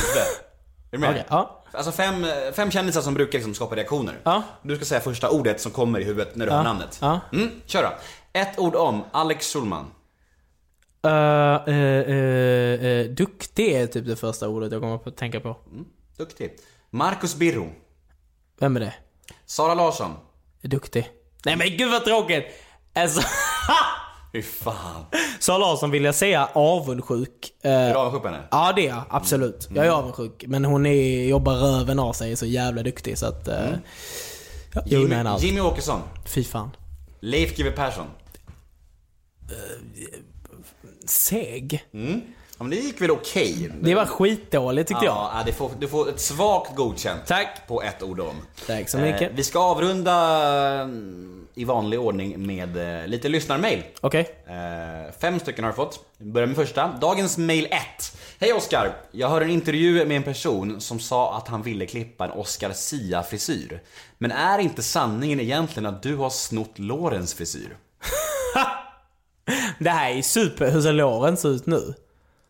[0.90, 1.10] Är du med?
[1.10, 1.63] Okej, ja.
[1.76, 4.20] Alltså fem, fem kändisar som brukar liksom skapa reaktioner.
[4.24, 4.42] Ja.
[4.62, 6.98] Du ska säga första ordet som kommer i huvudet när du hör namnet.
[7.00, 7.20] Ja.
[7.32, 7.88] Mm, kör då.
[8.32, 9.90] Ett ord om Alex Schulman.
[11.06, 11.12] Uh,
[11.68, 15.56] uh, uh, uh, duktig är typ det första ordet jag kommer att tänka på.
[16.16, 16.56] Duktig.
[16.90, 17.72] Marcus Birro.
[18.58, 18.94] Vem är det?
[19.46, 20.10] Sara Larsson.
[20.62, 21.10] Duktig.
[21.44, 22.44] Nej men gud vad tråkigt!
[22.94, 23.20] Alltså,
[24.32, 25.04] Fy fan.
[25.44, 27.52] Sara Larsson vill jag säga avundsjuk.
[27.64, 28.42] Uh, Är du avundsjuk på henne?
[28.50, 29.68] ja det är jag, absolut.
[29.74, 30.44] Jag är avundsjuk.
[30.46, 33.48] Men hon är, jobbar röven av sig, är så jävla duktig så att...
[33.48, 33.54] Uh,
[34.74, 35.42] ja, jag henne allt.
[35.42, 36.00] Jimmy Åkesson.
[36.26, 36.70] Fy fan.
[37.20, 38.06] Leif GW Persson.
[41.06, 41.84] Seg.
[42.58, 43.70] Ja, men det gick väl okej?
[43.80, 45.30] Det var skitdåligt tyckte jag.
[45.34, 47.22] Ja, det får, du får ett svagt godkänt.
[47.26, 47.66] Tack.
[47.68, 48.36] På ett ord om.
[48.66, 49.22] Tack så mycket.
[49.22, 50.40] Eh, vi ska avrunda
[50.82, 53.82] mm, i vanlig ordning med eh, lite lyssnarmail.
[54.00, 54.28] Okej.
[54.46, 56.00] Eh, fem stycken har du fått.
[56.18, 56.98] Vi börjar med första.
[57.00, 57.72] Dagens mail 1.
[58.40, 58.96] Hej Oskar!
[59.10, 62.72] Jag hörde en intervju med en person som sa att han ville klippa en Oscar
[62.72, 63.82] Sia-frisyr.
[64.18, 67.76] Men är inte sanningen egentligen att du har snott Lorens frisyr?
[69.78, 70.70] Det här är super...
[70.70, 71.94] Hur ser låren ut nu?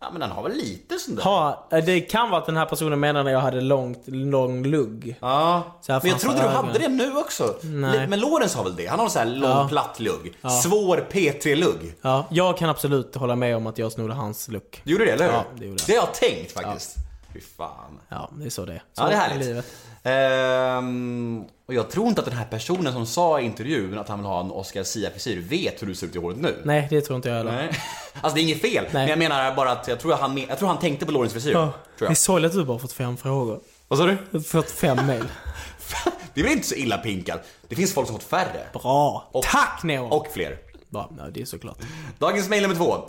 [0.06, 1.22] Ja men den har väl lite sån där?
[1.22, 5.16] Ha, det kan vara att den här personen menar när jag hade långt, lång lugg.
[5.20, 7.54] Ja, Så men jag trodde du hade det nu också.
[7.62, 8.06] Nej.
[8.06, 8.86] Men Lorentz har väl det?
[8.86, 9.66] Han har en sån här lång Ja.
[9.68, 10.34] platt lugg.
[10.62, 11.94] Svår P3-lugg.
[12.02, 14.80] Ja, jag kan absolut hålla med om att jag snodde hans look.
[14.84, 15.32] Du gjorde det, eller hur?
[15.32, 15.86] Ja, det gjorde jag.
[15.86, 16.94] Det har jag tänkt faktiskt.
[17.32, 18.00] Fy fan.
[18.08, 18.82] Ja, det är så det är.
[18.92, 19.46] Så Ja, det är härligt.
[19.46, 19.66] livet.
[20.04, 24.18] Ehm, och jag tror inte att den här personen som sa i intervjun att han
[24.18, 26.60] vill ha en Oscar Sia-frisyr vet hur du ser ut i håret nu.
[26.64, 27.52] Nej, det tror inte jag heller.
[27.52, 27.70] Nej.
[28.20, 30.58] Alltså det är inget fel, men jag menar bara att jag tror, att han, jag
[30.58, 31.52] tror han tänkte på Lorentz frisyr.
[31.52, 32.16] Ja, Tror det är jag.
[32.16, 33.60] sorgligt att du bara fått fem frågor.
[33.88, 34.42] Vad sa du?
[34.42, 35.24] Fått fem mail.
[36.34, 37.44] Det är väl inte så illa pinkat?
[37.68, 38.66] Det finns folk som fått färre.
[38.72, 39.28] Bra.
[39.32, 40.04] Och- Tack Neo!
[40.04, 40.58] Och fler.
[40.88, 41.78] Bra, ja, det är såklart.
[42.18, 43.08] Dagens mail nummer två.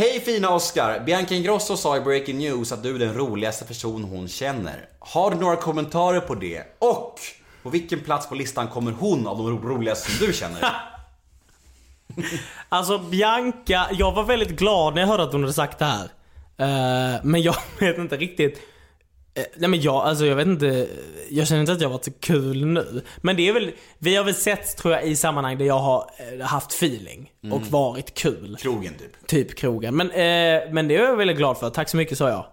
[0.00, 1.00] Hej fina Oscar!
[1.00, 4.88] Bianca Ingrosso sa i Breaking News att du är den roligaste person hon känner.
[4.98, 6.62] Har du några kommentarer på det?
[6.78, 7.20] Och
[7.62, 10.58] på vilken plats på listan kommer hon av de roligaste som du känner?
[12.68, 16.04] Alltså Bianca, jag var väldigt glad när jag hörde att hon hade sagt det här.
[16.56, 18.60] Eh, men jag vet inte riktigt.
[19.34, 20.88] Eh, nej men jag, alltså jag vet inte.
[21.30, 23.02] Jag känner inte att jag varit så kul nu.
[23.16, 26.10] Men det är väl, vi har väl sett tror jag i sammanhang där jag har
[26.38, 27.32] eh, haft feeling.
[27.52, 28.56] Och varit kul.
[28.60, 29.26] Krogen typ.
[29.26, 29.96] Typ krogen.
[29.96, 31.70] Men, eh, men det är jag väldigt glad för.
[31.70, 32.46] Tack så mycket sa jag.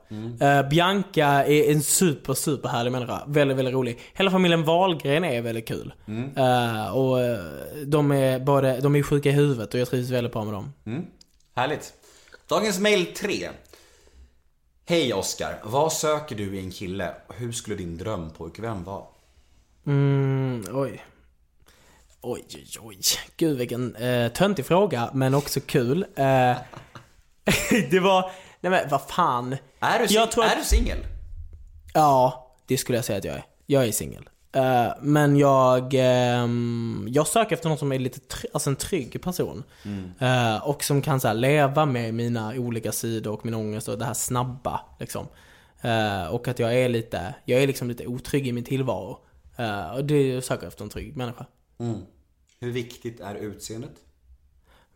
[0.59, 3.21] Eh, Bianca är en super, super härlig människa.
[3.27, 3.99] Väldigt, väldigt rolig.
[4.13, 5.93] Hela familjen Wahlgren är väldigt kul.
[6.37, 7.39] Eh, och eh,
[7.85, 10.73] de är både, de är sjuka i huvudet och jag trivs väldigt bra med dem.
[11.55, 11.93] Härligt.
[12.49, 13.49] Dagens mail 3.
[14.89, 17.13] Hej Oscar, vad söker du i en kille?
[17.35, 19.03] Hur skulle din drömpojkvän vara?
[19.85, 21.03] Mm, oj.
[22.21, 22.99] Oj, oj, oj.
[23.37, 26.03] Gud vilken eh, töntig fråga, men också kul.
[26.15, 26.15] Eh,
[27.91, 28.31] det var,
[28.61, 29.57] nej men vad fan.
[29.79, 30.97] Är du, tror att- du singel?
[31.93, 33.45] Ja, det skulle jag säga att jag är.
[33.65, 34.29] Jag är singel.
[34.57, 39.21] Eh, men jag, ehm, jag söker efter någon som är lite try- alltså en trygg
[39.21, 39.63] person.
[40.19, 43.97] Eh, och som kan så här, leva med mina olika sidor och min ångest och
[43.97, 44.81] det här snabba.
[44.99, 45.27] Liksom.
[45.81, 49.19] Eh, och att jag är lite, jag är liksom lite otrygg i min tillvaro.
[49.95, 51.45] Och det jag söker efter en trygg människa.
[52.59, 53.91] Hur viktigt är utseendet?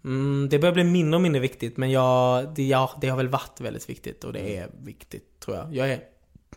[0.04, 3.28] Mm, det börjar bli mindre och mindre viktigt men jag, det, ja, det har väl
[3.28, 5.76] varit väldigt viktigt och det är viktigt tror jag.
[5.76, 6.00] jag är,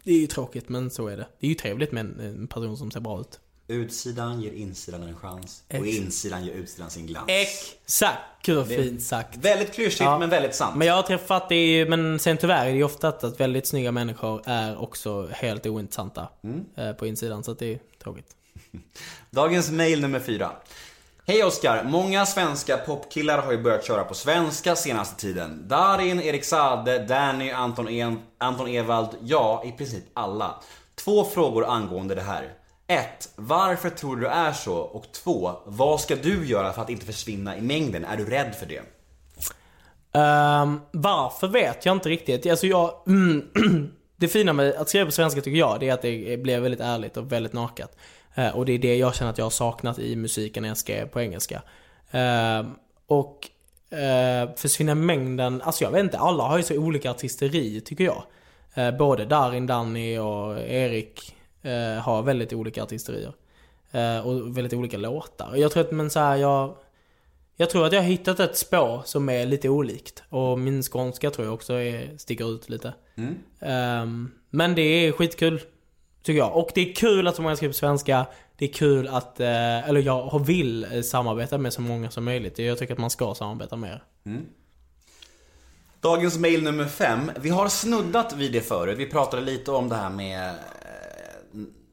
[0.05, 1.27] det är ju tråkigt men så är det.
[1.41, 3.41] Det är ju trevligt med en, en person som ser bra ut.
[3.69, 7.27] Utsidan ger insidan en chans och Ex- insidan ger utsidan sin glans.
[7.29, 8.49] Exakt!
[8.49, 9.37] Vad fint sagt.
[9.37, 10.19] Väldigt klyschigt Ja.
[10.19, 10.77] men väldigt sant.
[10.77, 13.67] Men jag har träffat det ju, men sen tyvärr är det ju ofta att, väldigt
[13.67, 16.29] snygga människor är också helt ointressanta
[16.77, 18.37] eh, på insidan så att det är tråkigt.
[19.31, 20.53] Dagens mail nummer fyra.
[21.27, 21.85] Hej Oskar!
[21.85, 25.69] Många svenska popkillar har ju börjat köra på svenska senaste tiden.
[25.69, 30.55] Darin, Erik Sade, Danny, Anton, en- Anton Ewald, ja, i princip alla.
[30.95, 32.53] Två frågor angående det här.
[32.87, 33.29] 1.
[33.37, 34.77] Varför tror du det är så?
[34.77, 35.53] Och 2.
[35.67, 38.05] Vad ska du göra för att inte försvinna i mängden?
[38.05, 38.81] Är du rädd för det?
[40.19, 42.47] Um, varför vet jag inte riktigt.
[42.47, 42.95] Alltså jag,
[44.17, 46.81] det fina med att skriva på svenska tycker jag, det är att det blir väldigt
[46.81, 47.97] ärligt och väldigt naket.
[48.35, 50.79] Eh, och det är det jag känner att jag har saknat i musiken när jag
[50.79, 51.63] skrev på engelska.
[52.11, 52.67] Eh,
[53.07, 53.51] och
[53.99, 58.23] eh, försvinner mängden, alltså jag vet inte, alla har ju så olika artisteri tycker jag.
[58.99, 61.37] Både Darin, Danny och Erik
[62.03, 63.33] har väldigt olika artisterier.
[64.25, 65.57] Och väldigt olika låtar.
[65.57, 66.77] Jag tror att, men så här, jag...
[67.57, 70.23] Jag tror att jag har hittat ett spår som är lite olikt.
[70.29, 72.95] Och min skånska tror jag också är, sticker ut lite.
[73.61, 75.61] Ehm, men det är skitkul.
[76.25, 76.57] Tycker jag.
[76.57, 78.27] Och det är kul att så många skriver på svenska.
[78.57, 82.59] Det är kul att, eh, eller jag vill eh, samarbeta med så många som möjligt.
[82.59, 84.05] Jag tycker att man ska samarbeta mer.
[86.01, 87.31] Dagens mail nummer fem.
[87.41, 88.99] Vi har snuddat vid det förut.
[88.99, 90.55] Vi pratade lite om det här med eh,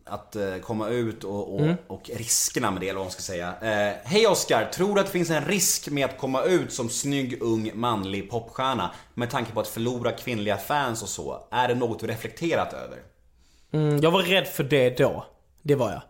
[0.05, 3.47] att komma ut och, och, och riskerna med det, eller vad man ska säga.
[3.47, 6.89] Eh, Hej Oskar, tror du att det finns en risk med att komma ut som
[6.89, 11.47] snygg, ung, manlig popstjärna med tanke på att förlora kvinnliga fans och så?
[11.51, 13.10] Är det något du reflekterat över?
[13.71, 15.25] Mm, jag var rädd för det då.
[15.61, 16.01] Det var jag.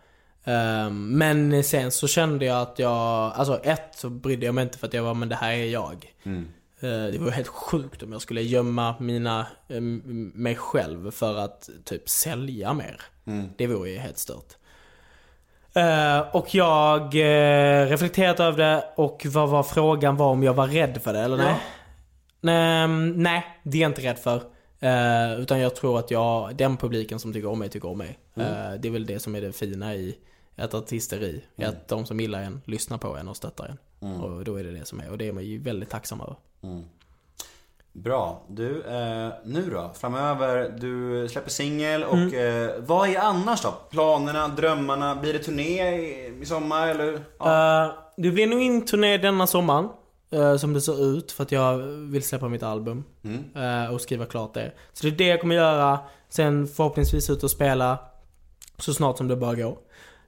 [0.43, 4.77] Ehm, men sen så kände jag att jag, alltså ett så brydde jag mig inte
[4.77, 6.13] för att jag var men det här är jag.
[6.79, 11.69] Eh, det var helt sjukt om jag skulle gömma mina, eh, mig själv för att
[11.83, 13.01] typ sälja mer.
[13.57, 14.55] Det vore ju helt stört.
[15.73, 20.67] Eh, och jag uh, reflekterat över det och vad var frågan var om jag var
[20.67, 21.55] rädd för det eller nej?
[22.41, 24.41] Nej, nej, det är jag inte rädd för.
[24.83, 28.19] Eh, utan jag tror att jag, den publiken som tycker om mig, tycker om mig.
[28.35, 30.17] Eh, det är väl det som är det fina i
[30.55, 31.43] ett artisteri.
[31.57, 34.21] Att de som gillar en lyssnar på en och stöttar en.
[34.21, 35.11] Och då är det det som är.
[35.11, 36.35] Och det är man ju väldigt tacksam över.
[37.93, 38.43] Bra.
[38.49, 39.91] Du, eh, nu då?
[39.95, 43.71] Framöver, du släpper singel och eh, vad är annars då?
[43.89, 45.15] Planerna, drömmarna?
[45.15, 47.19] Blir det turné i, i sommar eller?
[47.39, 47.85] Ja.
[47.85, 49.89] Eh, det blir nog in turné denna sommaren.
[50.31, 53.03] Eh, som det ser ut för att jag vill släppa mitt album.
[53.55, 54.71] eh, och skriva klart det.
[54.93, 55.99] Så det är det jag kommer göra.
[56.29, 57.97] Sen förhoppningsvis ut och spela
[58.77, 59.77] så snart som det bara går.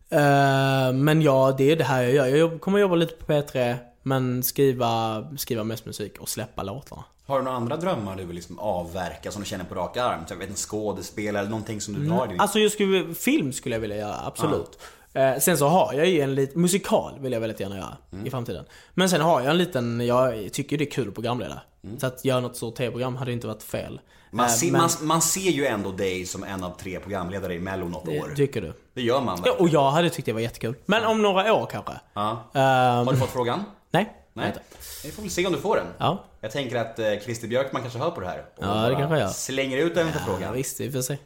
[0.10, 2.26] Eh, men ja, det är det här jag gör.
[2.28, 3.76] Jag kommer jobba lite på P3.
[4.06, 7.04] Men skriva, skriva mest musik och släppa låtarna.
[7.26, 10.20] Har du några andra drömmar du vill liksom avverka som du känner på rak arm?
[10.28, 12.40] Så jag vet en skådespelare eller någonting som du har i din...
[12.40, 14.80] Alltså jag skulle, film skulle jag vilja göra, absolut.
[15.14, 18.26] Eh, sen så har jag ju en liten, musikal vill jag väldigt gärna göra Mm.
[18.26, 18.66] i framtiden.
[18.94, 21.62] Men sen har jag en liten, jag tycker det är kul att programleda.
[21.98, 23.86] Så att göra något stort tv-program hade inte varit fel.
[23.86, 24.00] Mm.
[24.32, 27.54] Man, Eh, ser, men- man, man ser ju ändå dig som en av tre programledare
[27.54, 28.28] i mello något år.
[28.30, 28.74] det, tycker du?
[28.94, 29.62] Det gör man Ja, väl?
[29.62, 30.76] och jag hade tyckt det var jättekul.
[30.86, 31.94] Men om några år kanske?
[32.14, 32.32] Ja.
[32.54, 32.62] Ehm,
[33.08, 33.64] Har du fått frågan?
[33.92, 34.14] Nej.
[34.34, 34.48] Nej.
[34.48, 34.60] Inte.
[35.04, 35.86] Vi får väl se om du får den.
[35.98, 36.24] Ja.
[36.42, 38.46] Jag tänker att eh, Christer Björkman kanske hör på det här.
[38.58, 39.28] Och Ja, det kanske jag gör.
[39.30, 40.54] Slänger ut den för Ja, frågan.
[40.54, 41.18] visst, vi får se.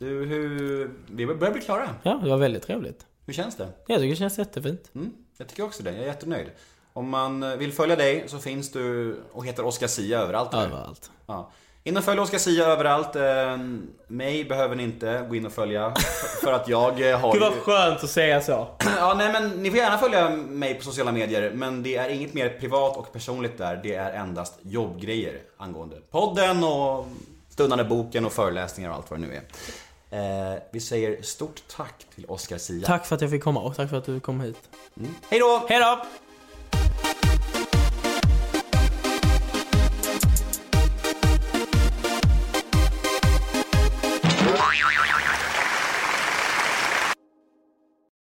[0.00, 0.90] Du, hur...
[1.10, 1.94] Vi börjar bli klara.
[2.02, 3.06] Ja, det var väldigt trevligt.
[3.26, 3.68] Hur känns det?
[3.86, 4.90] Jag tycker det känns jättefint.
[4.94, 5.90] Mm, jag tycker också det.
[5.90, 6.46] Jag är jättenöjd.
[6.92, 10.54] Om man eh, vill följa dig så finns du och heter Oscar Sia överallt.
[10.54, 11.10] Överallt.
[11.26, 11.50] Ja.
[11.84, 13.16] In och följ Oscar Sia överallt.
[13.16, 13.56] Eh,
[14.06, 15.94] mig behöver ni inte gå in och följa.
[16.42, 18.66] för- att jag eh, har Gud vad skönt att säga så.
[18.96, 21.52] Ja, nej men ni får gärna följa mig på sociala medier.
[21.54, 23.80] Men det är inget mer privat och personligt där.
[23.82, 27.06] Det är endast jobbgrejer angående podden och
[27.48, 29.42] stundande boken och föreläsningar och allt vad det nu är.
[30.10, 32.86] Eh, vi säger stort tack till Oscar Sia.
[32.86, 34.56] Tack för att jag fick komma och tack för att du kom hit.
[34.96, 35.14] Mm.
[35.30, 35.66] Hej då!
[35.68, 36.06] Hej då!